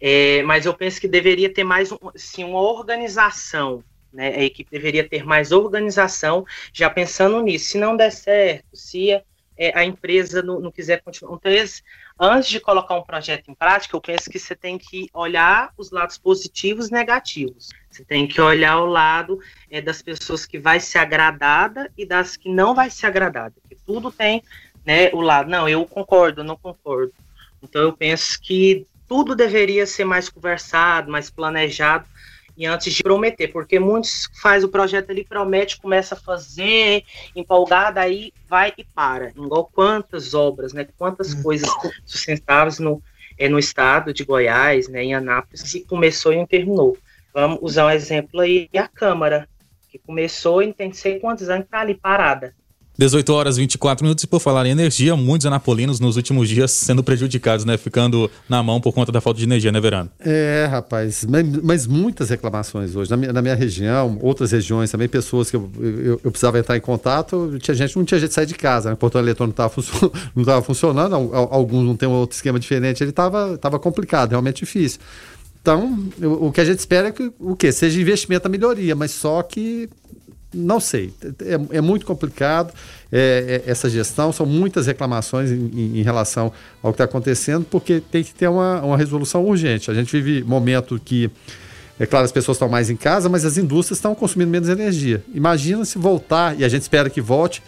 É, 0.00 0.42
mas 0.42 0.66
eu 0.66 0.74
penso 0.74 1.00
que 1.00 1.08
deveria 1.08 1.52
ter 1.52 1.64
mais 1.64 1.90
sim, 2.16 2.44
uma 2.44 2.60
organização. 2.60 3.84
Né, 4.12 4.34
a 4.34 4.42
equipe 4.42 4.70
deveria 4.70 5.08
ter 5.08 5.24
mais 5.24 5.52
organização, 5.52 6.44
já 6.72 6.90
pensando 6.90 7.40
nisso. 7.42 7.70
Se 7.70 7.78
não 7.78 7.96
der 7.96 8.10
certo, 8.10 8.64
se 8.74 9.22
é, 9.60 9.78
a 9.78 9.84
empresa 9.84 10.42
não, 10.42 10.58
não, 10.58 10.72
quiser 10.72 11.02
continuar. 11.02 11.36
Então, 11.36 11.76
antes 12.18 12.48
de 12.48 12.58
colocar 12.58 12.96
um 12.96 13.02
projeto 13.02 13.50
em 13.50 13.54
prática, 13.54 13.94
eu 13.94 14.00
penso 14.00 14.30
que 14.30 14.38
você 14.38 14.56
tem 14.56 14.78
que 14.78 15.10
olhar 15.12 15.70
os 15.76 15.90
lados 15.90 16.16
positivos 16.16 16.88
e 16.88 16.92
negativos. 16.92 17.68
Você 17.90 18.02
tem 18.02 18.26
que 18.26 18.40
olhar 18.40 18.78
o 18.78 18.86
lado 18.86 19.38
é, 19.70 19.82
das 19.82 20.00
pessoas 20.00 20.46
que 20.46 20.58
vai 20.58 20.80
ser 20.80 20.96
agradada 20.96 21.92
e 21.94 22.06
das 22.06 22.38
que 22.38 22.48
não 22.48 22.74
vai 22.74 22.88
ser 22.88 23.08
agradada. 23.08 23.54
Porque 23.60 23.76
tudo 23.84 24.10
tem 24.10 24.42
né, 24.86 25.10
o 25.12 25.20
lado, 25.20 25.50
não, 25.50 25.68
eu 25.68 25.84
concordo, 25.84 26.40
eu 26.40 26.44
não 26.44 26.56
concordo. 26.56 27.12
Então 27.62 27.82
eu 27.82 27.92
penso 27.92 28.40
que 28.40 28.86
tudo 29.06 29.36
deveria 29.36 29.86
ser 29.86 30.06
mais 30.06 30.30
conversado, 30.30 31.12
mais 31.12 31.28
planejado, 31.28 32.06
e 32.56 32.66
antes 32.66 32.92
de 32.92 33.02
prometer, 33.02 33.48
porque 33.48 33.78
muitos 33.78 34.28
faz 34.40 34.64
o 34.64 34.68
projeto 34.68 35.10
ali, 35.10 35.24
promete, 35.24 35.80
começa 35.80 36.14
a 36.14 36.18
fazer, 36.18 37.04
empolgado, 37.34 37.98
aí 37.98 38.32
vai 38.48 38.72
e 38.76 38.84
para. 38.84 39.30
Igual 39.30 39.70
quantas 39.72 40.34
obras, 40.34 40.72
né? 40.72 40.86
Quantas 40.96 41.34
hum. 41.34 41.42
coisas 41.42 41.70
sustentáveis 42.04 42.78
no, 42.78 43.02
é, 43.38 43.48
no 43.48 43.58
estado 43.58 44.12
de 44.12 44.24
Goiás, 44.24 44.88
né, 44.88 45.02
em 45.02 45.14
Anápolis, 45.14 45.62
que 45.62 45.80
começou 45.80 46.32
e 46.32 46.36
não 46.36 46.46
terminou. 46.46 46.96
Vamos 47.32 47.58
usar 47.62 47.86
um 47.86 47.90
exemplo 47.90 48.40
aí, 48.40 48.68
a 48.76 48.88
Câmara, 48.88 49.48
que 49.88 49.98
começou 49.98 50.62
e 50.62 50.72
tem 50.72 50.92
sei 50.92 51.18
quantos 51.18 51.48
anos 51.48 51.64
está 51.64 51.80
ali 51.80 51.94
parada. 51.94 52.54
18 53.00 53.32
horas 53.32 53.56
e 53.56 53.60
24 53.60 54.04
minutos. 54.04 54.24
E 54.24 54.26
por 54.26 54.40
falar 54.40 54.66
em 54.66 54.70
energia, 54.70 55.16
muitos 55.16 55.46
anapolinos 55.46 55.98
nos 55.98 56.16
últimos 56.16 56.50
dias 56.50 56.70
sendo 56.70 57.02
prejudicados, 57.02 57.64
né? 57.64 57.78
Ficando 57.78 58.30
na 58.46 58.62
mão 58.62 58.78
por 58.78 58.92
conta 58.92 59.10
da 59.10 59.22
falta 59.22 59.38
de 59.38 59.44
energia, 59.46 59.72
né, 59.72 59.80
Verano? 59.80 60.10
É, 60.20 60.68
rapaz. 60.70 61.26
Mas, 61.62 61.86
muitas 61.86 62.28
reclamações 62.28 62.94
hoje. 62.94 63.10
Na 63.10 63.16
minha, 63.16 63.32
na 63.32 63.40
minha, 63.40 63.54
região, 63.54 64.18
outras 64.20 64.52
regiões 64.52 64.90
também, 64.90 65.08
pessoas 65.08 65.50
que 65.50 65.56
eu, 65.56 65.70
eu, 65.78 66.20
eu, 66.22 66.30
precisava 66.30 66.58
entrar 66.58 66.76
em 66.76 66.80
contato, 66.80 67.56
tinha 67.58 67.74
gente, 67.74 67.96
não 67.96 68.04
tinha 68.04 68.20
jeito 68.20 68.30
de 68.30 68.34
sair 68.34 68.46
de 68.46 68.54
casa. 68.54 68.90
Né? 68.90 68.94
O 68.94 68.98
portão 68.98 69.18
eletrônico 69.18 69.58
não 70.34 70.42
estava 70.42 70.60
funcionando, 70.60 71.14
alguns 71.14 71.86
não 71.86 71.96
tem 71.96 72.06
outro 72.06 72.36
esquema 72.36 72.60
diferente. 72.60 73.02
Ele 73.02 73.10
estava 73.10 73.56
tava 73.56 73.78
complicado, 73.78 74.32
realmente 74.32 74.58
difícil. 74.58 75.00
Então, 75.62 76.08
o, 76.22 76.50
que 76.52 76.60
a 76.60 76.64
gente 76.64 76.78
espera 76.78 77.08
é 77.08 77.12
que 77.12 77.30
o 77.38 77.54
quê? 77.54 77.70
Seja 77.70 78.00
investimento 78.00 78.44
na 78.44 78.50
melhoria, 78.50 78.94
mas 78.94 79.10
só 79.10 79.42
que 79.42 79.88
não 80.52 80.80
sei. 80.80 81.12
É, 81.40 81.78
é 81.78 81.80
muito 81.80 82.04
complicado 82.04 82.72
é, 83.12 83.62
é, 83.66 83.70
essa 83.70 83.88
gestão, 83.88 84.32
são 84.32 84.46
muitas 84.46 84.86
reclamações 84.86 85.50
em, 85.50 85.70
em, 85.72 85.98
em 85.98 86.02
relação 86.02 86.52
ao 86.82 86.92
que 86.92 86.94
está 86.94 87.04
acontecendo, 87.04 87.64
porque 87.68 88.00
tem 88.00 88.22
que 88.22 88.34
ter 88.34 88.48
uma, 88.48 88.80
uma 88.82 88.96
resolução 88.96 89.44
urgente. 89.44 89.90
A 89.90 89.94
gente 89.94 90.10
vive 90.20 90.44
momento 90.44 91.00
que, 91.04 91.30
é 91.98 92.06
claro, 92.06 92.24
as 92.24 92.32
pessoas 92.32 92.56
estão 92.56 92.68
mais 92.68 92.90
em 92.90 92.96
casa, 92.96 93.28
mas 93.28 93.44
as 93.44 93.56
indústrias 93.56 93.98
estão 93.98 94.14
consumindo 94.14 94.50
menos 94.50 94.68
energia. 94.68 95.22
Imagina 95.34 95.84
se 95.84 95.98
voltar, 95.98 96.58
e 96.58 96.64
a 96.64 96.68
gente 96.68 96.82
espera 96.82 97.08
que 97.08 97.20
volte, 97.20 97.62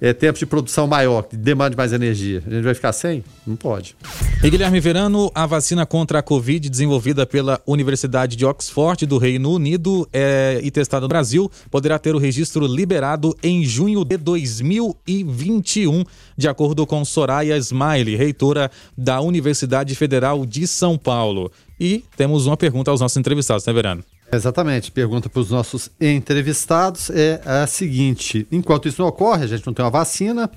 é, 0.00 0.12
tempo 0.12 0.38
de 0.38 0.46
produção 0.46 0.86
maior, 0.86 1.22
que 1.22 1.36
demande 1.36 1.76
mais 1.76 1.92
energia. 1.92 2.42
A 2.46 2.50
gente 2.50 2.64
vai 2.64 2.74
ficar 2.74 2.92
sem? 2.92 3.24
Não 3.46 3.56
pode. 3.56 3.96
E 4.42 4.50
Guilherme 4.50 4.80
Verano, 4.80 5.30
a 5.34 5.46
vacina 5.46 5.86
contra 5.86 6.18
a 6.18 6.22
Covid 6.22 6.68
desenvolvida 6.68 7.26
pela 7.26 7.60
Universidade 7.66 8.36
de 8.36 8.44
Oxford 8.44 9.06
do 9.06 9.18
Reino 9.18 9.52
Unido 9.52 10.08
é, 10.12 10.60
e 10.62 10.70
testada 10.70 11.02
no 11.02 11.08
Brasil 11.08 11.50
poderá 11.70 11.98
ter 11.98 12.14
o 12.14 12.18
registro 12.18 12.66
liberado 12.66 13.36
em 13.42 13.64
junho 13.64 14.04
de 14.04 14.16
2021, 14.16 16.04
de 16.36 16.48
acordo 16.48 16.86
com 16.86 17.04
Soraya 17.04 17.56
Smiley, 17.56 18.16
reitora 18.16 18.70
da 18.96 19.20
Universidade 19.20 19.94
Federal 19.94 20.44
de 20.44 20.66
São 20.66 20.98
Paulo. 20.98 21.50
E 21.78 22.04
temos 22.16 22.46
uma 22.46 22.56
pergunta 22.56 22.90
aos 22.90 23.00
nossos 23.00 23.16
entrevistados, 23.16 23.64
né, 23.66 23.72
Verano? 23.72 24.04
Exatamente. 24.32 24.90
Pergunta 24.90 25.28
para 25.28 25.40
os 25.40 25.50
nossos 25.50 25.90
entrevistados 26.00 27.10
é 27.10 27.40
a 27.44 27.66
seguinte: 27.66 28.46
enquanto 28.50 28.88
isso 28.88 29.00
não 29.00 29.08
ocorre, 29.08 29.44
a 29.44 29.46
gente 29.46 29.66
não 29.66 29.72
tem 29.72 29.84
uma 29.84 29.90
vacina, 29.90 30.50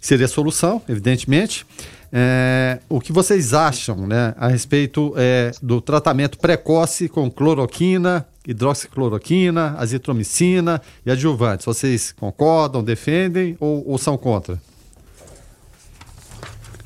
seria 0.00 0.26
a 0.26 0.28
solução, 0.28 0.82
evidentemente. 0.88 1.66
É, 2.14 2.78
o 2.90 3.00
que 3.00 3.10
vocês 3.10 3.54
acham 3.54 4.06
né, 4.06 4.34
a 4.36 4.48
respeito 4.48 5.14
é, 5.16 5.50
do 5.62 5.80
tratamento 5.80 6.38
precoce 6.38 7.08
com 7.08 7.30
cloroquina, 7.30 8.26
hidroxicloroquina, 8.46 9.76
azitromicina 9.78 10.82
e 11.06 11.10
adjuvantes? 11.10 11.64
Vocês 11.64 12.12
concordam, 12.12 12.84
defendem 12.84 13.56
ou, 13.58 13.88
ou 13.88 13.96
são 13.96 14.18
contra? 14.18 14.60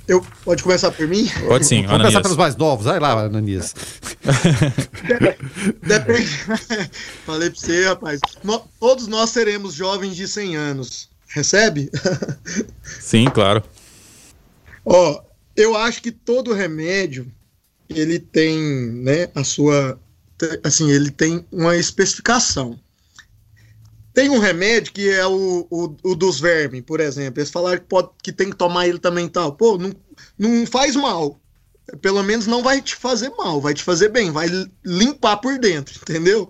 Eu, 0.09 0.25
pode 0.45 0.63
começar 0.63 0.93
por 0.93 1.09
mim? 1.09 1.29
Pode 1.49 1.67
sim, 1.67 1.83
Vamos 1.83 1.99
começar 1.99 2.23
pelos 2.23 2.37
mais 2.37 2.55
novos. 2.57 2.87
Vai 2.87 3.01
lá, 3.01 3.25
Ananias. 3.25 3.75
Depende. 5.83 6.29
Falei 7.27 7.51
pra 7.51 7.59
você, 7.59 7.87
rapaz. 7.87 8.21
No, 8.45 8.61
todos 8.79 9.09
nós 9.09 9.31
seremos 9.31 9.75
jovens 9.75 10.15
de 10.15 10.29
100 10.29 10.57
anos. 10.57 11.09
Recebe? 11.29 11.91
Sim, 13.01 13.27
claro. 13.27 13.63
Ó, 14.85 15.21
eu 15.57 15.77
acho 15.77 16.01
que 16.01 16.13
todo 16.13 16.55
remédio 16.55 17.31
ele 17.89 18.19
tem, 18.19 18.59
né, 18.59 19.29
a 19.35 19.43
sua 19.43 19.99
assim, 20.63 20.91
ele 20.91 21.11
tem 21.11 21.45
uma 21.51 21.77
especificação. 21.77 22.79
Tem 24.17 24.31
um 24.31 24.39
remédio 24.39 24.95
que 24.95 25.11
é 25.11 25.27
o, 25.27 25.67
o, 25.71 25.95
o, 26.03 26.15
dos 26.15 26.41
vermes, 26.41 26.81
por 26.81 27.01
exemplo. 27.01 27.39
Eles 27.39 27.51
falaram 27.51 27.77
que, 27.77 27.85
pode, 27.85 28.09
que 28.23 28.33
tem 28.33 28.49
que 28.49 28.57
tomar 28.57 28.89
ele 28.89 28.99
também 28.99 29.29
tal. 29.29 29.53
Pô, 29.53 29.77
não, 29.77 29.93
não 30.39 30.67
faz 30.67 30.97
mal. 30.97 31.39
Pelo 32.01 32.23
menos 32.23 32.47
não 32.47 32.63
vai 32.63 32.81
te 32.81 32.97
fazer 32.97 33.29
mal, 33.37 33.61
vai 33.61 33.75
te 33.75 33.83
fazer 33.85 34.09
bem, 34.09 34.31
vai 34.31 34.49
limpar 34.83 35.37
por 35.37 35.59
dentro, 35.59 35.95
entendeu? 36.01 36.49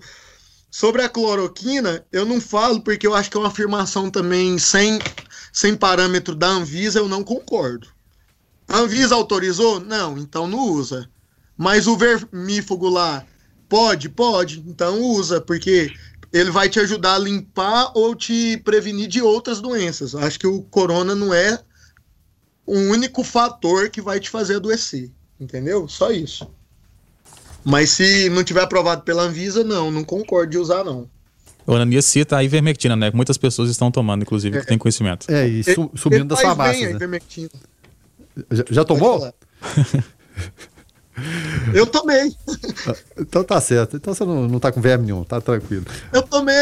Sobre 0.70 1.02
a 1.02 1.08
cloroquina, 1.08 2.06
eu 2.12 2.24
não 2.24 2.40
falo 2.40 2.80
porque 2.82 3.04
eu 3.04 3.16
acho 3.16 3.28
que 3.28 3.36
é 3.36 3.40
uma 3.40 3.48
afirmação 3.48 4.12
também 4.12 4.56
sem, 4.58 5.00
sem 5.52 5.74
parâmetro 5.74 6.36
da 6.36 6.46
Anvisa, 6.46 7.00
eu 7.00 7.08
não 7.08 7.24
concordo. 7.24 7.88
A 8.68 8.78
Anvisa 8.78 9.16
autorizou? 9.16 9.80
Não, 9.80 10.16
então 10.16 10.46
não 10.46 10.70
usa. 10.70 11.10
Mas 11.58 11.88
o 11.88 11.96
vermífugo 11.96 12.88
lá, 12.88 13.26
pode? 13.68 14.08
Pode, 14.08 14.60
então 14.60 15.02
usa, 15.02 15.40
porque 15.40 15.92
ele 16.32 16.50
vai 16.50 16.68
te 16.68 16.80
ajudar 16.80 17.14
a 17.14 17.18
limpar 17.18 17.92
ou 17.94 18.14
te 18.14 18.56
prevenir 18.58 19.08
de 19.08 19.22
outras 19.22 19.60
doenças. 19.60 20.14
Acho 20.14 20.38
que 20.38 20.46
o 20.46 20.62
corona 20.62 21.14
não 21.14 21.32
é 21.32 21.58
o 22.66 22.76
único 22.76 23.22
fator 23.22 23.88
que 23.88 24.00
vai 24.00 24.18
te 24.18 24.28
fazer 24.28 24.56
adoecer, 24.56 25.10
entendeu? 25.40 25.88
Só 25.88 26.10
isso. 26.10 26.50
Mas 27.64 27.90
se 27.90 28.28
não 28.30 28.44
tiver 28.44 28.62
aprovado 28.62 29.02
pela 29.02 29.22
Anvisa, 29.22 29.64
não, 29.64 29.90
não 29.90 30.04
concordo 30.04 30.50
de 30.50 30.58
usar, 30.58 30.84
não. 30.84 31.08
O 31.66 31.74
Ananias 31.74 32.04
cita 32.04 32.36
a 32.36 32.44
ivermectina, 32.44 32.94
né? 32.94 33.10
Muitas 33.12 33.36
pessoas 33.36 33.68
estão 33.70 33.90
tomando, 33.90 34.22
inclusive, 34.22 34.56
é, 34.56 34.60
que 34.60 34.66
tem 34.66 34.78
conhecimento. 34.78 35.26
É, 35.28 35.48
e 35.48 35.64
su 35.64 35.90
subindo 35.96 36.26
da 36.26 36.36
sua 36.36 36.54
base. 36.54 36.92
Né? 36.92 37.20
Já, 38.50 38.64
já 38.70 38.84
tomou? 38.84 39.32
Eu 41.72 41.86
tomei. 41.86 42.34
Então 43.18 43.42
tá 43.42 43.60
certo. 43.60 43.96
Então 43.96 44.14
você 44.14 44.24
não, 44.24 44.46
não 44.46 44.58
tá 44.58 44.70
com 44.70 44.80
verme 44.80 45.06
nenhum, 45.06 45.24
tá 45.24 45.40
tranquilo. 45.40 45.84
Eu 46.12 46.22
tomei. 46.22 46.54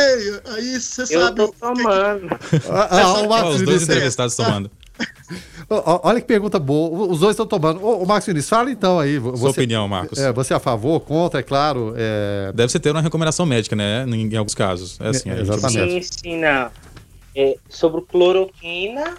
Aí 0.55 0.81
você 0.81 1.07
sabe. 1.07 1.41
Eu 1.41 1.49
tô 1.49 1.55
tomando. 1.59 2.29
Ah, 2.71 2.89
ah, 2.91 3.13
o 3.21 3.29
Marcos 3.29 3.57
os 3.57 3.63
dois 3.63 3.83
entrevistados 3.83 4.37
tomando. 4.37 4.71
Olha 5.69 6.21
que 6.21 6.27
pergunta 6.27 6.59
boa. 6.59 7.09
Os 7.09 7.21
dois 7.21 7.33
estão 7.33 7.47
tomando. 7.47 7.83
Ô, 7.85 8.03
ô 8.03 8.07
Marcos 8.07 8.27
Vinícius, 8.27 8.49
fala 8.49 8.71
então 8.71 8.99
aí. 8.99 9.19
Você, 9.19 9.39
Sua 9.39 9.51
opinião, 9.51 9.89
Marcos. 9.89 10.19
É, 10.19 10.33
você 10.33 10.53
é 10.53 10.57
a 10.57 10.61
favor, 10.61 11.01
contra, 11.01 11.41
é 11.41 11.43
claro. 11.43 11.95
É... 11.97 12.53
Deve 12.55 12.71
ser 12.71 12.79
ter 12.79 12.91
uma 12.91 13.01
recomendação 13.01 13.45
médica, 13.45 13.75
né? 13.75 14.05
Em, 14.07 14.33
em 14.33 14.37
alguns 14.37 14.55
casos. 14.55 15.01
É 15.01 15.09
assim, 15.09 15.31
é, 15.31 15.41
exatamente. 15.41 16.07
Sim, 16.07 16.11
sim, 16.23 16.39
não. 16.39 16.71
É, 17.37 17.57
sobre 17.69 18.03
cloroquina, 18.03 19.15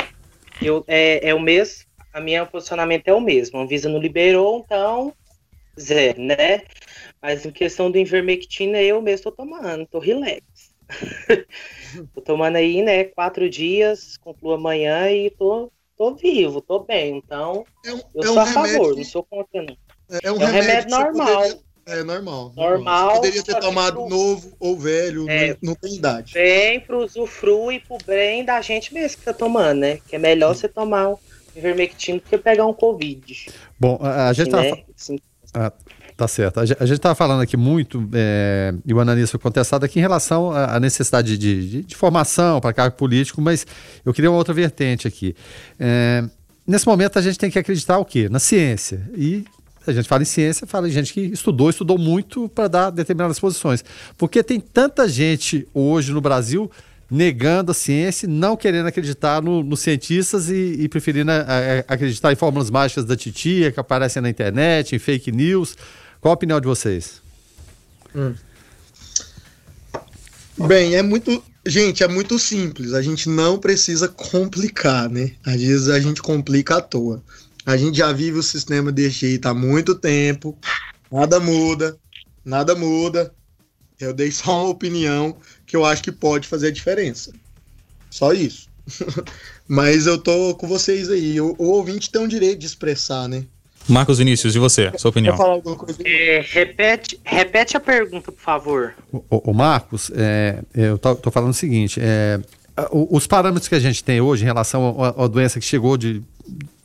eu, 0.61 0.83
é, 0.87 1.29
é 1.29 1.35
o 1.35 1.39
mesmo. 1.39 1.83
A 2.13 2.21
minha 2.21 2.45
posicionamento 2.45 3.09
é 3.09 3.13
o 3.13 3.19
mesmo. 3.19 3.59
A 3.59 3.63
Anvisa 3.63 3.89
não 3.89 3.99
liberou, 3.99 4.63
então 4.65 5.13
zero, 5.79 6.21
né? 6.21 6.61
Mas 7.21 7.45
em 7.45 7.51
questão 7.51 7.89
do 7.89 7.97
Invermectina, 7.97 8.81
eu 8.81 9.01
mesmo 9.01 9.25
tô 9.25 9.31
tomando, 9.31 9.85
tô 9.85 9.99
relax. 9.99 10.43
tô 12.13 12.21
tomando 12.21 12.57
aí, 12.57 12.81
né, 12.81 13.05
quatro 13.05 13.49
dias, 13.49 14.17
concluo 14.17 14.53
amanhã 14.53 15.09
e 15.09 15.29
tô, 15.31 15.71
tô 15.97 16.13
vivo, 16.15 16.61
tô 16.61 16.79
bem. 16.79 17.17
Então, 17.17 17.65
é 17.85 17.93
um, 17.93 18.01
eu 18.13 18.23
é 18.23 18.25
sou 18.27 18.35
um 18.35 18.39
a 18.39 18.45
favor, 18.45 18.91
que... 18.91 18.97
não 18.97 19.03
sou 19.05 19.23
contra, 19.23 19.63
não. 19.63 19.77
É, 20.23 20.31
um, 20.31 20.35
é 20.35 20.45
um 20.45 20.51
remédio, 20.51 20.69
remédio 20.69 20.89
normal. 20.91 21.41
Poderia... 21.41 21.65
É 21.87 22.03
normal. 22.03 22.51
Normal. 22.55 23.09
Você 23.09 23.15
poderia 23.15 23.43
ter 23.43 23.59
tomado 23.59 23.97
pro... 23.97 24.09
novo 24.09 24.53
ou 24.59 24.75
velho, 24.75 25.29
é, 25.29 25.49
não, 25.49 25.57
não, 25.61 25.75
tem 25.75 25.95
idade. 25.95 26.33
Bem 26.33 26.79
pro 26.79 27.03
usufruo 27.03 27.71
e 27.71 27.79
pro 27.79 27.97
bem 28.05 28.43
da 28.43 28.59
gente 28.59 28.91
mesmo 28.91 29.19
que 29.19 29.25
tá 29.25 29.33
tomando, 29.33 29.81
né? 29.81 29.99
Que 30.07 30.15
é 30.15 30.19
melhor 30.19 30.55
Sim. 30.55 30.61
você 30.61 30.67
tomar 30.67 31.09
um 31.09 31.17
Ivermectina 31.55 32.17
do 32.17 32.23
que 32.23 32.37
pegar 32.37 32.65
um 32.65 32.73
Covid. 32.73 33.51
Bom, 33.79 33.99
a, 34.01 34.33
gente 34.33 34.53
assim, 34.55 34.71
tá... 34.71 35.13
Né? 35.13 35.19
Ah, 35.55 35.71
tá 36.17 36.27
certo. 36.27 36.59
A 36.59 36.65
gente 36.65 36.91
estava 36.91 37.15
falando 37.15 37.41
aqui 37.41 37.55
muito, 37.55 38.07
é, 38.13 38.73
e 38.85 38.93
o 38.93 38.99
Ananias 38.99 39.31
foi 39.31 39.39
contestado 39.39 39.85
aqui 39.85 39.99
em 39.99 40.01
relação 40.01 40.51
à 40.51 40.79
necessidade 40.79 41.37
de, 41.37 41.69
de, 41.69 41.83
de 41.83 41.95
formação 41.95 42.59
para 42.59 42.73
cargo 42.73 42.97
político, 42.97 43.41
mas 43.41 43.65
eu 44.05 44.13
queria 44.13 44.29
uma 44.29 44.37
outra 44.37 44.53
vertente 44.53 45.07
aqui. 45.07 45.33
É, 45.79 46.23
nesse 46.67 46.85
momento 46.85 47.17
a 47.17 47.21
gente 47.21 47.39
tem 47.39 47.49
que 47.49 47.57
acreditar 47.57 47.97
o 47.97 48.05
quê? 48.05 48.27
Na 48.29 48.39
ciência. 48.39 49.09
E 49.15 49.45
a 49.87 49.93
gente 49.93 50.09
fala 50.09 50.23
em 50.23 50.25
ciência, 50.25 50.67
fala 50.67 50.87
em 50.89 50.91
gente 50.91 51.13
que 51.13 51.21
estudou, 51.21 51.69
estudou 51.69 51.97
muito 51.97 52.49
para 52.49 52.67
dar 52.67 52.89
determinadas 52.89 53.39
posições. 53.39 53.83
Porque 54.17 54.43
tem 54.43 54.59
tanta 54.59 55.07
gente 55.07 55.67
hoje 55.73 56.11
no 56.11 56.19
Brasil 56.19 56.69
negando 57.09 57.71
a 57.71 57.73
ciência, 57.73 58.27
não 58.27 58.57
querendo 58.57 58.87
acreditar 58.87 59.41
no- 59.41 59.63
nos 59.63 59.79
cientistas 59.81 60.49
e, 60.49 60.75
e 60.79 60.89
preferindo 60.89 61.31
a- 61.31 61.35
a- 61.87 61.93
acreditar 61.93 62.31
em 62.31 62.35
fórmulas 62.35 62.69
mágicas 62.69 63.05
da 63.05 63.15
titia 63.15 63.71
que 63.71 63.79
aparecem 63.79 64.21
na 64.21 64.29
internet, 64.29 64.95
em 64.95 64.99
fake 64.99 65.31
news. 65.31 65.75
Qual 66.19 66.31
a 66.31 66.35
opinião 66.35 66.59
de 66.59 66.67
vocês? 66.67 67.21
Bem, 70.57 70.95
é 70.95 71.01
muito. 71.01 71.43
Gente, 71.67 72.03
é 72.03 72.07
muito 72.07 72.37
simples. 72.37 72.93
A 72.93 73.01
gente 73.01 73.27
não 73.27 73.57
precisa 73.57 74.07
complicar, 74.07 75.09
né? 75.09 75.31
Às 75.45 75.61
vezes 75.61 75.89
a 75.89 75.99
gente 75.99 76.21
complica 76.21 76.77
à 76.77 76.81
toa. 76.81 77.23
A 77.65 77.75
gente 77.75 77.97
já 77.97 78.11
vive 78.13 78.37
o 78.37 78.43
sistema 78.43 78.91
desse 78.91 79.19
jeito 79.21 79.47
há 79.47 79.53
muito 79.53 79.95
tempo. 79.95 80.57
Nada 81.11 81.39
muda. 81.39 81.97
Nada 82.43 82.75
muda. 82.75 83.33
Eu 83.99 84.13
dei 84.13 84.29
só 84.31 84.61
uma 84.63 84.69
opinião 84.69 85.35
que 85.65 85.75
eu 85.75 85.85
acho 85.85 86.03
que 86.03 86.11
pode 86.11 86.47
fazer 86.47 86.67
a 86.67 86.71
diferença. 86.71 87.31
Só 88.09 88.33
isso. 88.33 88.69
Mas 89.67 90.05
eu 90.05 90.17
tô 90.17 90.55
com 90.55 90.67
vocês 90.67 91.09
aí. 91.09 91.41
O, 91.41 91.55
o 91.57 91.69
ouvinte 91.71 92.09
tem 92.11 92.23
o 92.23 92.27
direito 92.27 92.59
de 92.59 92.65
expressar, 92.65 93.27
né? 93.27 93.43
Marcos 93.87 94.17
Vinícius, 94.17 94.55
e 94.55 94.59
você? 94.59 94.91
Sua 94.97 95.09
opinião? 95.09 95.35
Quer 95.35 95.37
falar 95.37 95.53
alguma 95.53 95.75
coisa? 95.75 95.99
É, 96.03 96.43
repete, 96.43 97.19
repete 97.23 97.77
a 97.77 97.79
pergunta, 97.79 98.31
por 98.31 98.41
favor. 98.41 98.95
O, 99.11 99.51
o 99.51 99.53
Marcos, 99.53 100.11
é, 100.15 100.59
eu 100.73 100.97
tô, 100.97 101.15
tô 101.15 101.29
falando 101.29 101.51
o 101.51 101.53
seguinte: 101.53 101.99
é, 102.01 102.39
os 102.91 103.27
parâmetros 103.27 103.67
que 103.67 103.75
a 103.75 103.79
gente 103.79 104.03
tem 104.03 104.19
hoje 104.19 104.43
em 104.43 104.45
relação 104.45 104.97
à 105.17 105.27
doença 105.27 105.59
que 105.59 105.65
chegou 105.65 105.97
de, 105.97 106.23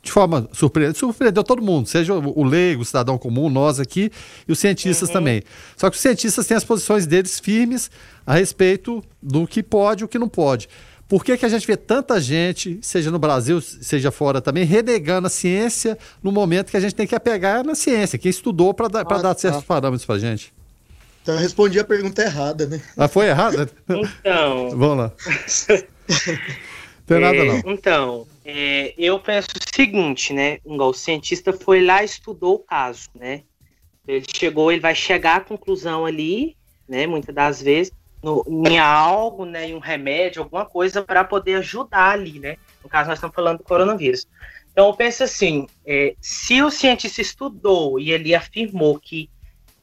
de 0.03 0.11
forma 0.11 0.49
surpreendente, 0.51 0.97
surpreendeu 0.99 1.43
todo 1.43 1.61
mundo, 1.61 1.87
seja 1.87 2.13
o, 2.13 2.39
o 2.39 2.43
leigo, 2.43 2.81
o 2.81 2.85
cidadão 2.85 3.17
comum, 3.17 3.49
nós 3.49 3.79
aqui 3.79 4.11
e 4.47 4.51
os 4.51 4.57
cientistas 4.59 5.09
também. 5.09 5.43
Só 5.77 5.89
que 5.89 5.95
os 5.95 6.01
cientistas 6.01 6.47
têm 6.47 6.57
as 6.57 6.63
posições 6.63 7.05
deles 7.05 7.39
firmes 7.39 7.91
a 8.25 8.33
respeito 8.33 9.03
do 9.21 9.45
que 9.45 9.61
pode 9.61 10.03
e 10.03 10.05
o 10.05 10.07
que 10.07 10.17
não 10.17 10.27
pode. 10.29 10.67
Por 11.07 11.25
que, 11.25 11.37
que 11.37 11.45
a 11.45 11.49
gente 11.49 11.67
vê 11.67 11.75
tanta 11.75 12.21
gente, 12.21 12.79
seja 12.81 13.11
no 13.11 13.19
Brasil, 13.19 13.59
seja 13.61 14.11
fora 14.11 14.39
também, 14.39 14.63
renegando 14.63 15.27
a 15.27 15.29
ciência 15.29 15.97
no 16.23 16.31
momento 16.31 16.71
que 16.71 16.77
a 16.77 16.79
gente 16.79 16.95
tem 16.95 17.05
que 17.05 17.13
apegar 17.13 17.65
na 17.65 17.75
ciência, 17.75 18.17
quem 18.17 18.29
estudou 18.29 18.73
para 18.73 18.87
dar, 18.87 19.01
Ah, 19.01 19.17
dar 19.17 19.35
tá. 19.35 19.35
certos 19.35 19.63
parâmetros 19.63 20.05
para 20.05 20.17
gente? 20.17 20.53
Então 21.21 21.35
eu 21.35 21.41
respondi 21.41 21.79
a 21.79 21.83
pergunta 21.83 22.21
errada, 22.23 22.65
né? 22.65 22.81
Ah, 22.97 23.07
foi 23.07 23.27
errado? 23.27 23.69
Então. 23.89 24.69
Vamos 24.73 24.97
lá. 24.97 25.11
Tem 27.05 27.19
nada 27.19 27.35
É, 27.37 27.45
não. 27.45 27.73
Então, 27.73 28.27
é, 28.43 28.93
eu 28.97 29.19
penso 29.19 29.49
o 29.49 29.75
seguinte, 29.75 30.33
né? 30.33 30.59
O 30.65 30.93
cientista 30.93 31.53
foi 31.53 31.83
lá 31.83 32.03
estudou 32.03 32.55
o 32.55 32.59
caso, 32.59 33.09
né? 33.13 33.43
Ele 34.07 34.25
chegou, 34.35 34.71
ele 34.71 34.81
vai 34.81 34.95
chegar 34.95 35.37
à 35.37 35.41
conclusão 35.41 36.05
ali, 36.05 36.57
né? 36.87 37.05
Muitas 37.05 37.33
das 37.33 37.61
vezes, 37.61 37.93
no, 38.21 38.43
em 38.67 38.79
algo, 38.79 39.45
né? 39.45 39.69
Em 39.69 39.75
um 39.75 39.79
remédio, 39.79 40.41
alguma 40.41 40.65
coisa 40.65 41.03
para 41.03 41.23
poder 41.23 41.55
ajudar 41.55 42.11
ali, 42.11 42.39
né? 42.39 42.57
No 42.83 42.89
caso, 42.89 43.09
nós 43.09 43.17
estamos 43.17 43.35
falando 43.35 43.59
do 43.59 43.63
coronavírus. 43.63 44.27
Então, 44.71 44.87
eu 44.87 44.93
penso 44.95 45.23
assim: 45.23 45.67
é, 45.85 46.15
se 46.19 46.63
o 46.63 46.71
cientista 46.71 47.21
estudou 47.21 47.99
e 47.99 48.11
ele 48.11 48.33
afirmou 48.33 48.99
que, 48.99 49.29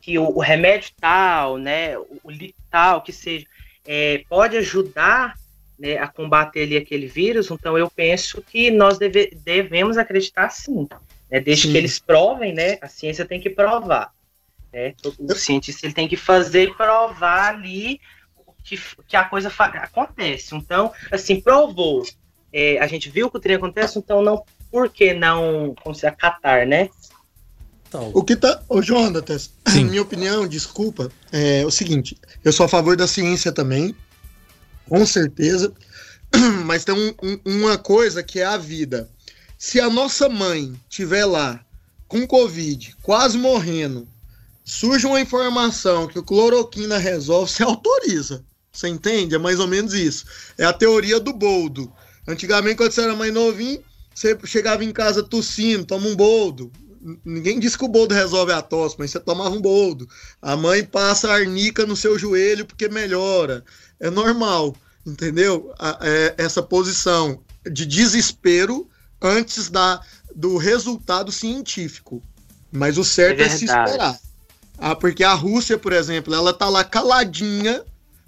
que 0.00 0.18
o, 0.18 0.36
o 0.36 0.40
remédio 0.40 0.90
tal, 1.00 1.58
né? 1.58 1.96
O, 1.96 2.20
o 2.24 2.32
tal, 2.68 3.02
que 3.02 3.12
seja, 3.12 3.46
é, 3.86 4.24
pode 4.28 4.56
ajudar 4.56 5.34
né, 5.78 5.96
a 5.98 6.08
combater 6.08 6.62
ali 6.62 6.76
aquele 6.76 7.06
vírus, 7.06 7.50
então 7.50 7.78
eu 7.78 7.88
penso 7.90 8.42
que 8.42 8.70
nós 8.70 8.98
deve- 8.98 9.36
devemos 9.44 9.96
acreditar 9.96 10.50
sim. 10.50 10.88
Né, 11.30 11.40
desde 11.40 11.66
Sim. 11.66 11.72
que 11.72 11.78
eles 11.78 11.98
provem, 11.98 12.54
né? 12.54 12.78
A 12.80 12.88
ciência 12.88 13.24
tem 13.24 13.38
que 13.38 13.50
provar. 13.50 14.12
Né, 14.72 14.94
o 15.18 15.34
cientista 15.34 15.86
ele 15.86 15.94
tem 15.94 16.08
que 16.08 16.16
fazer 16.16 16.64
e 16.64 16.74
provar 16.74 17.54
ali 17.54 18.00
que, 18.64 18.80
que 19.06 19.16
a 19.16 19.24
coisa 19.24 19.52
acontece. 19.58 20.54
Então, 20.54 20.92
assim, 21.10 21.40
provou. 21.40 22.02
É, 22.52 22.78
a 22.78 22.86
gente 22.86 23.10
viu 23.10 23.30
que 23.30 23.36
o 23.36 23.40
trem 23.40 23.56
acontece, 23.56 23.98
então 23.98 24.22
não, 24.22 24.42
por 24.70 24.90
que 24.90 25.12
não 25.12 25.74
acatar, 26.06 26.66
né? 26.66 26.88
O 28.12 28.22
que 28.22 28.36
tá. 28.36 28.62
Ô, 28.68 28.82
Jonatas, 28.82 29.50
minha 29.74 30.02
opinião, 30.02 30.46
desculpa, 30.46 31.10
é 31.32 31.64
o 31.64 31.70
seguinte: 31.70 32.16
eu 32.44 32.52
sou 32.52 32.66
a 32.66 32.68
favor 32.68 32.96
da 32.96 33.06
ciência 33.06 33.50
também, 33.50 33.94
com 34.88 35.04
certeza, 35.06 35.72
mas 36.64 36.84
tem 36.84 36.94
um- 36.94 37.14
um- 37.22 37.40
uma 37.44 37.78
coisa 37.78 38.22
que 38.22 38.40
é 38.40 38.44
a 38.44 38.56
vida. 38.56 39.08
Se 39.58 39.80
a 39.80 39.90
nossa 39.90 40.28
mãe 40.28 40.72
tiver 40.88 41.24
lá 41.24 41.60
com 42.06 42.26
Covid, 42.26 42.94
quase 43.02 43.36
morrendo, 43.36 44.08
surge 44.64 45.06
uma 45.06 45.20
informação 45.20 46.06
que 46.06 46.18
o 46.18 46.22
cloroquina 46.22 46.96
resolve, 46.98 47.50
você 47.50 47.62
autoriza. 47.64 48.44
Você 48.72 48.88
entende? 48.88 49.34
É 49.34 49.38
mais 49.38 49.58
ou 49.58 49.66
menos 49.66 49.92
isso. 49.94 50.24
É 50.56 50.64
a 50.64 50.72
teoria 50.72 51.18
do 51.18 51.32
boldo. 51.32 51.92
Antigamente, 52.26 52.76
quando 52.76 52.92
você 52.92 53.00
era 53.00 53.16
mais 53.16 53.32
novinho, 53.32 53.82
você 54.14 54.38
chegava 54.44 54.84
em 54.84 54.92
casa 54.92 55.22
tossindo, 55.22 55.84
toma 55.84 56.06
um 56.06 56.14
boldo. 56.14 56.70
Ninguém 57.24 57.58
disse 57.60 57.78
que 57.78 57.84
o 57.84 57.88
boldo 57.88 58.14
resolve 58.14 58.52
a 58.52 58.62
tosse, 58.62 58.96
mas 58.98 59.10
você 59.10 59.20
tomava 59.20 59.50
um 59.54 59.60
boldo. 59.60 60.08
A 60.42 60.56
mãe 60.56 60.84
passa 60.84 61.30
arnica 61.30 61.86
no 61.86 61.96
seu 61.96 62.18
joelho 62.18 62.66
porque 62.66 62.88
melhora. 62.88 63.64
É 64.00 64.10
normal, 64.10 64.74
entendeu? 65.06 65.72
A- 65.78 65.98
é 66.02 66.34
essa 66.38 66.62
posição 66.62 67.40
de 67.70 67.86
desespero 67.86 68.88
antes 69.20 69.68
da, 69.68 70.00
do 70.34 70.56
resultado 70.56 71.30
científico. 71.32 72.22
Mas 72.70 72.98
o 72.98 73.04
certo 73.04 73.40
É 73.40 73.46
é, 73.46 73.48
se 73.48 73.64
esperar. 73.64 74.18
Ah, 74.78 74.94
porque 74.94 75.24
a 75.24 75.34
Rússia, 75.34 75.76
por 75.78 75.92
exemplo, 75.92 76.34
ela 76.34 76.52
tá 76.52 76.68
lá 76.68 76.84
caladinha, 76.84 77.82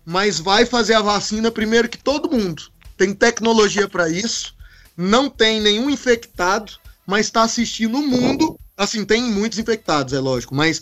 mas 0.05 0.41
vai 0.41 0.66
fazer 0.66 0.95
a 0.95 1.03
vacina 1.03 1.51
primeiro 1.51 1.89
que 1.89 1.99
todo 1.99 2.31
mundo. 2.31 2.64
Tem 2.97 3.14
tecnologia 3.14 3.89
para 3.89 4.09
isso, 4.09 4.55
não 4.97 5.31
tem 5.31 5.61
nenhum 5.61 5.89
infectado, 5.89 6.73
mas 7.07 7.27
está 7.27 7.43
assistindo 7.43 7.99
o 7.99 8.07
mundo. 8.07 8.59
Assim, 8.81 9.05
tem 9.05 9.22
muitos 9.22 9.59
infectados, 9.59 10.14
é 10.14 10.18
lógico, 10.18 10.55
mas 10.55 10.81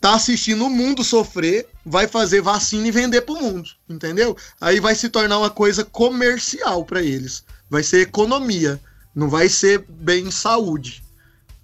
tá 0.00 0.14
assistindo 0.14 0.64
o 0.64 0.70
mundo 0.70 1.04
sofrer, 1.04 1.68
vai 1.84 2.08
fazer 2.08 2.40
vacina 2.40 2.88
e 2.88 2.90
vender 2.90 3.20
pro 3.20 3.34
mundo, 3.34 3.68
entendeu? 3.86 4.34
Aí 4.58 4.80
vai 4.80 4.94
se 4.94 5.10
tornar 5.10 5.38
uma 5.38 5.50
coisa 5.50 5.84
comercial 5.84 6.86
para 6.86 7.02
eles. 7.02 7.44
Vai 7.68 7.82
ser 7.82 8.00
economia, 8.00 8.80
não 9.14 9.28
vai 9.28 9.50
ser 9.50 9.84
bem 9.86 10.30
saúde. 10.30 11.03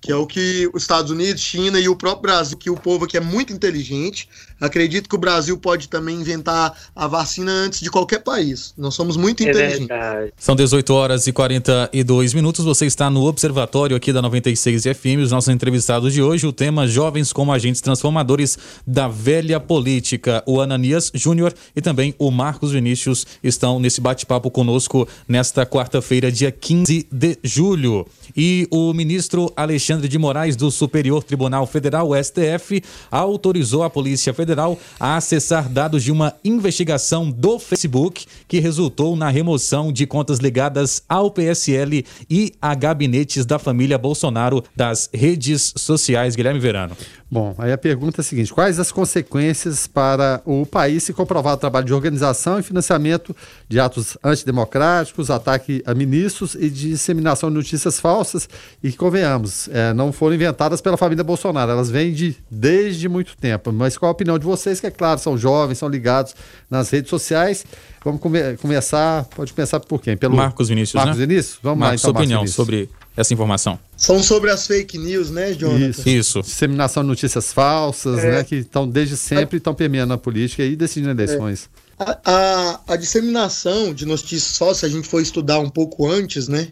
Que 0.01 0.11
é 0.11 0.17
o 0.17 0.27
que 0.27 0.69
os 0.73 0.83
Estados 0.83 1.11
Unidos, 1.11 1.43
China 1.43 1.79
e 1.79 1.87
o 1.89 1.95
próprio 1.95 2.23
Brasil, 2.23 2.57
que 2.57 2.71
o 2.71 2.77
povo 2.77 3.05
aqui 3.05 3.17
é 3.19 3.21
muito 3.21 3.53
inteligente. 3.53 4.29
Acredito 4.59 5.09
que 5.09 5.15
o 5.15 5.19
Brasil 5.19 5.59
pode 5.59 5.89
também 5.89 6.17
inventar 6.21 6.75
a 6.97 7.07
vacina 7.07 7.51
antes 7.53 7.81
de 7.81 7.91
qualquer 7.91 8.21
país. 8.23 8.73
Nós 8.79 8.95
somos 8.95 9.17
muito 9.17 9.43
É 9.43 9.51
inteligentes. 9.51 9.89
verdade. 9.89 10.33
São 10.39 10.57
18 10.57 10.95
horas 10.95 11.27
e 11.27 11.33
42 11.33 12.33
minutos. 12.33 12.65
Você 12.65 12.87
está 12.87 13.11
no 13.11 13.25
Observatório 13.25 13.95
aqui 13.95 14.11
da 14.13 14.23
96 14.23 14.85
FM. 14.85 15.21
Os 15.23 15.31
nossos 15.31 15.49
entrevistados 15.53 16.15
de 16.15 16.23
hoje, 16.23 16.47
o 16.47 16.53
tema 16.53 16.87
Jovens 16.87 17.31
como 17.33 17.53
Agentes 17.53 17.81
Transformadores 17.83 18.57
da 18.87 19.07
Velha 19.07 19.61
Política. 19.61 20.43
O 20.47 20.61
Ananias 20.63 21.11
Júnior 21.15 21.53
e 21.77 21.81
também 21.83 22.15
o 22.19 22.31
Marcos 22.31 22.73
Vinícius 22.73 23.27
estão 23.43 23.79
nesse 23.79 24.01
bate-papo 24.01 24.51
conosco 24.51 25.07
nesta 25.29 25.67
quarta-feira, 25.67 26.33
dia 26.33 26.51
15 26.51 27.07
de 27.13 27.39
julho. 27.43 28.07
E 28.37 28.67
o 28.71 28.95
ministro 28.95 29.53
Alexandre 29.57 29.90
de 29.99 30.19
Moraes, 30.19 30.55
do 30.55 30.71
Superior 30.71 31.25
Tribunal 31.25 31.67
Federal, 31.67 32.11
STF, 32.15 32.83
autorizou 33.11 33.83
a 33.83 33.91
Polícia 33.91 34.33
Federal 34.33 34.79
a 34.99 35.17
acessar 35.17 35.69
dados 35.69 36.05
de 36.05 36.13
uma 36.13 36.35
investigação 36.45 37.31
do 37.31 37.59
Facebook 37.59 38.27
que 38.47 38.61
resultou 38.61 39.17
na 39.17 39.29
remoção 39.29 39.93
de 39.93 40.07
contas 40.07 40.39
ligadas 40.39 41.03
ao 41.09 41.31
PSL 41.31 42.05
e 42.29 42.53
a 42.63 42.75
gabinetes 42.75 43.45
da 43.45 43.59
família 43.59 43.99
Bolsonaro 43.99 44.63
das 44.77 45.11
redes 45.13 45.73
sociais. 45.77 46.37
Guilherme 46.37 46.61
Verano. 46.61 46.97
Bom, 47.33 47.55
aí 47.59 47.71
a 47.73 47.79
pergunta 47.79 48.21
é 48.21 48.23
a 48.23 48.25
seguinte: 48.25 48.53
quais 48.53 48.81
as 48.81 48.91
consequências 48.91 49.87
para 49.87 50.43
o 50.45 50.67
país 50.67 51.05
se 51.05 51.13
comprovar 51.13 51.55
o 51.55 51.57
trabalho 51.57 51.87
de 51.87 51.95
organização 51.95 52.59
e 52.59 52.63
financiamento 52.63 53.35
de 53.69 53.79
atos 53.79 54.19
antidemocráticos, 54.61 55.31
ataque 55.31 55.81
a 55.87 55.95
ministros 55.95 56.57
e 56.57 56.69
disseminação 56.69 57.49
de 57.49 57.55
notícias 57.55 58.01
falsas 58.01 58.49
e 58.83 58.91
que, 58.91 58.97
convenhamos, 58.97 59.69
eh, 59.73 59.93
não 59.95 60.13
foram 60.13 60.35
inventadas 60.35 60.81
pela 60.81 60.97
família 60.97 61.23
Bolsonaro, 61.23 61.71
elas 61.71 61.89
vêm 61.89 62.13
de 62.13 62.37
desde 62.51 63.09
muito 63.09 63.37
tempo. 63.37 63.73
Mas 63.73 63.97
qual 63.97 64.09
a 64.09 64.13
opinião 64.13 64.37
de 64.37 64.45
vocês, 64.45 64.81
que 64.81 64.87
é 64.89 64.91
claro, 64.91 65.21
são 65.21 65.39
jovens, 65.39 65.79
são 65.79 65.89
ligados 65.89 66.35
nas 66.69 66.91
redes 66.91 67.11
sociais? 67.11 67.65
Vamos 68.05 68.21
come- 68.21 68.57
começar, 68.57 69.25
pode 69.37 69.53
começar 69.53 69.79
por 69.79 70.01
quem? 70.03 70.17
Pelo 70.17 70.35
Marcos 70.35 70.69
Vinícius, 70.69 70.95
Marcos 70.95 71.17
né? 71.19 71.27
Vinícius? 71.27 71.59
Vamos 71.63 71.79
Marcos, 71.79 72.03
lá, 72.03 72.11
então, 72.11 72.13
sua 72.13 72.21
opinião 72.21 72.41
Marcos 72.41 72.57
Vinícius. 72.67 72.89
sobre 72.89 73.00
essa 73.21 73.33
informação. 73.35 73.79
São 73.97 74.23
sobre 74.23 74.51
as 74.51 74.67
fake 74.67 74.97
news, 74.99 75.31
né, 75.31 75.53
Jonathan? 75.53 75.89
Isso. 75.89 76.09
Isso. 76.09 76.41
Disseminação 76.43 77.03
de 77.03 77.09
notícias 77.09 77.53
falsas, 77.53 78.19
É. 78.25 78.31
né? 78.33 78.45
Que 78.45 78.57
estão 78.57 78.89
desde 78.89 79.17
sempre 79.17 79.59
estão 79.59 79.75
permeando 79.75 80.13
a 80.13 80.19
política 80.19 80.63
e 80.65 80.75
decidindo 80.75 81.11
eleições. 81.11 81.69
A, 81.99 82.19
a- 82.25 82.81
a 82.89 82.97
disseminação 82.97 83.93
de 83.93 84.07
notícias 84.07 84.43
só, 84.45 84.73
se 84.73 84.87
a 84.87 84.89
gente 84.89 85.07
for 85.09 85.21
estudar 85.21 85.59
um 85.61 85.69
pouco 85.69 86.11
antes, 86.11 86.49
né? 86.49 86.69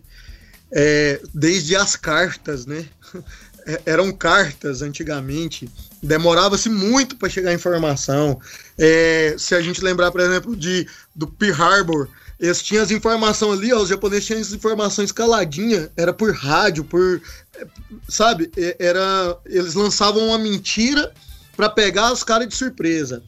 é, 0.70 1.20
desde 1.34 1.74
as 1.76 1.96
cartas, 1.96 2.66
né? 2.66 2.84
é, 3.66 3.80
eram 3.86 4.12
cartas 4.12 4.82
antigamente, 4.82 5.68
demorava-se 6.02 6.68
muito 6.68 7.16
para 7.16 7.28
chegar 7.30 7.50
a 7.50 7.54
informação. 7.54 8.38
É, 8.78 9.34
se 9.38 9.54
a 9.54 9.62
gente 9.62 9.82
lembrar, 9.82 10.10
por 10.10 10.20
exemplo, 10.20 10.54
de, 10.54 10.86
do 11.16 11.26
Pearl 11.26 11.62
Harbor, 11.62 12.08
eles 12.38 12.62
tinham 12.62 12.82
as 12.82 12.90
informações 12.90 13.58
ali, 13.58 13.72
ó, 13.72 13.80
os 13.80 13.88
japoneses 13.88 14.26
tinham 14.26 14.40
as 14.40 14.52
informações 14.52 15.10
caladinha, 15.10 15.90
era 15.96 16.12
por 16.12 16.34
rádio, 16.34 16.84
por. 16.84 17.20
Sabe? 18.08 18.50
Era, 18.78 19.36
eles 19.46 19.74
lançavam 19.74 20.28
uma 20.28 20.38
mentira 20.38 21.12
para 21.56 21.68
pegar 21.68 22.12
os 22.12 22.22
caras 22.22 22.48
de 22.48 22.54
surpresa. 22.54 23.22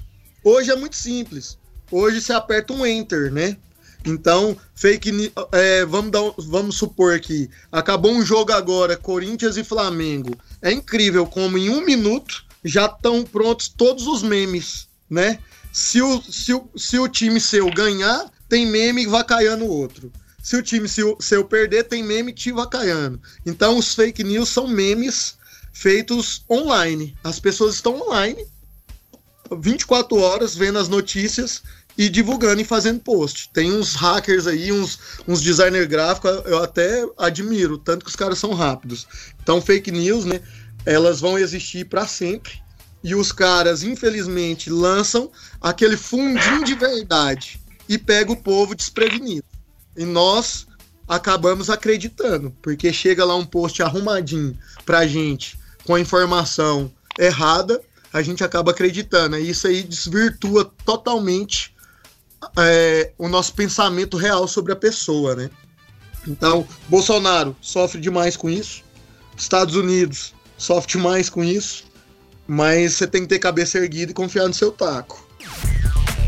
Hoje 0.44 0.70
é 0.70 0.76
muito 0.76 0.94
simples. 0.94 1.58
Hoje 1.90 2.20
você 2.20 2.32
aperta 2.32 2.72
um 2.72 2.86
enter, 2.86 3.32
né? 3.32 3.56
Então, 4.04 4.56
fake 4.74 5.32
é, 5.52 5.84
vamos, 5.84 6.10
dar, 6.10 6.22
vamos 6.38 6.76
supor 6.76 7.18
que 7.20 7.50
acabou 7.70 8.12
um 8.12 8.24
jogo 8.24 8.52
agora, 8.52 8.96
Corinthians 8.96 9.56
e 9.56 9.64
Flamengo. 9.64 10.38
É 10.62 10.72
incrível 10.72 11.26
como 11.26 11.58
em 11.58 11.68
um 11.68 11.84
minuto 11.84 12.44
já 12.64 12.86
estão 12.86 13.24
prontos 13.24 13.68
todos 13.68 14.06
os 14.06 14.22
memes, 14.22 14.88
né? 15.08 15.38
Se 15.72 16.00
o, 16.00 16.22
se, 16.22 16.54
o, 16.54 16.68
se 16.76 16.98
o 16.98 17.08
time 17.08 17.40
seu 17.40 17.70
ganhar, 17.70 18.30
tem 18.50 18.66
meme 18.66 19.06
vacaiando 19.06 19.64
o 19.64 19.70
outro. 19.70 20.12
Se 20.42 20.56
o 20.56 20.62
time 20.62 20.88
seu, 20.88 21.16
seu 21.20 21.44
perder, 21.44 21.84
tem 21.84 22.02
meme 22.02 22.32
te 22.32 22.50
vacaiando. 22.50 23.20
Então, 23.46 23.78
os 23.78 23.94
fake 23.94 24.24
news 24.24 24.48
são 24.48 24.66
memes 24.66 25.38
feitos 25.72 26.44
online. 26.50 27.16
As 27.22 27.38
pessoas 27.38 27.76
estão 27.76 28.02
online 28.02 28.44
24 29.58 30.16
horas 30.18 30.54
vendo 30.54 30.78
as 30.78 30.88
notícias 30.88 31.62
e 31.96 32.08
divulgando 32.08 32.60
e 32.60 32.64
fazendo 32.64 33.00
post. 33.00 33.50
Tem 33.52 33.70
uns 33.70 33.94
hackers 33.94 34.46
aí, 34.46 34.72
uns, 34.72 34.98
uns 35.28 35.40
designer 35.40 35.86
gráficos, 35.86 36.30
eu 36.46 36.62
até 36.62 37.06
admiro, 37.18 37.78
tanto 37.78 38.04
que 38.04 38.10
os 38.10 38.16
caras 38.16 38.38
são 38.38 38.52
rápidos. 38.52 39.06
Então, 39.42 39.60
fake 39.60 39.90
news, 39.92 40.24
né? 40.24 40.40
Elas 40.84 41.20
vão 41.20 41.38
existir 41.38 41.84
para 41.84 42.06
sempre. 42.06 42.60
E 43.02 43.14
os 43.14 43.30
caras, 43.30 43.82
infelizmente, 43.82 44.70
lançam 44.70 45.30
aquele 45.60 45.96
fundinho 45.96 46.64
de 46.64 46.74
verdade 46.74 47.60
e 47.90 47.98
pega 47.98 48.30
o 48.30 48.36
povo 48.36 48.72
desprevenido. 48.72 49.44
E 49.96 50.04
nós 50.04 50.68
acabamos 51.08 51.68
acreditando, 51.68 52.54
porque 52.62 52.92
chega 52.92 53.24
lá 53.24 53.34
um 53.34 53.44
post 53.44 53.82
arrumadinho 53.82 54.56
pra 54.86 55.08
gente 55.08 55.58
com 55.84 55.96
a 55.96 56.00
informação 56.00 56.88
errada, 57.18 57.82
a 58.12 58.22
gente 58.22 58.44
acaba 58.44 58.70
acreditando. 58.70 59.36
E 59.36 59.50
isso 59.50 59.66
aí 59.66 59.82
desvirtua 59.82 60.72
totalmente 60.84 61.74
é, 62.56 63.12
o 63.18 63.26
nosso 63.26 63.54
pensamento 63.54 64.16
real 64.16 64.46
sobre 64.46 64.72
a 64.72 64.76
pessoa, 64.76 65.34
né? 65.34 65.50
Então, 66.28 66.64
Bolsonaro 66.88 67.56
sofre 67.60 68.00
demais 68.00 68.36
com 68.36 68.48
isso, 68.48 68.84
Estados 69.36 69.74
Unidos 69.74 70.32
sofre 70.56 70.96
mais 70.96 71.28
com 71.28 71.42
isso, 71.42 71.84
mas 72.46 72.94
você 72.94 73.06
tem 73.06 73.22
que 73.22 73.28
ter 73.28 73.40
cabeça 73.40 73.78
erguida 73.78 74.12
e 74.12 74.14
confiar 74.14 74.46
no 74.46 74.54
seu 74.54 74.70
taco. 74.70 75.26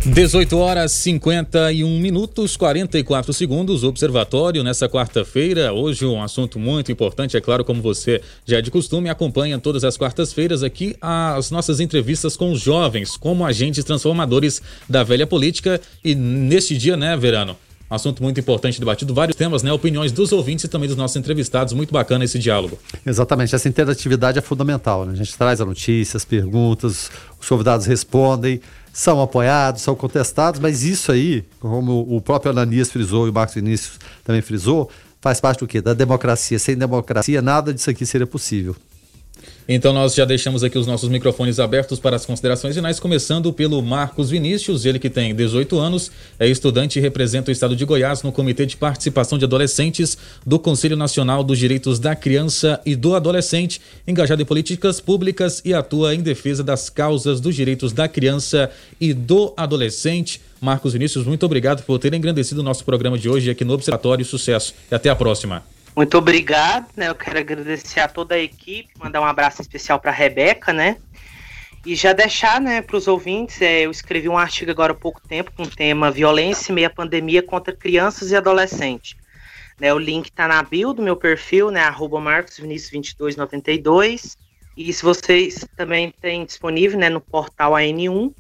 18 0.05 0.59
horas 0.59 0.91
51 0.91 2.01
minutos 2.01 2.57
44 2.57 3.33
segundos. 3.33 3.85
Observatório 3.85 4.65
nessa 4.65 4.89
quarta-feira. 4.89 5.73
Hoje 5.73 6.05
um 6.05 6.21
assunto 6.21 6.59
muito 6.59 6.91
importante, 6.91 7.37
é 7.37 7.41
claro, 7.41 7.65
como 7.65 7.81
você 7.81 8.21
já 8.45 8.59
é 8.59 8.61
de 8.61 8.69
costume, 8.69 9.09
acompanha 9.09 9.61
todas 9.61 9.85
as 9.85 9.97
quartas-feiras 9.97 10.65
aqui 10.65 10.97
as 11.01 11.53
nossas 11.53 11.79
entrevistas 11.79 12.37
com 12.37 12.51
os 12.51 12.61
jovens, 12.61 13.17
como 13.17 13.47
agentes 13.47 13.85
transformadores 13.85 14.61
da 14.89 15.05
velha 15.05 15.27
política. 15.27 15.81
E 16.05 16.17
neste 16.17 16.77
dia, 16.77 16.97
né, 16.97 17.17
Verano? 17.17 17.57
assunto 17.89 18.23
muito 18.23 18.41
importante 18.41 18.81
debatido, 18.81 19.13
vários 19.13 19.37
temas, 19.37 19.63
né? 19.63 19.71
Opiniões 19.71 20.13
dos 20.13 20.33
ouvintes 20.33 20.65
e 20.65 20.69
também 20.69 20.89
dos 20.89 20.97
nossos 20.97 21.15
entrevistados. 21.17 21.75
Muito 21.75 21.93
bacana 21.93 22.25
esse 22.25 22.39
diálogo. 22.39 22.79
Exatamente, 23.05 23.55
essa 23.55 23.69
interatividade 23.69 24.39
é 24.39 24.41
fundamental, 24.41 25.05
né? 25.05 25.13
A 25.13 25.17
gente 25.17 25.37
traz 25.37 25.61
a 25.61 25.67
notícia, 25.67 26.17
as 26.17 26.25
perguntas, 26.25 27.11
os 27.39 27.47
convidados 27.47 27.85
respondem 27.85 28.63
são 28.93 29.23
apoiados, 29.23 29.83
são 29.83 29.95
contestados, 29.95 30.61
mas 30.61 30.83
isso 30.83 31.11
aí, 31.11 31.45
como 31.59 32.07
o 32.15 32.21
próprio 32.21 32.53
Ananias 32.53 32.91
frisou 32.91 33.27
e 33.27 33.31
o 33.31 33.33
Marcos 33.33 33.55
Vinícius 33.55 33.99
também 34.23 34.43
frisou, 34.43 34.91
faz 35.21 35.41
parte 35.41 35.61
do 35.61 35.67
quê? 35.67 35.81
Da 35.81 35.95
democracia. 35.95 36.59
Sem 36.59 36.77
democracia, 36.77 37.41
nada 37.41 37.73
disso 37.73 37.89
aqui 37.89 38.05
seria 38.05 38.27
possível. 38.27 38.77
Então 39.69 39.93
nós 39.93 40.15
já 40.15 40.25
deixamos 40.25 40.65
aqui 40.65 40.77
os 40.77 40.87
nossos 40.87 41.09
microfones 41.09 41.61
abertos 41.61 41.99
para 41.99 42.17
as 42.17 42.27
considerações 42.27 42.75
finais, 42.75 42.99
começando 42.99 43.53
pelo 43.53 43.81
Marcos 43.81 44.29
Vinícius, 44.29 44.85
ele 44.85 44.99
que 44.99 45.09
tem 45.09 45.35
18 45.35 45.79
anos, 45.79 46.11
é 46.39 46.49
estudante 46.49 46.99
e 46.99 47.03
representa 47.03 47.51
o 47.51 47.53
estado 47.53 47.77
de 47.77 47.85
Goiás 47.85 48.23
no 48.23 48.33
Comitê 48.33 48.67
de 48.67 48.77
Participação 48.77 49.39
de 49.39 49.45
Adolescentes 49.45 50.19
do 50.45 50.59
Conselho 50.59 50.97
Nacional 50.97 51.45
dos 51.45 51.59
Direitos 51.59 51.99
da 51.99 52.17
Criança 52.17 52.81
e 52.85 52.97
do 52.97 53.15
Adolescente, 53.15 53.81
engajado 54.07 54.43
em 54.43 54.45
políticas 54.45 55.01
públicas 55.01 55.63
e 55.65 55.73
atua 55.73 56.15
em 56.15 56.21
defesa 56.21 56.63
das 56.65 56.91
causas 56.91 57.41
dos 57.41 57.55
direitos 57.55 57.93
da 57.93 58.09
criança 58.09 58.71
e 59.01 59.15
do 59.15 59.55
adolescente. 59.57 60.41
Marcos 60.61 60.93
Vinícius, 60.93 61.25
muito 61.25 61.47
obrigado 61.47 61.83
por 61.83 61.99
ter 61.99 62.13
engrandecido 62.15 62.61
o 62.61 62.65
nosso 62.65 62.85
programa 62.85 63.19
de 63.19 63.29
hoje 63.29 63.51
aqui 63.51 63.65
no 63.65 63.73
Observatório. 63.73 64.25
Sucesso 64.25 64.75
e 64.91 64.95
até 64.95 65.09
a 65.09 65.17
próxima. 65.17 65.72
Muito 65.95 66.17
obrigado, 66.17 66.89
né? 66.97 67.11
Eu 67.11 67.15
quero 67.15 67.39
agradecer 67.39 68.01
a 68.01 68.09
toda 68.09 68.35
a 68.35 68.39
equipe, 68.39 68.89
mandar 68.99 69.21
um 69.21 69.27
abraço 69.27 69.61
especial 69.61 70.01
para 70.01 70.11
Rebeca, 70.11 70.73
né? 70.73 70.97
E 71.85 71.95
já 71.95 72.15
deixar, 72.15 72.59
né, 72.61 72.81
para 72.81 72.97
os 72.97 73.09
ouvintes, 73.09 73.61
é, 73.61 73.83
eu 73.83 73.91
escrevi 73.91 74.29
um 74.29 74.39
artigo 74.39 74.71
agora 74.71 74.93
há 74.93 74.97
pouco 74.97 75.21
tempo 75.21 75.51
com 75.53 75.65
o 75.65 75.71
tema 75.71 76.13
Violência 76.13 76.73
e 76.73 76.75
Meia 76.75 76.89
Pandemia 76.89 77.43
contra 77.43 77.77
Crianças 77.77 78.31
e 78.31 78.37
Adolescentes. 78.37 79.17
Né, 79.81 79.93
o 79.93 79.99
link 79.99 80.27
está 80.27 80.47
na 80.49 80.63
bio 80.63 80.95
do 80.95 81.03
meu 81.03 81.17
perfil, 81.17 81.71
né, 81.71 81.81
arroba 81.81 82.19
marcosvinicius2292. 82.21 84.37
E 84.77 84.93
se 84.93 85.03
vocês 85.03 85.67
também 85.77 86.15
têm 86.21 86.45
disponível, 86.47 86.99
né, 86.99 87.09
no 87.11 87.21
portal 87.21 87.73
AN1, 87.73 88.33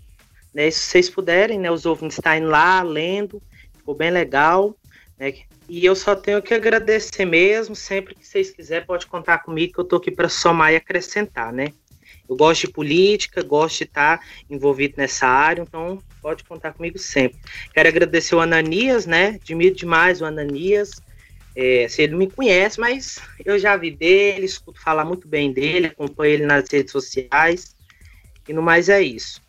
né, 0.54 0.70
se 0.70 0.78
vocês 0.78 1.10
puderem, 1.10 1.58
né, 1.58 1.70
os 1.70 1.84
ouvintes 1.84 2.16
estarem 2.16 2.44
lá 2.44 2.80
lendo, 2.82 3.42
ficou 3.76 3.94
bem 3.94 4.10
legal. 4.10 4.74
Né, 5.18 5.34
e 5.72 5.86
eu 5.86 5.96
só 5.96 6.14
tenho 6.14 6.42
que 6.42 6.52
agradecer 6.52 7.24
mesmo. 7.24 7.74
Sempre 7.74 8.14
que 8.14 8.26
vocês 8.26 8.50
quiserem, 8.50 8.86
pode 8.86 9.06
contar 9.06 9.38
comigo, 9.38 9.72
que 9.72 9.80
eu 9.80 9.84
tô 9.84 9.96
aqui 9.96 10.10
para 10.10 10.28
somar 10.28 10.70
e 10.70 10.76
acrescentar, 10.76 11.50
né? 11.50 11.68
Eu 12.28 12.36
gosto 12.36 12.66
de 12.66 12.72
política, 12.74 13.42
gosto 13.42 13.78
de 13.78 13.84
estar 13.84 14.20
envolvido 14.50 14.96
nessa 14.98 15.26
área, 15.26 15.62
então 15.62 15.98
pode 16.20 16.44
contar 16.44 16.74
comigo 16.74 16.98
sempre. 16.98 17.38
Quero 17.72 17.88
agradecer 17.88 18.34
o 18.34 18.40
Ananias, 18.40 19.06
né? 19.06 19.38
Admiro 19.42 19.74
demais 19.74 20.20
o 20.20 20.26
Ananias. 20.26 20.90
É, 21.56 21.88
se 21.88 22.02
ele 22.02 22.16
me 22.16 22.30
conhece, 22.30 22.78
mas 22.78 23.18
eu 23.42 23.58
já 23.58 23.74
vi 23.74 23.90
dele, 23.90 24.44
escuto 24.44 24.78
falar 24.78 25.06
muito 25.06 25.26
bem 25.26 25.54
dele, 25.54 25.86
acompanho 25.86 26.34
ele 26.34 26.44
nas 26.44 26.70
redes 26.70 26.92
sociais. 26.92 27.74
E 28.46 28.52
no 28.52 28.60
mais 28.60 28.90
é 28.90 29.00
isso. 29.00 29.40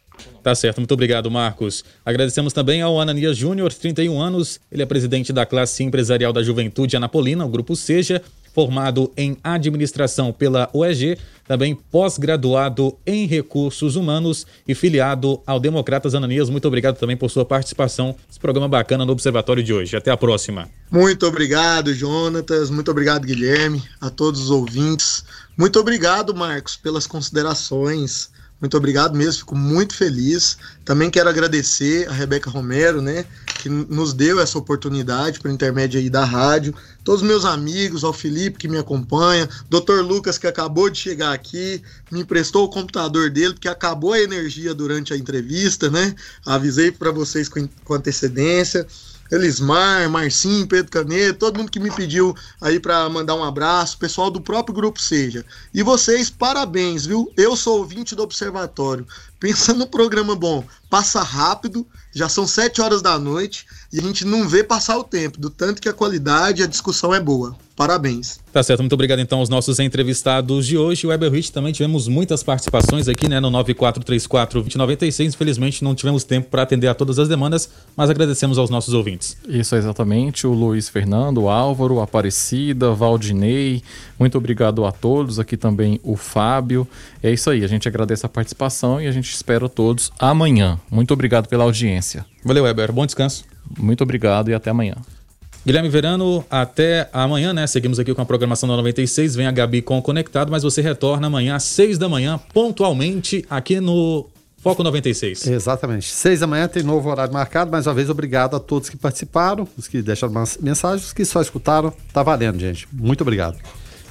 Tá 0.41 0.53
certo, 0.53 0.79
muito 0.79 0.93
obrigado, 0.93 1.29
Marcos. 1.31 1.83
Agradecemos 2.05 2.51
também 2.51 2.81
ao 2.81 2.99
Ananias 2.99 3.37
Júnior, 3.37 3.73
31 3.73 4.21
anos. 4.21 4.59
Ele 4.71 4.83
é 4.83 4.85
presidente 4.85 5.31
da 5.31 5.45
classe 5.45 5.83
empresarial 5.83 6.33
da 6.33 6.43
Juventude 6.43 6.97
Anapolina, 6.97 7.45
o 7.45 7.49
grupo 7.49 7.75
Seja, 7.75 8.21
formado 8.53 9.11
em 9.17 9.35
administração 9.43 10.31
pela 10.31 10.69
UEG, 10.73 11.17
também 11.47 11.75
pós-graduado 11.75 12.95
em 13.05 13.25
recursos 13.25 13.95
humanos 13.95 14.45
e 14.67 14.75
filiado 14.75 15.41
ao 15.45 15.59
Democratas 15.59 16.13
Ananias. 16.13 16.49
Muito 16.49 16.67
obrigado 16.67 16.97
também 16.97 17.17
por 17.17 17.29
sua 17.29 17.43
participação 17.43 18.15
nesse 18.27 18.39
programa 18.39 18.67
bacana 18.67 19.05
no 19.05 19.11
Observatório 19.11 19.63
de 19.63 19.73
hoje. 19.73 19.97
Até 19.97 20.11
a 20.11 20.17
próxima. 20.17 20.69
Muito 20.91 21.25
obrigado, 21.25 21.93
Jonatas. 21.93 22.69
Muito 22.69 22.91
obrigado, 22.91 23.25
Guilherme, 23.25 23.83
a 23.99 24.09
todos 24.09 24.41
os 24.41 24.51
ouvintes. 24.51 25.25
Muito 25.57 25.79
obrigado, 25.79 26.33
Marcos, 26.33 26.77
pelas 26.77 27.07
considerações. 27.07 28.31
Muito 28.63 28.77
obrigado 28.77 29.13
mesmo, 29.13 29.39
fico 29.39 29.57
muito 29.57 29.93
feliz. 29.93 30.57
Também 30.85 31.09
quero 31.09 31.27
agradecer 31.27 32.07
a 32.07 32.13
Rebeca 32.13 32.49
Romero, 32.49 33.01
né, 33.01 33.25
que 33.59 33.67
nos 33.67 34.13
deu 34.13 34.39
essa 34.39 34.57
oportunidade 34.57 35.41
por 35.41 35.51
intermédio 35.51 35.99
aí 35.99 36.09
da 36.09 36.23
rádio. 36.23 36.73
Todos 37.03 37.21
os 37.21 37.27
meus 37.27 37.43
amigos, 37.43 38.05
ao 38.05 38.13
Felipe 38.13 38.57
que 38.57 38.69
me 38.69 38.77
acompanha, 38.77 39.49
Dr. 39.69 39.99
Lucas 40.01 40.37
que 40.37 40.47
acabou 40.47 40.89
de 40.89 40.97
chegar 40.97 41.33
aqui, 41.33 41.83
me 42.09 42.21
emprestou 42.21 42.63
o 42.63 42.69
computador 42.69 43.29
dele 43.29 43.53
porque 43.53 43.67
acabou 43.67 44.13
a 44.13 44.21
energia 44.21 44.73
durante 44.73 45.13
a 45.13 45.17
entrevista, 45.17 45.89
né? 45.89 46.15
Avisei 46.45 46.89
para 46.89 47.11
vocês 47.11 47.49
com, 47.49 47.67
com 47.83 47.93
antecedência. 47.93 48.87
Elismar, 49.31 50.09
Marcinho, 50.09 50.67
Pedro 50.67 50.91
Caneto, 50.91 51.39
todo 51.39 51.57
mundo 51.57 51.71
que 51.71 51.79
me 51.79 51.91
pediu 51.91 52.35
aí 52.61 52.79
para 52.79 53.09
mandar 53.09 53.35
um 53.35 53.43
abraço, 53.43 53.97
pessoal 53.97 54.29
do 54.29 54.41
próprio 54.41 54.75
Grupo 54.75 55.01
Seja. 55.01 55.45
E 55.73 55.81
vocês, 55.81 56.29
parabéns, 56.29 57.05
viu? 57.05 57.31
Eu 57.35 57.55
sou 57.55 57.79
ouvinte 57.79 58.15
do 58.15 58.23
Observatório. 58.23 59.07
Pensa 59.43 59.73
no 59.73 59.85
programa 59.85 60.37
bom, 60.37 60.63
passa 60.89 61.21
rápido, 61.21 61.85
já 62.15 62.29
são 62.29 62.47
sete 62.47 62.79
horas 62.79 63.01
da 63.01 63.19
noite 63.19 63.65
e 63.91 63.99
a 63.99 64.01
gente 64.01 64.23
não 64.23 64.47
vê 64.47 64.63
passar 64.63 64.97
o 64.97 65.03
tempo, 65.03 65.37
do 65.37 65.49
tanto 65.49 65.81
que 65.81 65.89
a 65.89 65.93
qualidade 65.93 66.61
e 66.61 66.63
a 66.63 66.67
discussão 66.67 67.13
é 67.13 67.19
boa. 67.19 67.53
Parabéns. 67.75 68.39
Tá 68.51 68.61
certo, 68.61 68.81
muito 68.81 68.93
obrigado 68.93 69.17
então 69.19 69.39
aos 69.39 69.49
nossos 69.49 69.79
entrevistados 69.79 70.67
de 70.67 70.77
hoje. 70.77 71.07
O 71.07 71.09
Weber 71.09 71.31
Rich 71.31 71.51
também 71.51 71.73
tivemos 71.73 72.07
muitas 72.07 72.43
participações 72.43 73.07
aqui, 73.07 73.27
né, 73.27 73.39
no 73.39 73.49
9434-2096. 73.49 75.25
Infelizmente 75.33 75.83
não 75.83 75.95
tivemos 75.95 76.23
tempo 76.23 76.51
para 76.51 76.61
atender 76.61 76.87
a 76.87 76.93
todas 76.93 77.17
as 77.17 77.27
demandas, 77.27 77.67
mas 77.97 78.11
agradecemos 78.11 78.59
aos 78.59 78.69
nossos 78.69 78.93
ouvintes. 78.93 79.35
Isso, 79.47 79.75
exatamente. 79.75 80.45
O 80.45 80.53
Luiz 80.53 80.87
Fernando, 80.87 81.41
o 81.41 81.49
Álvaro, 81.49 81.99
a 81.99 82.03
Aparecida, 82.03 82.93
Valdinei. 82.93 83.81
Muito 84.19 84.37
obrigado 84.37 84.85
a 84.85 84.91
todos. 84.91 85.39
Aqui 85.39 85.57
também 85.57 85.99
o 86.03 86.15
Fábio. 86.15 86.87
É 87.23 87.31
isso 87.31 87.49
aí, 87.49 87.63
a 87.63 87.67
gente 87.67 87.87
agradece 87.87 88.23
a 88.23 88.29
participação 88.29 89.01
e 89.01 89.07
a 89.07 89.11
gente 89.11 89.32
espera 89.35 89.67
todos 89.69 90.11
amanhã. 90.19 90.79
Muito 90.89 91.13
obrigado 91.13 91.47
pela 91.47 91.63
audiência. 91.63 92.25
Valeu, 92.43 92.63
Weber. 92.63 92.91
Bom 92.91 93.05
descanso. 93.05 93.45
Muito 93.77 94.03
obrigado 94.03 94.49
e 94.49 94.53
até 94.53 94.69
amanhã. 94.69 94.95
Guilherme 95.65 95.87
Verano, 95.87 96.43
até 96.51 97.09
amanhã, 97.13 97.53
né? 97.53 97.65
Seguimos 97.67 97.97
aqui 97.97 98.13
com 98.13 98.21
a 98.21 98.25
programação 98.25 98.67
da 98.67 98.75
96. 98.75 99.35
Vem 99.35 99.47
a 99.47 99.51
Gabi 99.51 99.81
com 99.81 99.97
o 99.97 100.01
Conectado, 100.01 100.51
mas 100.51 100.63
você 100.63 100.81
retorna 100.81 101.27
amanhã 101.27 101.55
às 101.55 101.63
6 101.63 101.97
da 101.97 102.09
manhã, 102.09 102.37
pontualmente, 102.53 103.45
aqui 103.49 103.79
no 103.79 104.27
Foco 104.63 104.81
96. 104.81 105.45
Exatamente. 105.47 106.09
6 106.09 106.39
da 106.39 106.47
manhã 106.47 106.69
tem 106.69 106.83
novo 106.83 107.09
horário 107.09 107.33
marcado. 107.33 107.69
Mais 107.69 107.85
uma 107.85 107.93
vez, 107.93 108.09
obrigado 108.09 108.55
a 108.55 108.59
todos 108.61 108.89
que 108.89 108.95
participaram, 108.95 109.67
os 109.77 109.89
que 109.89 110.01
deixaram 110.01 110.33
mensagens, 110.61 111.07
os 111.07 111.13
que 111.13 111.25
só 111.25 111.41
escutaram. 111.41 111.93
Tá 112.13 112.23
valendo, 112.23 112.57
gente. 112.59 112.87
Muito 112.91 113.21
obrigado. 113.21 113.57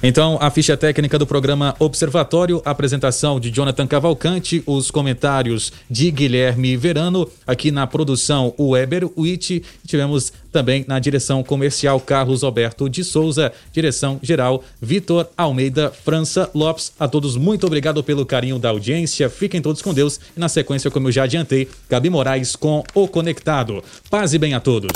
Então, 0.05 0.37
a 0.41 0.51
ficha 0.51 0.75
técnica 0.75 1.17
do 1.17 1.25
programa 1.25 1.73
Observatório, 1.79 2.61
apresentação 2.65 3.39
de 3.39 3.49
Jonathan 3.49 3.87
Cavalcante, 3.87 4.61
os 4.65 4.91
comentários 4.91 5.71
de 5.89 6.11
Guilherme 6.11 6.75
Verano, 6.75 7.25
aqui 7.47 7.71
na 7.71 7.87
produção 7.87 8.53
Weber 8.59 9.09
Witt, 9.17 9.63
tivemos 9.87 10.33
também 10.51 10.83
na 10.89 10.99
direção 10.99 11.41
comercial 11.41 12.01
Carlos 12.01 12.43
Alberto 12.43 12.89
de 12.89 13.01
Souza, 13.01 13.53
direção 13.71 14.19
geral 14.21 14.61
Vitor 14.81 15.25
Almeida 15.37 15.89
França 15.89 16.51
Lopes. 16.53 16.91
A 16.99 17.07
todos, 17.07 17.37
muito 17.37 17.65
obrigado 17.65 18.03
pelo 18.03 18.25
carinho 18.25 18.59
da 18.59 18.71
audiência, 18.71 19.29
fiquem 19.29 19.61
todos 19.61 19.81
com 19.81 19.93
Deus 19.93 20.19
e 20.35 20.39
na 20.39 20.49
sequência, 20.49 20.91
como 20.91 21.07
eu 21.07 21.13
já 21.13 21.23
adiantei, 21.23 21.69
Gabi 21.89 22.09
Moraes 22.09 22.57
com 22.57 22.83
O 22.93 23.07
Conectado. 23.07 23.81
Paz 24.09 24.33
e 24.33 24.37
bem 24.37 24.53
a 24.53 24.59
todos. 24.59 24.89